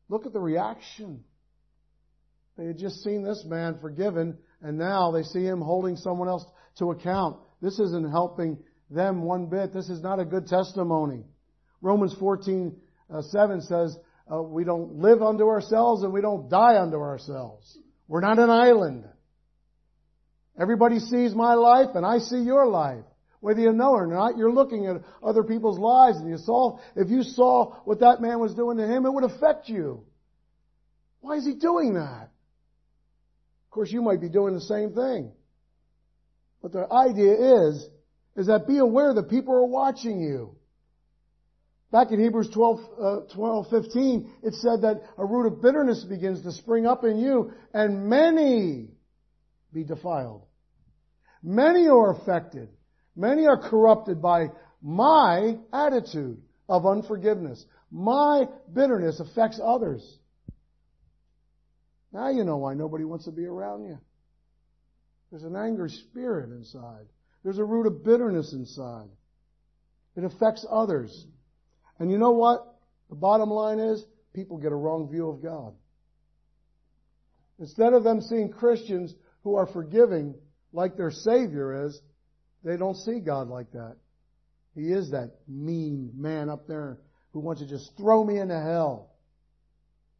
Look 0.08 0.26
at 0.26 0.32
the 0.32 0.40
reaction. 0.40 1.22
They 2.56 2.66
had 2.66 2.78
just 2.78 3.04
seen 3.04 3.22
this 3.22 3.44
man 3.46 3.78
forgiven 3.80 4.38
and 4.62 4.78
now 4.78 5.10
they 5.10 5.22
see 5.22 5.44
him 5.44 5.60
holding 5.60 5.96
someone 5.96 6.28
else 6.28 6.44
to 6.78 6.90
account. 6.90 7.38
This 7.60 7.78
isn't 7.78 8.10
helping 8.10 8.58
them 8.90 9.22
one 9.22 9.46
bit. 9.46 9.72
This 9.72 9.88
is 9.88 10.02
not 10.02 10.20
a 10.20 10.24
good 10.24 10.46
testimony. 10.46 11.24
Romans 11.80 12.14
14, 12.18 12.76
uh, 13.12 13.22
7 13.22 13.60
says, 13.62 13.96
uh, 14.32 14.42
we 14.42 14.64
don't 14.64 14.96
live 14.96 15.22
unto 15.22 15.44
ourselves 15.44 16.02
and 16.02 16.12
we 16.12 16.20
don't 16.20 16.48
die 16.50 16.80
unto 16.80 16.96
ourselves. 16.96 17.78
We're 18.08 18.20
not 18.20 18.38
an 18.38 18.50
island. 18.50 19.04
Everybody 20.60 20.98
sees 20.98 21.34
my 21.34 21.54
life 21.54 21.90
and 21.94 22.04
I 22.04 22.18
see 22.18 22.40
your 22.40 22.66
life. 22.66 23.04
Whether 23.40 23.60
you 23.60 23.72
know 23.72 23.94
it 23.94 24.00
or 24.00 24.06
not, 24.08 24.36
you're 24.36 24.52
looking 24.52 24.86
at 24.86 24.96
other 25.22 25.44
people's 25.44 25.78
lives 25.78 26.18
and 26.18 26.28
you 26.28 26.38
saw, 26.38 26.80
if 26.96 27.08
you 27.08 27.22
saw 27.22 27.76
what 27.84 28.00
that 28.00 28.20
man 28.20 28.40
was 28.40 28.54
doing 28.54 28.78
to 28.78 28.86
him, 28.86 29.06
it 29.06 29.12
would 29.12 29.24
affect 29.24 29.68
you. 29.68 30.04
Why 31.20 31.36
is 31.36 31.46
he 31.46 31.54
doing 31.54 31.94
that? 31.94 32.30
Of 33.68 33.72
course, 33.72 33.92
you 33.92 34.00
might 34.00 34.22
be 34.22 34.30
doing 34.30 34.54
the 34.54 34.62
same 34.62 34.94
thing. 34.94 35.30
But 36.62 36.72
the 36.72 36.90
idea 36.90 37.66
is, 37.66 37.86
is 38.34 38.46
that 38.46 38.66
be 38.66 38.78
aware 38.78 39.12
that 39.12 39.28
people 39.28 39.54
are 39.54 39.66
watching 39.66 40.22
you. 40.22 40.56
Back 41.92 42.10
in 42.10 42.18
Hebrews 42.18 42.48
12, 42.48 42.80
uh, 42.98 43.16
12, 43.34 43.66
15, 43.68 44.32
it 44.42 44.54
said 44.54 44.82
that 44.82 45.02
a 45.18 45.24
root 45.24 45.46
of 45.46 45.60
bitterness 45.60 46.02
begins 46.04 46.42
to 46.42 46.52
spring 46.52 46.86
up 46.86 47.04
in 47.04 47.18
you, 47.18 47.52
and 47.74 48.08
many 48.08 48.88
be 49.74 49.84
defiled. 49.84 50.46
Many 51.42 51.88
are 51.88 52.12
affected. 52.12 52.70
Many 53.14 53.46
are 53.46 53.58
corrupted 53.58 54.22
by 54.22 54.48
my 54.82 55.58
attitude 55.72 56.40
of 56.70 56.86
unforgiveness. 56.86 57.64
My 57.90 58.44
bitterness 58.72 59.20
affects 59.20 59.60
others. 59.62 60.18
Now 62.12 62.30
you 62.30 62.44
know 62.44 62.56
why 62.56 62.74
nobody 62.74 63.04
wants 63.04 63.26
to 63.26 63.32
be 63.32 63.44
around 63.44 63.84
you. 63.84 63.98
There's 65.30 65.44
an 65.44 65.56
angry 65.56 65.90
spirit 65.90 66.50
inside. 66.50 67.06
There's 67.44 67.58
a 67.58 67.64
root 67.64 67.86
of 67.86 68.04
bitterness 68.04 68.52
inside. 68.52 69.08
It 70.16 70.24
affects 70.24 70.66
others. 70.70 71.26
And 71.98 72.10
you 72.10 72.18
know 72.18 72.32
what? 72.32 72.60
The 73.10 73.16
bottom 73.16 73.50
line 73.50 73.78
is 73.78 74.04
people 74.34 74.58
get 74.58 74.72
a 74.72 74.76
wrong 74.76 75.08
view 75.10 75.28
of 75.28 75.42
God. 75.42 75.74
Instead 77.58 77.92
of 77.92 78.04
them 78.04 78.20
seeing 78.20 78.50
Christians 78.50 79.14
who 79.42 79.56
are 79.56 79.66
forgiving 79.66 80.34
like 80.72 80.96
their 80.96 81.10
Savior 81.10 81.86
is, 81.86 82.00
they 82.64 82.76
don't 82.76 82.96
see 82.96 83.20
God 83.20 83.48
like 83.48 83.72
that. 83.72 83.96
He 84.74 84.92
is 84.92 85.10
that 85.10 85.32
mean 85.48 86.12
man 86.14 86.48
up 86.48 86.66
there 86.66 86.98
who 87.32 87.40
wants 87.40 87.60
to 87.62 87.68
just 87.68 87.96
throw 87.96 88.24
me 88.24 88.38
into 88.38 88.58
hell. 88.60 89.10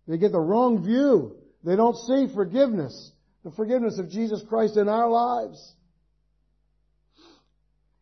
They 0.06 0.18
get 0.18 0.32
the 0.32 0.40
wrong 0.40 0.84
view. 0.84 1.36
They 1.64 1.76
don't 1.76 1.96
see 1.96 2.32
forgiveness, 2.34 3.12
the 3.44 3.50
forgiveness 3.50 3.98
of 3.98 4.10
Jesus 4.10 4.42
Christ 4.48 4.76
in 4.76 4.88
our 4.88 5.08
lives. 5.08 5.74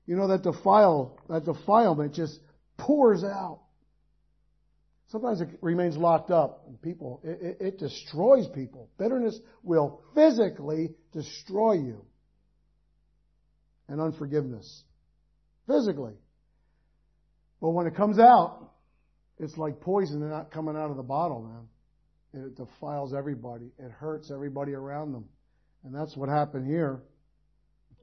You 0.06 0.16
know 0.16 0.28
that 0.28 0.42
defile, 0.42 1.18
that 1.28 1.44
defilement 1.44 2.14
just 2.14 2.38
pours 2.76 3.24
out. 3.24 3.60
Sometimes 5.08 5.40
it 5.40 5.48
remains 5.60 5.96
locked 5.96 6.30
up. 6.30 6.64
People, 6.82 7.20
it, 7.24 7.38
it, 7.40 7.56
it 7.60 7.78
destroys 7.78 8.46
people. 8.48 8.90
Bitterness 8.98 9.38
will 9.62 10.02
physically 10.14 10.94
destroy 11.12 11.74
you. 11.74 12.04
And 13.88 14.00
unforgiveness. 14.00 14.82
Physically. 15.68 16.14
But 17.60 17.70
when 17.70 17.86
it 17.86 17.94
comes 17.94 18.18
out, 18.18 18.72
it's 19.38 19.56
like 19.56 19.80
poison 19.80 20.28
not 20.28 20.50
coming 20.50 20.76
out 20.76 20.90
of 20.90 20.96
the 20.96 21.02
bottle, 21.02 21.42
man. 21.42 21.68
It 22.36 22.56
defiles 22.56 23.14
everybody. 23.14 23.70
It 23.78 23.90
hurts 23.90 24.30
everybody 24.30 24.74
around 24.74 25.12
them. 25.12 25.24
And 25.84 25.94
that's 25.94 26.16
what 26.16 26.28
happened 26.28 26.66
here 26.66 27.00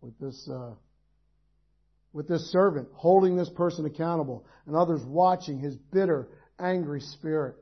with 0.00 0.18
this, 0.18 0.48
uh, 0.50 0.72
with 2.12 2.26
this 2.26 2.50
servant, 2.50 2.88
holding 2.94 3.36
this 3.36 3.50
person 3.50 3.84
accountable, 3.84 4.46
and 4.66 4.74
others 4.74 5.02
watching 5.04 5.58
his 5.58 5.76
bitter, 5.76 6.28
angry 6.58 7.00
spirit. 7.00 7.56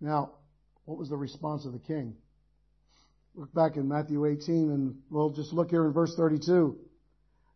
Now, 0.00 0.32
what 0.86 0.98
was 0.98 1.08
the 1.08 1.16
response 1.16 1.66
of 1.66 1.72
the 1.72 1.78
king? 1.78 2.16
Look 3.34 3.52
back 3.54 3.76
in 3.76 3.86
Matthew 3.86 4.26
18, 4.26 4.70
and 4.70 4.96
we'll 5.10 5.30
just 5.30 5.52
look 5.52 5.70
here 5.70 5.86
in 5.86 5.92
verse 5.92 6.14
32. 6.16 6.76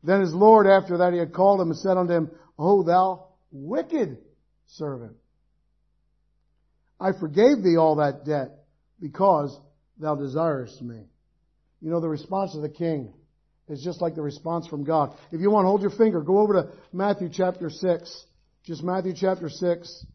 Then 0.04 0.20
his 0.20 0.34
Lord, 0.34 0.66
after 0.66 0.98
that 0.98 1.12
he 1.12 1.18
had 1.18 1.32
called 1.32 1.60
him 1.60 1.70
and 1.70 1.78
said 1.78 1.96
unto 1.96 2.12
him, 2.12 2.30
O 2.58 2.82
thou 2.82 3.28
wicked 3.50 4.18
servant, 4.66 5.16
I 7.04 7.12
forgave 7.12 7.62
thee 7.62 7.76
all 7.76 7.96
that 7.96 8.24
debt 8.24 8.64
because 8.98 9.54
thou 9.98 10.14
desirest 10.14 10.80
me. 10.80 11.02
You 11.82 11.90
know 11.90 12.00
the 12.00 12.08
response 12.08 12.54
of 12.54 12.62
the 12.62 12.70
king 12.70 13.12
is 13.68 13.84
just 13.84 14.00
like 14.00 14.14
the 14.14 14.22
response 14.22 14.66
from 14.66 14.84
God. 14.84 15.14
If 15.30 15.42
you 15.42 15.50
want 15.50 15.64
to 15.64 15.68
hold 15.68 15.82
your 15.82 15.90
finger, 15.90 16.22
go 16.22 16.38
over 16.38 16.54
to 16.54 16.68
Matthew 16.94 17.28
chapter 17.30 17.68
6. 17.68 18.24
Just 18.64 18.82
Matthew 18.82 19.12
chapter 19.14 19.50
6. 19.50 20.06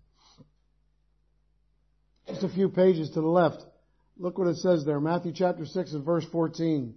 Just 2.28 2.44
a 2.44 2.50
few 2.50 2.70
pages 2.70 3.12
to 3.12 3.22
the 3.22 3.28
left. 3.28 3.64
Look 4.18 4.40
what 4.40 4.48
it 4.48 4.58
says 4.58 4.84
there. 4.84 5.00
Matthew 5.00 5.32
chapter 5.36 5.68
6 5.68 5.94
and 5.94 6.04
verse 6.04 6.26
14. 6.32 6.96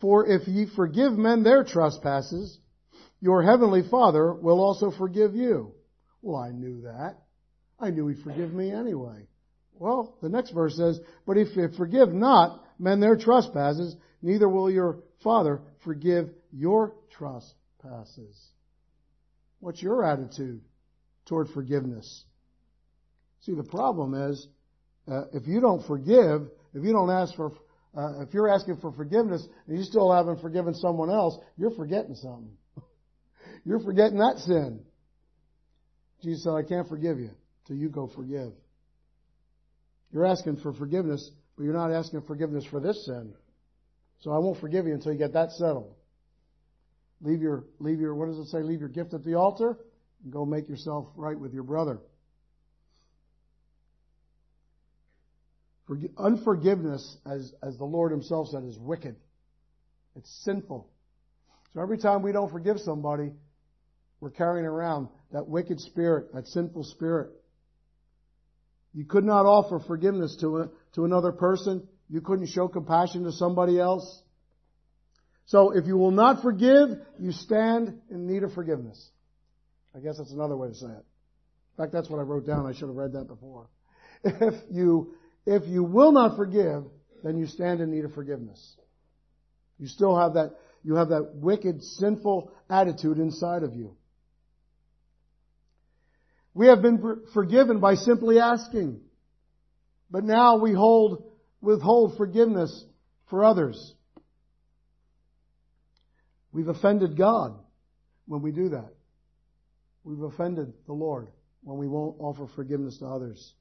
For 0.00 0.28
if 0.28 0.46
ye 0.46 0.66
forgive 0.76 1.14
men 1.14 1.42
their 1.42 1.64
trespasses, 1.64 2.60
your 3.20 3.42
heavenly 3.42 3.82
Father 3.90 4.32
will 4.32 4.60
also 4.60 4.90
forgive 4.90 5.34
you. 5.34 5.72
Well, 6.22 6.36
I 6.36 6.50
knew 6.50 6.82
that. 6.82 7.18
I 7.78 7.90
knew 7.90 8.08
he'd 8.08 8.22
forgive 8.22 8.52
me 8.52 8.70
anyway. 8.70 9.26
Well, 9.78 10.16
the 10.22 10.28
next 10.28 10.50
verse 10.50 10.76
says, 10.76 11.00
But 11.26 11.36
if 11.36 11.54
you 11.56 11.68
forgive 11.76 12.12
not 12.12 12.64
men 12.78 13.00
their 13.00 13.16
trespasses, 13.16 13.96
neither 14.22 14.48
will 14.48 14.70
your 14.70 15.00
Father 15.22 15.60
forgive 15.84 16.30
your 16.52 16.94
trespasses. 17.10 18.50
What's 19.60 19.82
your 19.82 20.04
attitude 20.04 20.62
toward 21.26 21.48
forgiveness? 21.50 22.24
See, 23.40 23.54
the 23.54 23.64
problem 23.64 24.14
is, 24.14 24.48
uh, 25.10 25.24
if 25.32 25.46
you 25.46 25.60
don't 25.60 25.86
forgive, 25.86 26.48
if 26.74 26.82
you 26.82 26.92
don't 26.92 27.10
ask 27.10 27.34
for, 27.34 27.52
uh, 27.96 28.22
if 28.22 28.34
you're 28.34 28.48
asking 28.48 28.78
for 28.78 28.92
forgiveness 28.92 29.46
and 29.66 29.78
you 29.78 29.84
still 29.84 30.12
haven't 30.12 30.40
forgiven 30.40 30.74
someone 30.74 31.10
else, 31.10 31.38
you're 31.56 31.70
forgetting 31.70 32.14
something. 32.14 32.50
You're 33.66 33.80
forgetting 33.80 34.18
that 34.18 34.38
sin. 34.38 34.80
Jesus 36.22 36.44
said, 36.44 36.52
I 36.52 36.62
can't 36.62 36.88
forgive 36.88 37.18
you 37.18 37.30
till 37.66 37.76
you 37.76 37.88
go 37.88 38.06
forgive. 38.06 38.52
You're 40.12 40.24
asking 40.24 40.58
for 40.58 40.72
forgiveness, 40.72 41.30
but 41.56 41.64
you're 41.64 41.74
not 41.74 41.90
asking 41.90 42.22
forgiveness 42.22 42.64
for 42.70 42.78
this 42.80 43.04
sin. 43.04 43.34
So 44.20 44.30
I 44.30 44.38
won't 44.38 44.60
forgive 44.60 44.86
you 44.86 44.94
until 44.94 45.12
you 45.12 45.18
get 45.18 45.32
that 45.32 45.50
settled. 45.50 45.92
Leave 47.20 47.42
your, 47.42 47.64
leave 47.80 48.00
your, 48.00 48.14
what 48.14 48.28
does 48.28 48.38
it 48.38 48.46
say? 48.46 48.62
Leave 48.62 48.80
your 48.80 48.88
gift 48.88 49.14
at 49.14 49.24
the 49.24 49.34
altar 49.34 49.76
and 50.22 50.32
go 50.32 50.46
make 50.46 50.68
yourself 50.68 51.08
right 51.16 51.38
with 51.38 51.52
your 51.52 51.64
brother. 51.64 51.98
Unforgiveness, 56.16 57.16
as, 57.26 57.52
as 57.62 57.76
the 57.78 57.84
Lord 57.84 58.12
Himself 58.12 58.48
said, 58.48 58.64
is 58.64 58.78
wicked. 58.78 59.16
It's 60.14 60.30
sinful. 60.44 60.88
So 61.74 61.80
every 61.80 61.98
time 61.98 62.22
we 62.22 62.32
don't 62.32 62.50
forgive 62.50 62.78
somebody, 62.80 63.32
we're 64.20 64.30
carrying 64.30 64.66
around 64.66 65.08
that 65.32 65.46
wicked 65.46 65.80
spirit, 65.80 66.32
that 66.34 66.46
sinful 66.48 66.84
spirit. 66.84 67.30
You 68.94 69.04
could 69.04 69.24
not 69.24 69.44
offer 69.44 69.78
forgiveness 69.78 70.36
to, 70.40 70.58
a, 70.58 70.68
to 70.94 71.04
another 71.04 71.32
person. 71.32 71.86
You 72.08 72.22
couldn't 72.22 72.46
show 72.46 72.68
compassion 72.68 73.24
to 73.24 73.32
somebody 73.32 73.78
else. 73.78 74.22
So 75.46 75.72
if 75.72 75.86
you 75.86 75.96
will 75.96 76.12
not 76.12 76.42
forgive, 76.42 76.88
you 77.18 77.32
stand 77.32 78.00
in 78.10 78.26
need 78.26 78.42
of 78.42 78.54
forgiveness. 78.54 79.10
I 79.94 80.00
guess 80.00 80.18
that's 80.18 80.32
another 80.32 80.56
way 80.56 80.68
to 80.68 80.74
say 80.74 80.86
it. 80.86 81.04
In 81.04 81.84
fact, 81.84 81.92
that's 81.92 82.08
what 82.08 82.18
I 82.18 82.22
wrote 82.22 82.46
down. 82.46 82.66
I 82.66 82.72
should 82.72 82.88
have 82.88 82.96
read 82.96 83.12
that 83.12 83.26
before. 83.26 83.68
If 84.24 84.54
you, 84.70 85.14
if 85.44 85.68
you 85.68 85.84
will 85.84 86.10
not 86.10 86.36
forgive, 86.36 86.84
then 87.22 87.36
you 87.36 87.46
stand 87.46 87.80
in 87.80 87.90
need 87.90 88.04
of 88.04 88.14
forgiveness. 88.14 88.76
You 89.78 89.86
still 89.86 90.18
have 90.18 90.34
that, 90.34 90.56
you 90.82 90.96
have 90.96 91.10
that 91.10 91.34
wicked, 91.34 91.84
sinful 91.84 92.50
attitude 92.70 93.18
inside 93.18 93.62
of 93.62 93.74
you. 93.74 93.94
We 96.56 96.68
have 96.68 96.80
been 96.80 97.20
forgiven 97.34 97.80
by 97.80 97.96
simply 97.96 98.38
asking. 98.38 99.02
But 100.10 100.24
now 100.24 100.56
we 100.56 100.72
hold, 100.72 101.30
withhold 101.60 102.16
forgiveness 102.16 102.82
for 103.28 103.44
others. 103.44 103.92
We've 106.52 106.68
offended 106.68 107.14
God 107.14 107.58
when 108.24 108.40
we 108.40 108.52
do 108.52 108.70
that. 108.70 108.88
We've 110.02 110.22
offended 110.22 110.72
the 110.86 110.94
Lord 110.94 111.28
when 111.62 111.76
we 111.76 111.88
won't 111.88 112.16
offer 112.20 112.46
forgiveness 112.56 112.96
to 113.00 113.06
others. 113.06 113.52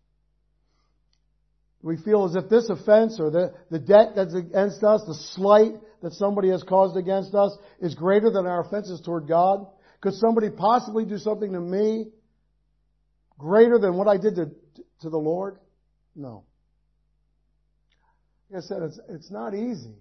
We 1.81 1.97
feel 1.97 2.23
as 2.23 2.35
if 2.35 2.49
this 2.49 2.69
offense 2.69 3.19
or 3.19 3.29
the, 3.29 3.53
the 3.69 3.79
debt 3.79 4.13
that's 4.15 4.33
against 4.33 4.85
us, 4.85 5.03
the 5.05 5.19
slight 5.33 5.73
that 6.01 6.13
somebody 6.13 6.49
has 6.49 6.63
caused 6.63 6.95
against 6.95 7.35
us 7.35 7.57
is 7.81 7.93
greater 7.93 8.31
than 8.31 8.47
our 8.47 8.61
offenses 8.61 9.01
toward 9.01 9.27
God. 9.27 9.67
Could 9.99 10.13
somebody 10.13 10.49
possibly 10.49 11.03
do 11.03 11.17
something 11.17 11.51
to 11.51 11.59
me 11.59 12.05
greater 13.37 13.79
than 13.79 13.95
what 13.95 14.07
I 14.07 14.17
did 14.17 14.35
to, 14.35 14.51
to 15.01 15.09
the 15.09 15.17
Lord? 15.17 15.57
No. 16.15 16.43
Like 18.49 18.63
I 18.63 18.65
said, 18.65 18.81
it's, 18.83 18.99
it's 19.09 19.31
not 19.31 19.53
easy. 19.53 19.95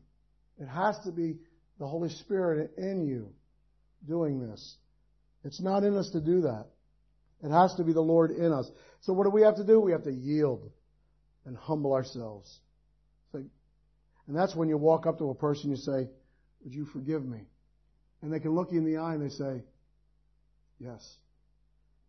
It 0.61 0.67
has 0.67 0.99
to 1.01 1.13
be 1.13 1.37
the 1.79 1.87
Holy 1.87 2.11
Spirit 2.11 2.73
in 2.77 3.07
you 3.07 3.33
doing 4.07 4.41
this. 4.41 4.77
It's 5.45 5.61
not 5.61 5.83
in 5.83 5.97
us 5.97 6.11
to 6.11 6.21
do 6.21 6.43
that. 6.43 6.67
It 7.43 7.51
has 7.51 7.75
to 7.75 7.85
be 7.85 7.93
the 7.93 8.01
Lord 8.01 8.31
in 8.31 8.53
us. 8.53 8.71
So 9.01 9.13
what 9.13 9.25
do 9.25 9.31
we 9.31 9.43
have 9.43 9.57
to 9.57 9.65
do? 9.65 9.81
We 9.81 9.93
have 9.93 10.05
to 10.05 10.13
yield 10.13 10.71
and 11.45 11.57
humble 11.57 11.93
ourselves. 11.93 12.61
And 14.27 14.37
that's 14.37 14.55
when 14.55 14.69
you 14.69 14.79
walk 14.79 15.07
up 15.07 15.19
to 15.19 15.31
a 15.31 15.35
person, 15.35 15.71
you 15.71 15.77
say, 15.77 16.09
would 16.63 16.73
you 16.73 16.87
forgive 16.87 17.25
me? 17.25 17.41
And 18.23 18.33
they 18.33 18.41
can 18.41 18.53
look 18.53 18.73
you 18.73 18.79
in 18.79 18.85
the 18.85 18.97
eye 18.97 19.15
and 19.15 19.23
they 19.23 19.35
say, 19.35 19.63
yes. 20.79 21.17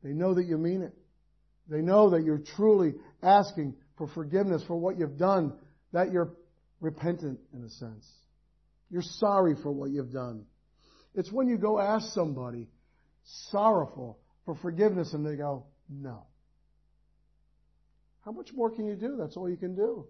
They 0.01 0.11
know 0.11 0.33
that 0.35 0.45
you 0.45 0.57
mean 0.57 0.81
it. 0.81 0.93
They 1.67 1.81
know 1.81 2.11
that 2.11 2.23
you're 2.23 2.43
truly 2.55 2.93
asking 3.23 3.75
for 3.97 4.07
forgiveness 4.07 4.63
for 4.67 4.75
what 4.75 4.97
you've 4.99 5.17
done, 5.17 5.53
that 5.93 6.11
you're 6.11 6.33
repentant 6.79 7.39
in 7.53 7.63
a 7.63 7.69
sense. 7.69 8.07
You're 8.89 9.01
sorry 9.01 9.55
for 9.61 9.71
what 9.71 9.89
you've 9.89 10.11
done. 10.11 10.45
It's 11.15 11.31
when 11.31 11.47
you 11.47 11.57
go 11.57 11.79
ask 11.79 12.13
somebody 12.13 12.67
sorrowful 13.49 14.19
for 14.45 14.55
forgiveness 14.55 15.13
and 15.13 15.25
they 15.25 15.35
go, 15.35 15.65
no. 15.89 16.27
How 18.23 18.31
much 18.31 18.51
more 18.53 18.69
can 18.69 18.85
you 18.85 18.95
do? 18.95 19.17
That's 19.19 19.37
all 19.37 19.49
you 19.49 19.57
can 19.57 19.75
do. 19.75 20.07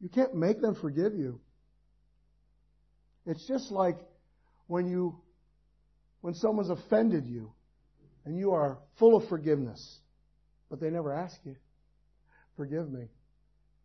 You 0.00 0.08
can't 0.08 0.34
make 0.34 0.60
them 0.60 0.74
forgive 0.74 1.14
you. 1.14 1.40
It's 3.24 3.46
just 3.46 3.70
like 3.70 3.98
when 4.66 4.86
you, 4.88 5.20
when 6.22 6.34
someone's 6.34 6.70
offended 6.70 7.26
you 7.26 7.52
and 8.24 8.36
you 8.36 8.52
are 8.52 8.78
full 8.98 9.16
of 9.16 9.28
forgiveness, 9.28 10.00
but 10.72 10.80
they 10.80 10.88
never 10.88 11.12
ask 11.12 11.38
you, 11.44 11.54
forgive 12.56 12.90
me. 12.90 13.02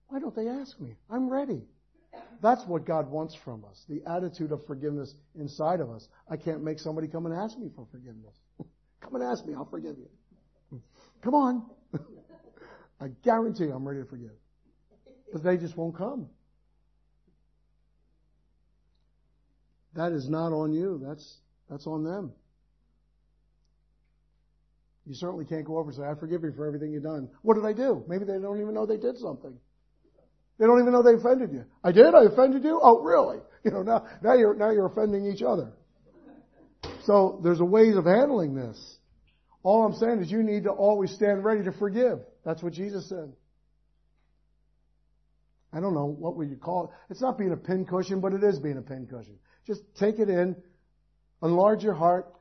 Why 0.07 0.19
don't 0.19 0.33
they 0.33 0.47
ask 0.47 0.79
me? 0.79 0.95
I'm 1.09 1.29
ready. 1.29 1.61
That's 2.41 2.65
what 2.65 2.85
God 2.85 3.11
wants 3.11 3.35
from 3.35 3.65
us. 3.69 3.83
The 3.89 4.01
attitude 4.09 4.53
of 4.53 4.65
forgiveness 4.65 5.13
inside 5.37 5.81
of 5.81 5.89
us. 5.89 6.07
I 6.31 6.37
can't 6.37 6.63
make 6.63 6.79
somebody 6.79 7.09
come 7.09 7.25
and 7.25 7.35
ask 7.35 7.57
me 7.57 7.69
for 7.75 7.85
forgiveness. 7.91 8.33
come 9.01 9.15
and 9.15 9.23
ask 9.25 9.45
me, 9.45 9.53
I'll 9.53 9.65
forgive 9.69 9.97
you. 9.97 10.81
Come 11.21 11.33
on. 11.33 11.65
I 13.01 13.07
guarantee 13.21 13.65
I'm 13.65 13.85
ready 13.85 14.03
to 14.03 14.09
forgive. 14.09 14.31
But 15.33 15.43
they 15.43 15.57
just 15.57 15.75
won't 15.75 15.97
come. 15.97 16.29
That 19.93 20.13
is 20.13 20.29
not 20.29 20.53
on 20.53 20.71
you. 20.71 21.01
That's, 21.05 21.39
that's 21.69 21.85
on 21.85 22.05
them. 22.05 22.31
You 25.07 25.13
certainly 25.13 25.45
can't 25.45 25.63
go 25.63 25.77
over 25.77 25.89
and 25.89 25.97
say, 25.97 26.03
I 26.03 26.15
forgive 26.15 26.43
you 26.43 26.51
for 26.51 26.67
everything 26.67 26.91
you've 26.91 27.03
done. 27.03 27.29
What 27.41 27.55
did 27.55 27.65
I 27.65 27.71
do? 27.71 28.03
Maybe 28.09 28.25
they 28.25 28.39
don't 28.39 28.59
even 28.59 28.73
know 28.73 28.85
they 28.85 28.97
did 28.97 29.17
something. 29.17 29.57
They 30.59 30.65
don't 30.65 30.81
even 30.81 30.91
know 30.91 31.01
they 31.01 31.13
offended 31.13 31.53
you. 31.53 31.63
I 31.83 31.93
did? 31.93 32.13
I 32.13 32.25
offended 32.25 32.63
you? 32.63 32.79
Oh, 32.81 33.01
really? 33.01 33.39
You 33.63 33.71
know, 33.73 33.81
now, 33.81 34.05
now 34.23 34.33
you're, 34.33 34.55
now 34.55 34.69
you're 34.69 34.85
offending 34.85 35.25
each 35.25 35.41
other. 35.41 35.73
So 37.03 37.41
there's 37.43 37.59
a 37.59 37.65
ways 37.65 37.97
of 37.97 38.05
handling 38.05 38.55
this. 38.55 38.77
All 39.61 39.83
I'm 39.83 39.95
saying 39.95 40.21
is 40.21 40.31
you 40.31 40.41
need 40.41 40.63
to 40.63 40.69
always 40.69 41.11
stand 41.11 41.43
ready 41.43 41.65
to 41.65 41.73
forgive. 41.73 42.19
That's 42.45 42.63
what 42.63 42.71
Jesus 42.71 43.09
said. 43.09 43.33
I 45.73 45.81
don't 45.81 45.93
know 45.93 46.05
what 46.05 46.37
would 46.37 46.49
you 46.49 46.55
call 46.55 46.85
it. 46.85 46.89
It's 47.09 47.19
not 47.19 47.37
being 47.37 47.51
a 47.51 47.57
pincushion, 47.57 48.21
but 48.21 48.31
it 48.31 48.41
is 48.41 48.57
being 48.59 48.77
a 48.77 48.81
pincushion. 48.81 49.37
Just 49.65 49.81
take 49.99 50.19
it 50.19 50.29
in, 50.29 50.55
enlarge 51.43 51.83
your 51.83 51.95
heart, 51.95 52.33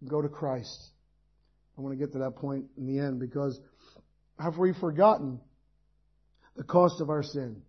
and 0.00 0.08
go 0.08 0.22
to 0.22 0.28
Christ. 0.28 0.90
I 1.78 1.80
want 1.80 1.96
to 1.96 2.04
get 2.04 2.12
to 2.14 2.18
that 2.18 2.34
point 2.36 2.64
in 2.76 2.86
the 2.86 2.98
end 2.98 3.20
because 3.20 3.58
have 4.38 4.58
we 4.58 4.72
forgotten 4.74 5.38
the 6.56 6.64
cost 6.64 7.00
of 7.00 7.08
our 7.08 7.22
sin? 7.22 7.62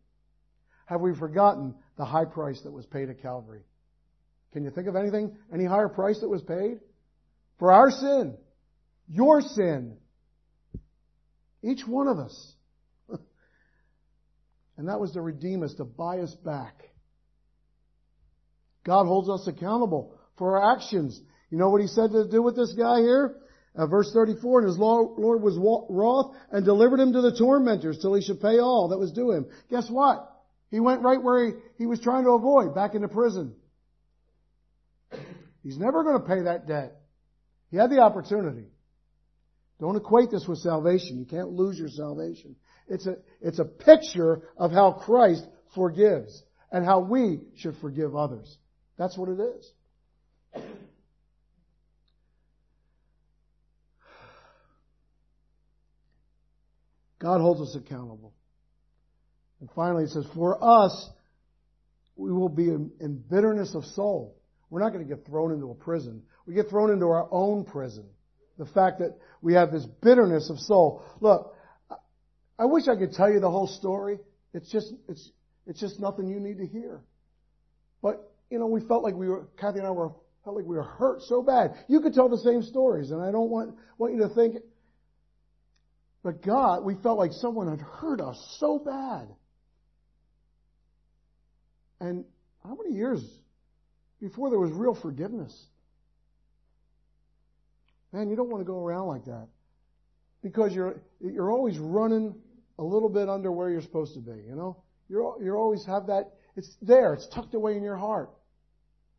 Have 0.87 1.01
we 1.01 1.13
forgotten 1.15 1.75
the 1.95 2.05
high 2.05 2.25
price 2.25 2.59
that 2.63 2.71
was 2.71 2.87
paid 2.87 3.09
at 3.09 3.21
Calvary? 3.21 3.61
Can 4.51 4.63
you 4.63 4.71
think 4.71 4.87
of 4.87 4.95
anything, 4.95 5.37
any 5.53 5.65
higher 5.65 5.89
price 5.89 6.19
that 6.21 6.27
was 6.27 6.41
paid? 6.41 6.79
For 7.59 7.71
our 7.71 7.91
sin. 7.91 8.35
Your 9.07 9.41
sin. 9.41 9.97
Each 11.63 11.85
one 11.85 12.07
of 12.07 12.17
us. 12.17 12.53
and 14.77 14.87
that 14.87 14.99
was 14.99 15.11
to 15.11 15.21
redeem 15.21 15.61
us, 15.61 15.75
to 15.75 15.85
buy 15.85 16.19
us 16.19 16.33
back. 16.33 16.81
God 18.83 19.05
holds 19.05 19.29
us 19.29 19.47
accountable 19.47 20.17
for 20.39 20.57
our 20.57 20.75
actions. 20.75 21.21
You 21.51 21.59
know 21.59 21.69
what 21.69 21.81
he 21.81 21.87
said 21.87 22.11
to 22.11 22.27
do 22.27 22.41
with 22.41 22.55
this 22.55 22.73
guy 22.73 23.01
here? 23.01 23.35
Uh, 23.75 23.85
verse 23.85 24.11
34, 24.13 24.59
and 24.59 24.67
his 24.67 24.77
Lord 24.77 25.41
was 25.41 25.57
wroth 25.89 26.35
and 26.51 26.65
delivered 26.65 26.99
him 26.99 27.13
to 27.13 27.21
the 27.21 27.37
tormentors 27.37 27.99
till 27.99 28.13
he 28.13 28.21
should 28.21 28.41
pay 28.41 28.59
all 28.59 28.89
that 28.89 28.97
was 28.97 29.11
due 29.11 29.31
him. 29.31 29.45
Guess 29.69 29.89
what? 29.89 30.29
He 30.71 30.79
went 30.79 31.01
right 31.01 31.21
where 31.21 31.45
he, 31.45 31.53
he 31.77 31.85
was 31.85 31.99
trying 31.99 32.23
to 32.23 32.31
avoid, 32.31 32.75
back 32.75 32.95
into 32.95 33.07
prison. 33.07 33.55
He's 35.63 35.77
never 35.77 36.03
going 36.03 36.19
to 36.19 36.27
pay 36.27 36.41
that 36.43 36.67
debt. 36.67 36.95
He 37.71 37.77
had 37.77 37.89
the 37.89 37.99
opportunity. 37.99 38.65
Don't 39.79 39.95
equate 39.95 40.31
this 40.31 40.47
with 40.47 40.59
salvation. 40.59 41.19
You 41.19 41.25
can't 41.25 41.51
lose 41.51 41.77
your 41.77 41.89
salvation. 41.89 42.55
It's 42.87 43.05
a, 43.05 43.17
it's 43.41 43.59
a 43.59 43.65
picture 43.65 44.41
of 44.57 44.71
how 44.71 44.93
Christ 44.93 45.45
forgives 45.75 46.43
and 46.71 46.83
how 46.83 46.99
we 46.99 47.39
should 47.57 47.77
forgive 47.77 48.15
others. 48.15 48.57
That's 48.97 49.17
what 49.17 49.29
it 49.29 49.39
is. 49.39 50.63
God 57.19 57.41
holds 57.41 57.61
us 57.61 57.75
accountable. 57.75 58.33
And 59.59 59.69
finally, 59.75 60.05
it 60.05 60.09
says, 60.09 60.25
for 60.33 60.63
us, 60.63 61.09
we 62.15 62.31
will 62.31 62.49
be 62.49 62.69
in, 62.69 63.23
bitterness 63.29 63.75
of 63.75 63.85
soul. 63.85 64.37
We're 64.69 64.79
not 64.79 64.93
going 64.93 65.07
to 65.07 65.15
get 65.15 65.25
thrown 65.25 65.51
into 65.51 65.69
a 65.69 65.75
prison. 65.75 66.23
We 66.45 66.53
get 66.53 66.69
thrown 66.69 66.91
into 66.91 67.07
our 67.07 67.27
own 67.31 67.65
prison. 67.65 68.05
The 68.57 68.65
fact 68.65 68.99
that 68.99 69.17
we 69.41 69.53
have 69.53 69.71
this 69.71 69.85
bitterness 70.01 70.49
of 70.49 70.59
soul. 70.59 71.03
Look, 71.19 71.55
I 72.57 72.65
wish 72.65 72.87
I 72.87 72.95
could 72.95 73.13
tell 73.13 73.31
you 73.31 73.39
the 73.39 73.49
whole 73.49 73.67
story. 73.67 74.19
It's 74.53 74.69
just, 74.71 74.93
it's, 75.07 75.31
it's 75.65 75.79
just 75.79 75.99
nothing 75.99 76.27
you 76.27 76.39
need 76.39 76.57
to 76.57 76.67
hear. 76.67 77.01
But, 78.01 78.31
you 78.49 78.59
know, 78.59 78.67
we 78.67 78.81
felt 78.81 79.03
like 79.03 79.15
we 79.15 79.27
were, 79.29 79.47
Kathy 79.59 79.79
and 79.79 79.87
I 79.87 79.91
were, 79.91 80.11
felt 80.43 80.55
like 80.55 80.65
we 80.65 80.75
were 80.75 80.83
hurt 80.83 81.21
so 81.23 81.41
bad. 81.41 81.75
You 81.87 82.01
could 82.01 82.13
tell 82.13 82.29
the 82.29 82.37
same 82.37 82.63
stories, 82.63 83.11
and 83.11 83.21
I 83.21 83.31
don't 83.31 83.49
want, 83.49 83.75
want 83.97 84.13
you 84.13 84.21
to 84.21 84.29
think 84.29 84.57
but 86.23 86.41
God, 86.41 86.83
we 86.83 86.95
felt 86.95 87.17
like 87.17 87.31
someone 87.33 87.69
had 87.69 87.79
hurt 87.79 88.19
us 88.21 88.37
so 88.59 88.79
bad. 88.79 89.27
And 92.01 92.25
how 92.63 92.75
many 92.75 92.95
years 92.95 93.23
before 94.21 94.49
there 94.49 94.59
was 94.59 94.71
real 94.71 94.95
forgiveness? 94.95 95.55
Man, 98.11 98.29
you 98.29 98.35
don't 98.35 98.49
want 98.49 98.61
to 98.61 98.65
go 98.65 98.83
around 98.83 99.07
like 99.07 99.25
that. 99.25 99.47
Because 100.41 100.73
you're, 100.73 101.01
you're 101.19 101.51
always 101.51 101.77
running 101.77 102.35
a 102.77 102.83
little 102.83 103.09
bit 103.09 103.29
under 103.29 103.51
where 103.51 103.69
you're 103.69 103.81
supposed 103.81 104.13
to 104.13 104.19
be, 104.19 104.43
you 104.47 104.55
know? 104.55 104.77
You're, 105.09 105.35
you 105.43 105.53
always 105.55 105.85
have 105.85 106.07
that, 106.07 106.31
it's 106.55 106.69
there, 106.81 107.13
it's 107.13 107.27
tucked 107.27 107.53
away 107.53 107.75
in 107.75 107.83
your 107.83 107.97
heart. 107.97 108.29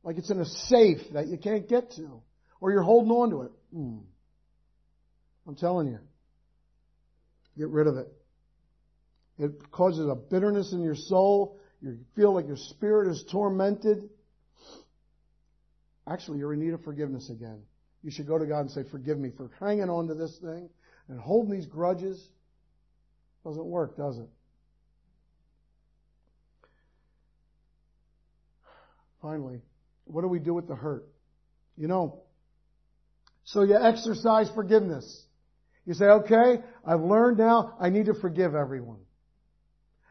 Like 0.03 0.17
it's 0.17 0.31
in 0.31 0.41
a 0.41 0.47
safe 0.47 1.01
that 1.13 1.29
you 1.29 1.37
can't 1.37 1.69
get 1.69 1.93
to. 1.93 2.23
Or 2.61 2.73
you're 2.73 2.83
holding 2.83 3.11
on 3.11 3.31
to 3.31 3.43
it. 3.43 3.53
Hmm. 3.73 3.99
I'm 5.47 5.57
telling 5.57 5.89
you. 5.89 5.99
Get 7.61 7.69
rid 7.69 7.87
of 7.89 7.99
it. 7.99 8.09
It 9.39 9.71
causes 9.71 10.09
a 10.09 10.15
bitterness 10.15 10.73
in 10.73 10.83
your 10.83 10.95
soul. 10.95 11.59
You 11.83 11.99
feel 12.17 12.33
like 12.33 12.47
your 12.47 12.57
spirit 12.57 13.11
is 13.11 13.23
tormented. 13.31 14.09
Actually, 16.09 16.39
you're 16.39 16.55
in 16.55 16.61
need 16.61 16.73
of 16.73 16.83
forgiveness 16.83 17.29
again. 17.29 17.61
You 18.03 18.11
should 18.11 18.27
go 18.27 18.39
to 18.39 18.47
God 18.47 18.61
and 18.61 18.71
say, 18.71 18.85
Forgive 18.91 19.19
me 19.19 19.31
for 19.37 19.51
hanging 19.61 19.91
on 19.91 20.09
to 20.09 20.15
this 20.15 20.39
thing 20.39 20.71
and 21.09 21.21
holding 21.21 21.53
these 21.53 21.67
grudges. 21.67 22.31
Doesn't 23.45 23.67
work, 23.67 23.95
does 23.99 24.17
it? 24.17 24.29
Finally, 29.21 29.61
what 30.05 30.23
do 30.23 30.29
we 30.29 30.39
do 30.39 30.55
with 30.55 30.67
the 30.67 30.75
hurt? 30.75 31.07
You 31.77 31.89
know, 31.89 32.23
so 33.45 33.65
you 33.65 33.77
exercise 33.77 34.51
forgiveness. 34.55 35.27
You 35.87 35.95
say, 35.95 36.05
okay, 36.05 36.63
I've 36.85 37.01
learned 37.01 37.39
now 37.39 37.77
I 37.81 37.91
need 37.91 38.07
to 38.07 38.15
forgive 38.15 38.55
everyone. 38.55 39.01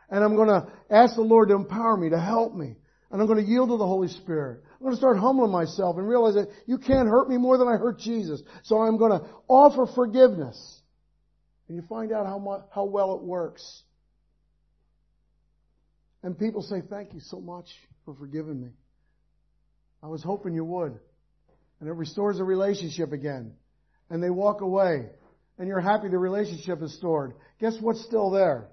And 0.10 0.24
I'm 0.24 0.36
going 0.36 0.50
to 0.50 0.68
ask 0.90 1.16
the 1.16 1.22
Lord 1.22 1.50
to 1.50 1.56
empower 1.56 1.96
me, 1.96 2.10
to 2.10 2.20
help 2.20 2.56
me. 2.56 2.76
And 3.12 3.22
I'm 3.22 3.28
going 3.28 3.44
to 3.44 3.50
yield 3.50 3.70
to 3.70 3.78
the 3.78 3.86
Holy 3.86 4.08
Spirit. 4.08 4.64
I'm 4.74 4.82
going 4.82 4.94
to 4.94 4.98
start 4.98 5.18
humbling 5.18 5.52
myself 5.52 5.98
and 5.98 6.08
realize 6.08 6.36
that 6.36 6.50
you 6.66 6.78
can't 6.78 7.08
hurt 7.08 7.30
me 7.30 7.38
more 7.38 7.58
than 7.58 7.68
I 7.68 7.78
hurt 7.78 8.00
Jesus. 8.00 8.42
So 8.64 8.82
I'm 8.82 8.98
going 8.98 9.12
to 9.12 9.26
offer 9.48 9.86
forgiveness. 9.96 10.82
And 11.68 11.76
you 11.76 11.84
find 11.88 12.12
out 12.12 12.26
how 12.26 12.40
much, 12.40 12.62
how 12.74 12.86
well 12.86 13.16
it 13.16 13.22
works. 13.22 13.84
And 16.24 16.38
people 16.38 16.62
say, 16.62 16.82
thank 16.88 17.14
you 17.14 17.20
so 17.20 17.40
much 17.40 17.68
for 18.06 18.14
forgiving 18.16 18.62
me. 18.62 18.70
I 20.04 20.08
was 20.08 20.24
hoping 20.24 20.54
you 20.54 20.66
would. 20.66 21.00
And 21.80 21.90
it 21.90 21.94
restores 21.94 22.38
the 22.38 22.44
relationship 22.44 23.12
again. 23.12 23.54
And 24.10 24.22
they 24.22 24.30
walk 24.30 24.62
away 24.62 25.10
and 25.60 25.68
you're 25.68 25.82
happy 25.82 26.08
the 26.08 26.18
relationship 26.18 26.82
is 26.82 26.96
stored. 26.96 27.34
Guess 27.60 27.78
what's 27.82 28.02
still 28.06 28.32
there? 28.32 28.70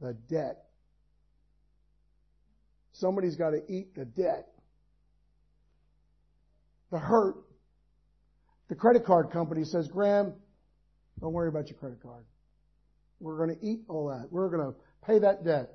The 0.00 0.14
debt. 0.28 0.64
Somebody's 2.92 3.36
got 3.36 3.50
to 3.50 3.60
eat 3.68 3.94
the 3.94 4.06
debt. 4.06 4.48
The 6.90 6.98
hurt. 6.98 7.36
The 8.68 8.74
credit 8.74 9.04
card 9.04 9.30
company 9.30 9.64
says, 9.64 9.88
Graham, 9.88 10.32
don't 11.20 11.32
worry 11.32 11.48
about 11.48 11.68
your 11.68 11.78
credit 11.78 12.02
card. 12.02 12.24
We're 13.20 13.36
going 13.36 13.56
to 13.56 13.64
eat 13.64 13.80
all 13.88 14.08
that. 14.08 14.28
We're 14.30 14.48
going 14.48 14.72
to 14.72 14.74
pay 15.06 15.18
that 15.18 15.44
debt. 15.44 15.68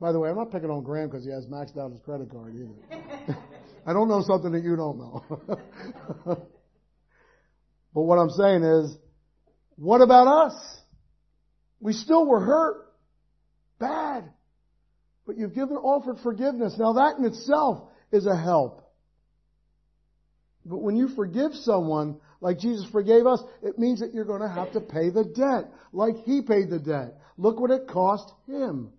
By 0.00 0.12
the 0.12 0.20
way, 0.20 0.28
I'm 0.28 0.36
not 0.36 0.52
picking 0.52 0.70
on 0.70 0.84
Graham 0.84 1.08
because 1.08 1.24
he 1.24 1.30
has 1.30 1.46
maxed 1.46 1.78
out 1.78 1.90
his 1.90 2.00
credit 2.00 2.30
card 2.30 2.54
either. 2.54 3.36
I 3.86 3.92
don't 3.92 4.08
know 4.08 4.22
something 4.22 4.52
that 4.52 4.62
you 4.62 4.76
don't 4.76 4.98
know. 4.98 6.46
But 7.94 8.02
what 8.02 8.16
I'm 8.16 8.30
saying 8.30 8.62
is, 8.62 8.96
what 9.76 10.00
about 10.00 10.26
us? 10.26 10.80
We 11.80 11.92
still 11.92 12.26
were 12.26 12.40
hurt. 12.40 12.86
Bad. 13.78 14.24
But 15.26 15.36
you've 15.36 15.54
given, 15.54 15.76
offered 15.76 16.18
forgiveness. 16.22 16.76
Now 16.78 16.94
that 16.94 17.18
in 17.18 17.24
itself 17.24 17.88
is 18.10 18.26
a 18.26 18.36
help. 18.36 18.82
But 20.64 20.78
when 20.78 20.96
you 20.96 21.08
forgive 21.08 21.54
someone, 21.54 22.20
like 22.40 22.58
Jesus 22.58 22.88
forgave 22.90 23.26
us, 23.26 23.42
it 23.62 23.78
means 23.78 24.00
that 24.00 24.14
you're 24.14 24.24
going 24.24 24.42
to 24.42 24.48
have 24.48 24.72
to 24.72 24.80
pay 24.80 25.10
the 25.10 25.24
debt, 25.24 25.72
like 25.92 26.16
He 26.24 26.42
paid 26.42 26.70
the 26.70 26.78
debt. 26.78 27.18
Look 27.36 27.58
what 27.58 27.70
it 27.70 27.86
cost 27.88 28.32
Him. 28.46 28.90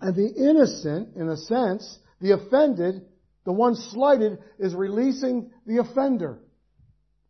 And 0.00 0.14
the 0.14 0.28
innocent, 0.28 1.16
in 1.16 1.28
a 1.28 1.36
sense, 1.36 1.98
the 2.20 2.32
offended, 2.32 3.02
the 3.48 3.52
one 3.54 3.76
slighted, 3.76 4.40
is 4.58 4.74
releasing 4.74 5.50
the 5.64 5.78
offender 5.78 6.38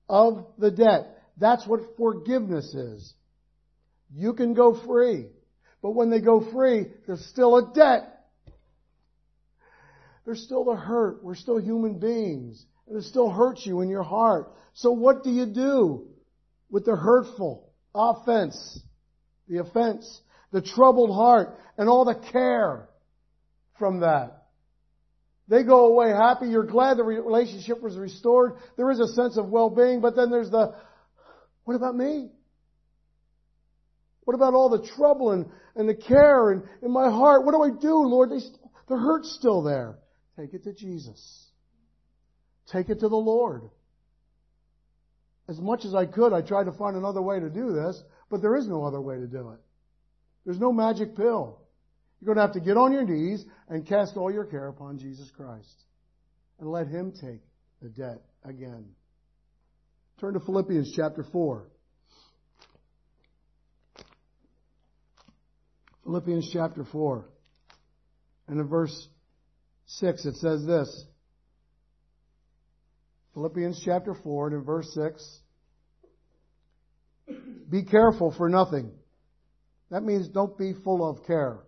of 0.08 0.46
the 0.58 0.72
debt. 0.72 1.16
That's 1.36 1.64
what 1.64 1.96
forgiveness 1.96 2.74
is. 2.74 3.14
You 4.12 4.32
can 4.32 4.52
go 4.52 4.84
free. 4.84 5.26
But 5.80 5.92
when 5.92 6.10
they 6.10 6.20
go 6.20 6.40
free, 6.50 6.86
there's 7.06 7.24
still 7.26 7.56
a 7.56 7.72
debt. 7.72 8.18
There's 10.26 10.42
still 10.42 10.64
the 10.64 10.74
hurt. 10.74 11.22
We're 11.22 11.36
still 11.36 11.58
human 11.60 12.00
beings. 12.00 12.66
And 12.88 12.98
it 12.98 13.04
still 13.04 13.30
hurts 13.30 13.64
you 13.64 13.80
in 13.82 13.88
your 13.88 14.02
heart. 14.02 14.52
So 14.74 14.90
what 14.90 15.22
do 15.22 15.30
you 15.30 15.46
do 15.46 16.08
with 16.68 16.84
the 16.84 16.96
hurtful 16.96 17.70
offense, 17.94 18.80
the 19.46 19.58
offense, 19.58 20.20
the 20.50 20.62
troubled 20.62 21.14
heart, 21.14 21.60
and 21.76 21.88
all 21.88 22.04
the 22.04 22.20
care 22.32 22.88
from 23.78 24.00
that? 24.00 24.38
They 25.49 25.62
go 25.62 25.86
away 25.86 26.11
happy. 26.11 26.46
You're 26.49 26.66
glad 26.66 26.99
the 26.99 27.05
relationship 27.05 27.80
was 27.82 27.96
restored. 27.96 28.57
There 28.76 28.90
is 28.90 29.01
a 29.01 29.09
sense 29.09 29.38
of 29.38 29.49
well-being, 29.49 30.01
but 30.01 30.14
then 30.14 30.30
there's 30.30 30.51
the, 30.51 30.74
what 31.64 31.74
about 31.74 31.96
me? 31.96 32.28
What 34.24 34.34
about 34.34 34.53
all 34.53 34.68
the 34.68 34.86
trouble 34.96 35.30
and, 35.30 35.46
and 35.74 35.88
the 35.88 35.94
care 35.94 36.51
and 36.51 36.62
in 36.82 36.92
my 36.92 37.11
heart? 37.11 37.46
What 37.46 37.53
do 37.53 37.62
I 37.62 37.70
do, 37.70 37.94
Lord? 37.94 38.30
They, 38.30 38.40
the 38.88 38.96
hurt's 38.96 39.34
still 39.38 39.62
there. 39.62 39.99
Take 40.38 40.53
it 40.53 40.64
to 40.64 40.74
Jesus. 40.74 41.46
Take 42.70 42.90
it 42.90 43.01
to 43.01 43.09
the 43.09 43.16
Lord. 43.16 43.62
As 45.49 45.59
much 45.59 45.86
as 45.86 45.94
I 45.94 46.05
could, 46.05 46.34
I 46.34 46.42
tried 46.42 46.64
to 46.64 46.72
find 46.72 46.94
another 46.94 47.22
way 47.22 47.40
to 47.40 47.49
do 47.49 47.72
this, 47.72 48.03
but 48.30 48.42
there 48.42 48.55
is 48.55 48.68
no 48.68 48.84
other 48.84 49.01
way 49.01 49.16
to 49.16 49.26
do 49.26 49.51
it. 49.53 49.61
There's 50.44 50.59
no 50.59 50.72
magic 50.72 51.16
pill. 51.16 51.62
You're 52.20 52.34
going 52.34 52.36
to 52.36 52.52
have 52.52 52.54
to 52.54 52.66
get 52.66 52.76
on 52.76 52.92
your 52.92 53.04
knees 53.04 53.44
and 53.68 53.86
cast 53.86 54.16
all 54.16 54.32
your 54.32 54.44
care 54.44 54.68
upon 54.68 54.98
Jesus 54.98 55.30
Christ 55.36 55.84
and 56.58 56.70
let 56.70 56.88
Him 56.88 57.12
take 57.12 57.42
the 57.80 57.88
debt 57.88 58.22
again. 58.44 58.86
Turn 60.20 60.34
to 60.34 60.40
Philippians 60.40 60.92
chapter 60.96 61.24
4. 61.30 61.64
Philippians 66.04 66.50
chapter 66.52 66.84
4. 66.84 67.28
And 68.48 68.58
in 68.58 68.66
verse 68.66 69.08
6 69.86 70.24
it 70.24 70.36
says 70.36 70.64
this. 70.66 71.04
Philippians 73.34 73.80
chapter 73.84 74.14
4 74.14 74.48
and 74.48 74.56
in 74.56 74.64
verse 74.64 74.92
6. 74.94 75.40
Be 77.70 77.84
careful 77.84 78.34
for 78.36 78.48
nothing. 78.48 78.90
That 79.90 80.02
means 80.02 80.28
don't 80.28 80.58
be 80.58 80.72
full 80.82 81.08
of 81.08 81.24
care. 81.26 81.58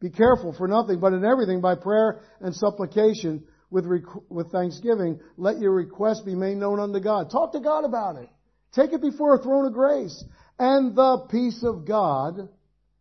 Be 0.00 0.10
careful 0.10 0.52
for 0.52 0.68
nothing, 0.68 1.00
but 1.00 1.12
in 1.12 1.24
everything 1.24 1.60
by 1.60 1.74
prayer 1.74 2.20
and 2.40 2.54
supplication 2.54 3.44
with, 3.70 3.86
with 4.28 4.52
thanksgiving, 4.52 5.20
let 5.36 5.58
your 5.58 5.72
request 5.72 6.24
be 6.24 6.34
made 6.34 6.56
known 6.58 6.78
unto 6.78 7.00
God. 7.00 7.30
Talk 7.30 7.52
to 7.52 7.60
God 7.60 7.84
about 7.84 8.16
it. 8.16 8.28
Take 8.72 8.92
it 8.92 9.00
before 9.00 9.34
a 9.34 9.42
throne 9.42 9.66
of 9.66 9.72
grace. 9.72 10.22
And 10.58 10.94
the 10.94 11.26
peace 11.30 11.62
of 11.62 11.86
God, 11.86 12.48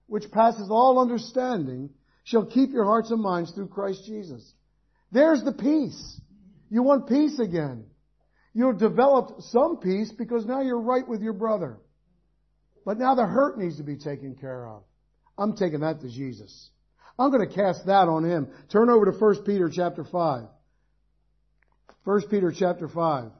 which 0.07 0.31
passes 0.31 0.69
all 0.71 0.99
understanding, 0.99 1.89
shall 2.23 2.45
keep 2.45 2.71
your 2.71 2.85
hearts 2.85 3.11
and 3.11 3.21
minds 3.21 3.51
through 3.51 3.67
Christ 3.67 4.03
Jesus. 4.05 4.53
There's 5.11 5.43
the 5.43 5.53
peace. 5.53 6.21
You 6.69 6.81
want 6.81 7.07
peace 7.07 7.39
again. 7.39 7.85
You've 8.53 8.79
developed 8.79 9.43
some 9.43 9.77
peace 9.77 10.11
because 10.17 10.45
now 10.45 10.61
you're 10.61 10.81
right 10.81 11.07
with 11.07 11.21
your 11.21 11.33
brother. 11.33 11.77
But 12.85 12.97
now 12.97 13.15
the 13.15 13.25
hurt 13.25 13.57
needs 13.57 13.77
to 13.77 13.83
be 13.83 13.97
taken 13.97 14.35
care 14.35 14.67
of. 14.67 14.83
I'm 15.37 15.57
taking 15.57 15.81
that 15.81 15.99
to 16.01 16.09
Jesus. 16.09 16.69
I'm 17.17 17.31
going 17.31 17.47
to 17.47 17.53
cast 17.53 17.85
that 17.85 18.07
on 18.07 18.25
him. 18.25 18.49
Turn 18.71 18.89
over 18.89 19.05
to 19.05 19.17
1 19.17 19.43
Peter 19.45 19.69
chapter 19.73 20.03
5. 20.03 20.43
1 22.03 22.21
Peter 22.29 22.53
chapter 22.57 22.87
5. 22.87 23.31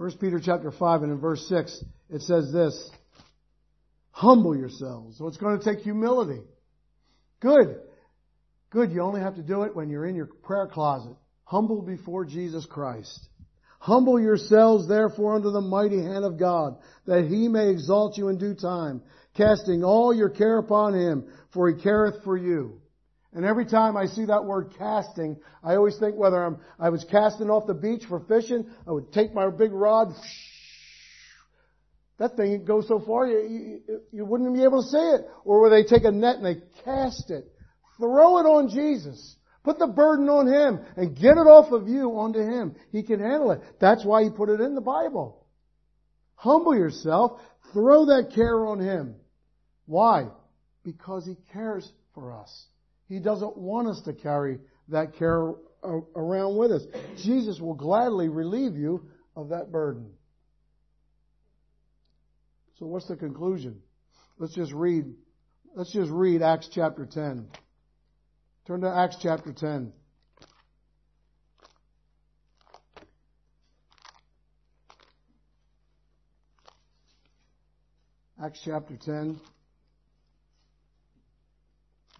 First 0.00 0.18
Peter 0.18 0.40
chapter 0.42 0.72
5 0.72 1.02
and 1.02 1.12
in 1.12 1.20
verse 1.20 1.46
6, 1.46 1.84
it 2.08 2.22
says 2.22 2.50
this, 2.52 2.90
Humble 4.12 4.56
yourselves. 4.56 5.18
So 5.18 5.26
it's 5.28 5.36
going 5.36 5.58
to 5.58 5.64
take 5.64 5.80
humility. 5.84 6.40
Good. 7.40 7.80
Good. 8.70 8.92
You 8.92 9.02
only 9.02 9.20
have 9.20 9.36
to 9.36 9.42
do 9.42 9.62
it 9.62 9.76
when 9.76 9.90
you're 9.90 10.06
in 10.06 10.14
your 10.14 10.26
prayer 10.42 10.66
closet. 10.66 11.16
Humble 11.44 11.82
before 11.82 12.24
Jesus 12.24 12.64
Christ. 12.64 13.28
Humble 13.80 14.20
yourselves 14.20 14.86
therefore 14.86 15.34
under 15.34 15.50
the 15.50 15.60
mighty 15.60 16.02
hand 16.02 16.24
of 16.24 16.38
God, 16.38 16.76
that 17.06 17.24
he 17.24 17.48
may 17.48 17.70
exalt 17.70 18.16
you 18.16 18.28
in 18.28 18.38
due 18.38 18.54
time, 18.54 19.02
casting 19.34 19.82
all 19.82 20.14
your 20.14 20.28
care 20.28 20.58
upon 20.58 20.94
him, 20.94 21.24
for 21.52 21.68
he 21.68 21.82
careth 21.82 22.22
for 22.22 22.36
you. 22.36 22.80
And 23.32 23.44
every 23.44 23.64
time 23.64 23.96
I 23.96 24.06
see 24.06 24.26
that 24.26 24.44
word 24.44 24.74
casting, 24.76 25.38
I 25.64 25.76
always 25.76 25.98
think 25.98 26.16
whether 26.16 26.44
I'm, 26.44 26.58
I 26.78 26.90
was 26.90 27.04
casting 27.10 27.48
off 27.48 27.66
the 27.66 27.74
beach 27.74 28.04
for 28.08 28.20
fishing, 28.20 28.68
I 28.86 28.92
would 28.92 29.12
take 29.12 29.32
my 29.34 29.48
big 29.50 29.72
rod, 29.72 30.12
that 32.20 32.36
thing 32.36 32.66
goes 32.66 32.86
so 32.86 33.00
far 33.00 33.26
you, 33.26 33.80
you, 33.88 34.00
you 34.12 34.24
wouldn't 34.26 34.52
be 34.54 34.62
able 34.62 34.82
to 34.82 34.88
see 34.88 34.98
it. 34.98 35.22
Or 35.46 35.62
where 35.62 35.70
they 35.70 35.84
take 35.88 36.04
a 36.04 36.12
net 36.12 36.36
and 36.36 36.44
they 36.44 36.60
cast 36.84 37.30
it. 37.30 37.50
Throw 37.96 38.38
it 38.38 38.42
on 38.42 38.68
Jesus. 38.68 39.36
Put 39.62 39.78
the 39.78 39.86
burden 39.86 40.28
on 40.28 40.46
Him 40.46 40.80
and 40.96 41.14
get 41.14 41.36
it 41.36 41.46
off 41.46 41.72
of 41.72 41.88
you 41.88 42.18
onto 42.18 42.40
Him. 42.40 42.74
He 42.92 43.02
can 43.02 43.20
handle 43.20 43.50
it. 43.50 43.60
That's 43.78 44.04
why 44.04 44.24
He 44.24 44.30
put 44.30 44.48
it 44.48 44.60
in 44.60 44.74
the 44.74 44.80
Bible. 44.80 45.46
Humble 46.34 46.74
yourself. 46.74 47.40
Throw 47.72 48.06
that 48.06 48.32
care 48.34 48.66
on 48.66 48.80
Him. 48.80 49.16
Why? 49.86 50.28
Because 50.82 51.26
He 51.26 51.36
cares 51.52 51.90
for 52.14 52.32
us. 52.32 52.66
He 53.08 53.18
doesn't 53.18 53.56
want 53.56 53.88
us 53.88 54.00
to 54.02 54.14
carry 54.14 54.60
that 54.88 55.16
care 55.16 55.52
around 55.82 56.56
with 56.56 56.72
us. 56.72 56.82
Jesus 57.22 57.60
will 57.60 57.74
gladly 57.74 58.28
relieve 58.28 58.76
you 58.76 59.08
of 59.36 59.50
that 59.50 59.70
burden. 59.70 60.10
So 62.78 62.86
what's 62.86 63.08
the 63.08 63.16
conclusion? 63.16 63.80
Let's 64.38 64.54
just 64.54 64.72
read, 64.72 65.04
let's 65.74 65.92
just 65.92 66.10
read 66.10 66.40
Acts 66.40 66.70
chapter 66.72 67.04
10. 67.04 67.46
Turn 68.66 68.82
to 68.82 68.88
Acts 68.88 69.16
chapter 69.20 69.52
10. 69.52 69.92
Acts 78.42 78.60
chapter 78.64 78.96
10, 78.96 79.40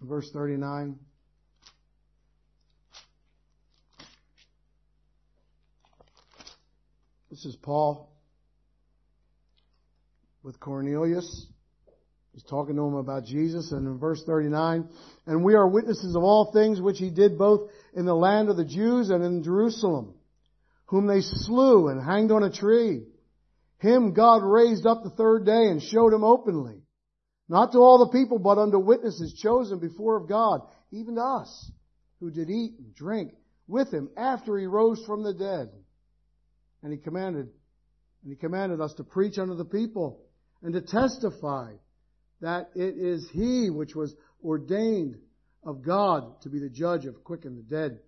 verse 0.01 0.29
39. 0.31 0.99
This 7.31 7.45
is 7.45 7.55
Paul 7.55 8.11
with 10.43 10.59
Cornelius. 10.59 11.47
He's 12.33 12.43
talking 12.43 12.75
to 12.77 12.81
him 12.81 12.93
about 12.93 13.25
Jesus 13.25 13.71
and 13.71 13.85
in 13.85 13.97
verse 13.97 14.23
39, 14.25 14.87
and 15.25 15.43
we 15.43 15.55
are 15.55 15.67
witnesses 15.67 16.15
of 16.15 16.23
all 16.23 16.51
things 16.53 16.79
which 16.79 16.97
he 16.97 17.09
did 17.09 17.37
both 17.37 17.69
in 17.93 18.05
the 18.05 18.15
land 18.15 18.49
of 18.49 18.55
the 18.55 18.65
Jews 18.65 19.09
and 19.09 19.23
in 19.23 19.43
Jerusalem, 19.43 20.13
whom 20.85 21.07
they 21.07 21.21
slew 21.21 21.89
and 21.89 22.01
hanged 22.01 22.31
on 22.31 22.43
a 22.43 22.51
tree. 22.51 23.03
Him 23.79 24.13
God 24.13 24.43
raised 24.43 24.85
up 24.85 25.03
the 25.03 25.09
third 25.09 25.45
day 25.45 25.67
and 25.67 25.81
showed 25.81 26.13
him 26.13 26.23
openly, 26.23 26.83
not 27.49 27.73
to 27.73 27.79
all 27.79 28.05
the 28.05 28.17
people, 28.17 28.39
but 28.39 28.57
unto 28.57 28.79
witnesses 28.79 29.33
chosen 29.33 29.79
before 29.79 30.15
of 30.15 30.29
God, 30.29 30.61
even 30.91 31.15
to 31.15 31.21
us, 31.21 31.71
who 32.21 32.31
did 32.31 32.49
eat 32.49 32.75
and 32.77 32.95
drink 32.95 33.33
with 33.67 33.91
him 33.91 34.09
after 34.15 34.57
he 34.57 34.67
rose 34.67 35.03
from 35.05 35.23
the 35.23 35.33
dead. 35.33 35.69
And 36.81 36.93
he 36.93 36.97
commanded, 36.97 37.49
and 38.23 38.31
he 38.31 38.35
commanded 38.35 38.79
us 38.79 38.93
to 38.95 39.03
preach 39.03 39.37
unto 39.37 39.55
the 39.55 39.65
people 39.65 40.21
and 40.61 40.73
to 40.73 40.81
testify 40.81 41.73
that 42.41 42.71
it 42.75 42.95
is 42.97 43.29
he 43.31 43.69
which 43.69 43.95
was 43.95 44.15
ordained 44.43 45.17
of 45.63 45.83
God 45.83 46.41
to 46.41 46.49
be 46.49 46.59
the 46.59 46.69
judge 46.69 47.05
of 47.05 47.23
quick 47.23 47.45
and 47.45 47.57
the 47.57 47.63
dead. 47.63 47.99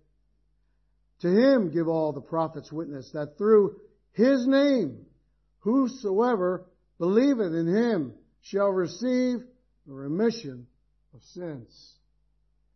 To 1.20 1.28
him 1.28 1.70
give 1.70 1.88
all 1.88 2.12
the 2.12 2.20
prophets 2.20 2.72
witness 2.72 3.10
that 3.12 3.38
through 3.38 3.76
his 4.12 4.46
name 4.46 5.06
whosoever 5.60 6.66
believeth 6.98 7.52
in 7.52 7.66
him 7.66 8.14
shall 8.42 8.68
receive 8.68 9.38
the 9.86 9.92
remission 9.92 10.66
of 11.14 11.22
sins. 11.32 11.94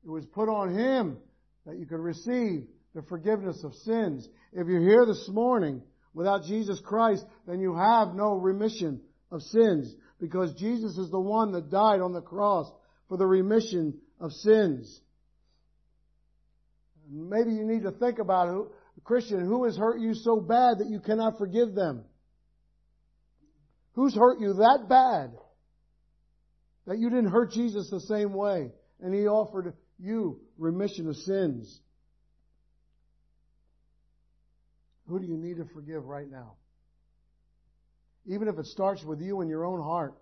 It 0.04 0.10
was 0.10 0.26
put 0.26 0.48
on 0.48 0.74
Him 0.74 1.18
that 1.66 1.78
you 1.78 1.86
could 1.86 2.00
receive 2.00 2.66
the 2.94 3.02
forgiveness 3.02 3.62
of 3.64 3.74
sins. 3.74 4.28
If 4.52 4.66
you're 4.66 4.80
here 4.80 5.04
this 5.04 5.28
morning 5.28 5.82
without 6.14 6.44
Jesus 6.44 6.80
Christ, 6.80 7.24
then 7.46 7.60
you 7.60 7.76
have 7.76 8.14
no 8.14 8.32
remission 8.34 9.00
of 9.30 9.42
sins 9.42 9.94
because 10.20 10.54
Jesus 10.54 10.96
is 10.98 11.10
the 11.10 11.20
one 11.20 11.52
that 11.52 11.70
died 11.70 12.00
on 12.00 12.12
the 12.12 12.20
cross 12.20 12.70
for 13.08 13.16
the 13.16 13.26
remission 13.26 13.98
of 14.20 14.32
sins. 14.32 15.00
Maybe 17.10 17.52
you 17.52 17.64
need 17.64 17.84
to 17.84 17.92
think 17.92 18.18
about 18.18 18.48
who, 18.48 18.70
Christian, 19.04 19.40
who 19.40 19.64
has 19.64 19.76
hurt 19.76 20.00
you 20.00 20.14
so 20.14 20.40
bad 20.40 20.78
that 20.78 20.88
you 20.90 21.00
cannot 21.00 21.38
forgive 21.38 21.74
them? 21.74 22.04
Who's 23.94 24.14
hurt 24.14 24.40
you 24.40 24.54
that 24.54 24.86
bad 24.88 25.32
that 26.86 26.98
you 26.98 27.10
didn't 27.10 27.30
hurt 27.30 27.52
Jesus 27.52 27.90
the 27.90 28.00
same 28.00 28.32
way 28.32 28.70
and 29.00 29.14
He 29.14 29.26
offered 29.26 29.74
you 29.98 30.40
remission 30.58 31.08
of 31.08 31.16
sins? 31.16 31.80
Who 35.08 35.18
do 35.18 35.26
you 35.26 35.38
need 35.38 35.56
to 35.56 35.64
forgive 35.72 36.04
right 36.04 36.30
now? 36.30 36.54
Even 38.28 38.46
if 38.46 38.58
it 38.58 38.66
starts 38.66 39.02
with 39.02 39.20
you 39.20 39.40
in 39.40 39.48
your 39.48 39.64
own 39.64 39.82
heart, 39.82 40.14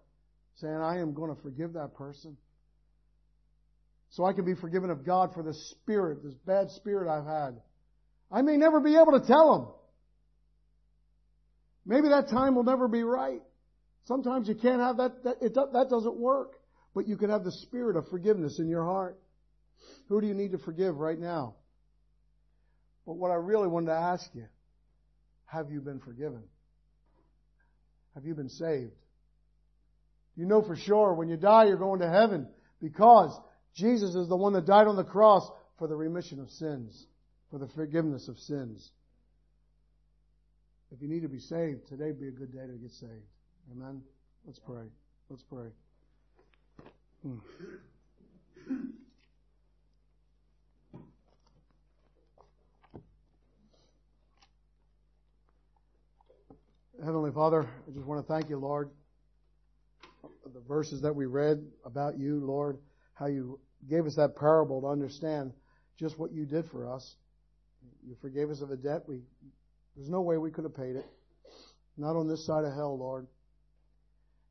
saying, 0.56 0.76
I 0.76 0.98
am 1.00 1.12
going 1.12 1.34
to 1.34 1.42
forgive 1.42 1.74
that 1.74 1.94
person. 1.94 2.36
So 4.10 4.24
I 4.24 4.32
can 4.32 4.44
be 4.44 4.54
forgiven 4.54 4.90
of 4.90 5.04
God 5.04 5.34
for 5.34 5.42
the 5.42 5.52
spirit, 5.52 6.22
this 6.22 6.34
bad 6.46 6.70
spirit 6.70 7.10
I've 7.10 7.26
had. 7.26 7.60
I 8.30 8.42
may 8.42 8.56
never 8.56 8.80
be 8.80 8.94
able 8.94 9.18
to 9.18 9.26
tell 9.26 9.54
him. 9.54 9.66
Maybe 11.84 12.08
that 12.08 12.28
time 12.28 12.54
will 12.54 12.64
never 12.64 12.88
be 12.88 13.02
right. 13.02 13.42
Sometimes 14.04 14.48
you 14.48 14.54
can't 14.54 14.80
have 14.80 14.96
that, 14.98 15.24
that, 15.24 15.36
it, 15.40 15.54
that 15.54 15.86
doesn't 15.90 16.16
work. 16.16 16.52
But 16.94 17.08
you 17.08 17.16
can 17.16 17.28
have 17.28 17.44
the 17.44 17.52
spirit 17.52 17.96
of 17.96 18.08
forgiveness 18.08 18.58
in 18.58 18.68
your 18.68 18.84
heart. 18.84 19.18
Who 20.08 20.20
do 20.20 20.26
you 20.26 20.34
need 20.34 20.52
to 20.52 20.58
forgive 20.58 20.96
right 20.96 21.18
now? 21.18 21.56
But 23.04 23.14
what 23.14 23.30
I 23.30 23.34
really 23.34 23.68
wanted 23.68 23.86
to 23.86 23.96
ask 23.96 24.24
you, 24.32 24.46
have 25.44 25.70
you 25.70 25.80
been 25.80 26.00
forgiven? 26.00 26.42
Have 28.16 28.24
you 28.24 28.34
been 28.34 28.48
saved? 28.48 28.92
You 30.36 30.46
know 30.46 30.62
for 30.62 30.74
sure 30.74 31.14
when 31.14 31.28
you 31.28 31.36
die 31.36 31.66
you're 31.66 31.76
going 31.76 32.00
to 32.00 32.08
heaven 32.08 32.48
because 32.80 33.38
Jesus 33.74 34.14
is 34.14 34.28
the 34.28 34.36
one 34.36 34.54
that 34.54 34.66
died 34.66 34.86
on 34.86 34.96
the 34.96 35.04
cross 35.04 35.48
for 35.78 35.86
the 35.86 35.94
remission 35.94 36.40
of 36.40 36.48
sins, 36.48 37.06
for 37.50 37.58
the 37.58 37.68
forgiveness 37.68 38.26
of 38.28 38.38
sins. 38.38 38.90
If 40.90 41.02
you 41.02 41.08
need 41.08 41.22
to 41.22 41.28
be 41.28 41.40
saved, 41.40 41.88
today 41.88 42.06
would 42.06 42.20
be 42.20 42.28
a 42.28 42.32
good 42.32 42.52
day 42.52 42.66
to 42.66 42.78
get 42.78 42.92
saved. 42.92 43.26
Amen. 43.72 44.00
Let's 44.46 44.60
pray. 44.60 44.86
Let's 45.28 45.42
pray. 45.42 45.68
Hmm. 47.22 47.38
Heavenly 57.06 57.30
Father, 57.30 57.62
I 57.62 57.92
just 57.92 58.04
want 58.04 58.26
to 58.26 58.32
thank 58.32 58.50
you, 58.50 58.58
Lord, 58.58 58.90
the 60.52 60.60
verses 60.66 61.02
that 61.02 61.14
we 61.14 61.26
read 61.26 61.64
about 61.84 62.18
you, 62.18 62.44
Lord, 62.44 62.78
how 63.14 63.26
you 63.26 63.60
gave 63.88 64.06
us 64.06 64.16
that 64.16 64.34
parable 64.34 64.80
to 64.80 64.88
understand 64.88 65.52
just 66.00 66.18
what 66.18 66.32
you 66.32 66.44
did 66.44 66.68
for 66.68 66.92
us. 66.92 67.14
You 68.04 68.16
forgave 68.20 68.50
us 68.50 68.60
of 68.60 68.72
a 68.72 68.76
debt. 68.76 69.02
We, 69.06 69.20
there's 69.94 70.10
no 70.10 70.20
way 70.20 70.36
we 70.36 70.50
could 70.50 70.64
have 70.64 70.74
paid 70.74 70.96
it. 70.96 71.06
Not 71.96 72.16
on 72.16 72.26
this 72.26 72.44
side 72.44 72.64
of 72.64 72.74
hell, 72.74 72.98
Lord. 72.98 73.28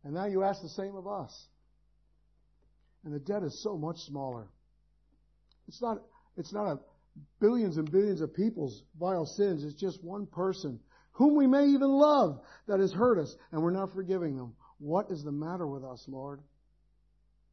And 0.05 0.13
now 0.13 0.23
you 0.23 0.43
ask 0.43 0.61
the 0.61 0.69
same 0.69 0.95
of 0.95 1.09
us. 1.09 1.47
And 3.03 3.13
the 3.13 3.19
debt 3.19 3.43
is 3.43 3.61
so 3.61 3.77
much 3.77 3.97
smaller. 3.97 4.47
It's 5.67 5.81
not, 5.81 5.97
it's 6.37 6.53
not 6.53 6.67
a 6.67 6.79
billions 7.41 7.75
and 7.75 7.91
billions 7.91 8.21
of 8.21 8.33
people's 8.33 8.81
vile 8.97 9.25
sins. 9.25 9.65
It's 9.65 9.75
just 9.75 10.01
one 10.01 10.25
person 10.25 10.79
whom 11.15 11.35
we 11.35 11.47
may 11.47 11.65
even 11.65 11.89
love, 11.89 12.39
that 12.67 12.79
has 12.79 12.91
hurt 12.91 13.17
us, 13.17 13.35
and 13.51 13.61
we're 13.61 13.71
not 13.71 13.93
forgiving 13.93 14.37
them. 14.37 14.53
What 14.79 15.09
is 15.09 15.23
the 15.23 15.31
matter 15.31 15.65
with 15.65 15.83
us, 15.83 16.03
Lord? 16.07 16.41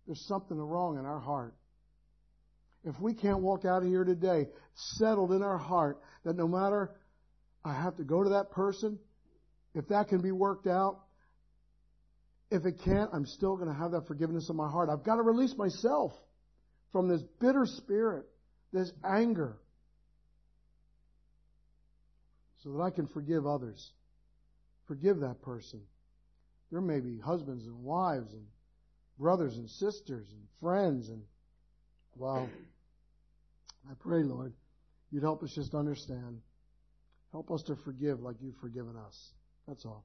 There's 0.06 0.24
something 0.26 0.56
wrong 0.56 0.98
in 0.98 1.06
our 1.06 1.20
heart. 1.20 1.54
If 2.84 2.98
we 3.00 3.14
can't 3.14 3.40
walk 3.40 3.64
out 3.64 3.82
of 3.82 3.88
here 3.88 4.04
today 4.04 4.48
settled 4.74 5.30
in 5.32 5.42
our 5.42 5.58
heart 5.58 6.00
that 6.24 6.36
no 6.36 6.48
matter 6.48 6.90
I 7.64 7.72
have 7.72 7.96
to 7.98 8.04
go 8.04 8.24
to 8.24 8.30
that 8.30 8.50
person, 8.50 8.98
if 9.74 9.86
that 9.88 10.08
can 10.08 10.20
be 10.20 10.32
worked 10.32 10.66
out, 10.66 10.98
if 12.50 12.66
it 12.66 12.80
can't, 12.84 13.10
I'm 13.12 13.26
still 13.26 13.56
going 13.56 13.68
to 13.68 13.74
have 13.74 13.92
that 13.92 14.08
forgiveness 14.08 14.50
in 14.50 14.56
my 14.56 14.68
heart. 14.68 14.88
I've 14.90 15.04
got 15.04 15.16
to 15.16 15.22
release 15.22 15.54
myself 15.56 16.12
from 16.90 17.08
this 17.08 17.22
bitter 17.40 17.64
spirit, 17.64 18.26
this 18.72 18.92
anger, 19.08 19.58
so 22.62 22.72
that 22.72 22.82
I 22.82 22.90
can 22.90 23.06
forgive 23.06 23.46
others. 23.46 23.92
Forgive 24.86 25.20
that 25.20 25.42
person. 25.42 25.80
There 26.70 26.80
may 26.80 27.00
be 27.00 27.18
husbands 27.18 27.66
and 27.66 27.82
wives 27.82 28.32
and 28.32 28.46
brothers 29.18 29.56
and 29.56 29.68
sisters 29.68 30.26
and 30.32 30.42
friends 30.60 31.08
and 31.08 31.22
wow. 32.16 32.48
I 33.90 33.94
pray, 33.98 34.22
Lord, 34.22 34.52
you'd 35.10 35.22
help 35.22 35.42
us 35.42 35.52
just 35.54 35.74
understand. 35.74 36.40
Help 37.32 37.50
us 37.50 37.62
to 37.64 37.76
forgive 37.84 38.20
like 38.20 38.36
you've 38.40 38.56
forgiven 38.60 38.94
us. 38.96 39.32
That's 39.66 39.84
all. 39.84 40.04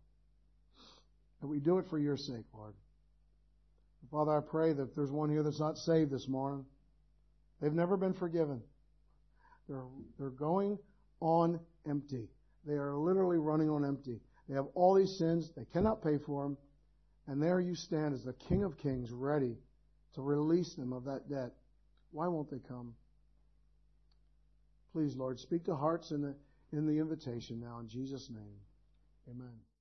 And 1.42 1.50
we 1.50 1.60
do 1.60 1.78
it 1.78 1.86
for 1.90 2.00
your 2.00 2.18
sake, 2.18 2.46
Lord. 2.54 2.74
Father, 4.12 4.32
I 4.32 4.40
pray 4.40 4.74
that 4.74 4.84
if 4.84 4.96
there's 4.96 5.12
one 5.12 5.30
here 5.30 5.44
that's 5.44 5.60
not 5.60 5.78
saved 5.78 6.12
this 6.12 6.28
morning, 6.28 6.66
they've 7.62 7.74
never 7.74 7.98
been 7.98 8.14
forgiven. 8.14 8.62
They're, 9.68 9.84
they're 10.18 10.30
going 10.30 10.80
on 11.20 11.60
empty. 11.88 12.30
They 12.68 12.74
are 12.74 12.96
literally 12.98 13.38
running 13.38 13.70
on 13.70 13.86
empty. 13.86 14.20
They 14.50 14.56
have 14.56 14.68
all 14.76 14.94
these 14.94 15.18
sins. 15.18 15.50
They 15.56 15.66
cannot 15.72 16.04
pay 16.04 16.18
for 16.26 16.44
them. 16.44 16.58
And 17.28 17.42
there 17.42 17.60
you 17.60 17.76
stand 17.76 18.14
as 18.14 18.24
the 18.24 18.34
King 18.34 18.64
of 18.64 18.78
Kings, 18.78 19.12
ready 19.12 19.58
to 20.16 20.22
release 20.22 20.76
them 20.76 20.94
of 20.94 21.06
that 21.06 21.30
debt. 21.30 21.52
Why 22.12 22.28
won't 22.28 22.52
they 22.52 22.60
come? 22.60 22.94
Please, 24.92 25.16
Lord, 25.16 25.40
speak 25.40 25.66
to 25.66 25.76
hearts 25.76 26.12
in 26.12 26.22
the, 26.22 26.36
in 26.72 26.86
the 26.86 27.00
invitation 27.00 27.60
now 27.60 27.80
in 27.80 27.88
Jesus' 27.88 28.30
name. 28.30 28.60
Amen. 29.30 29.77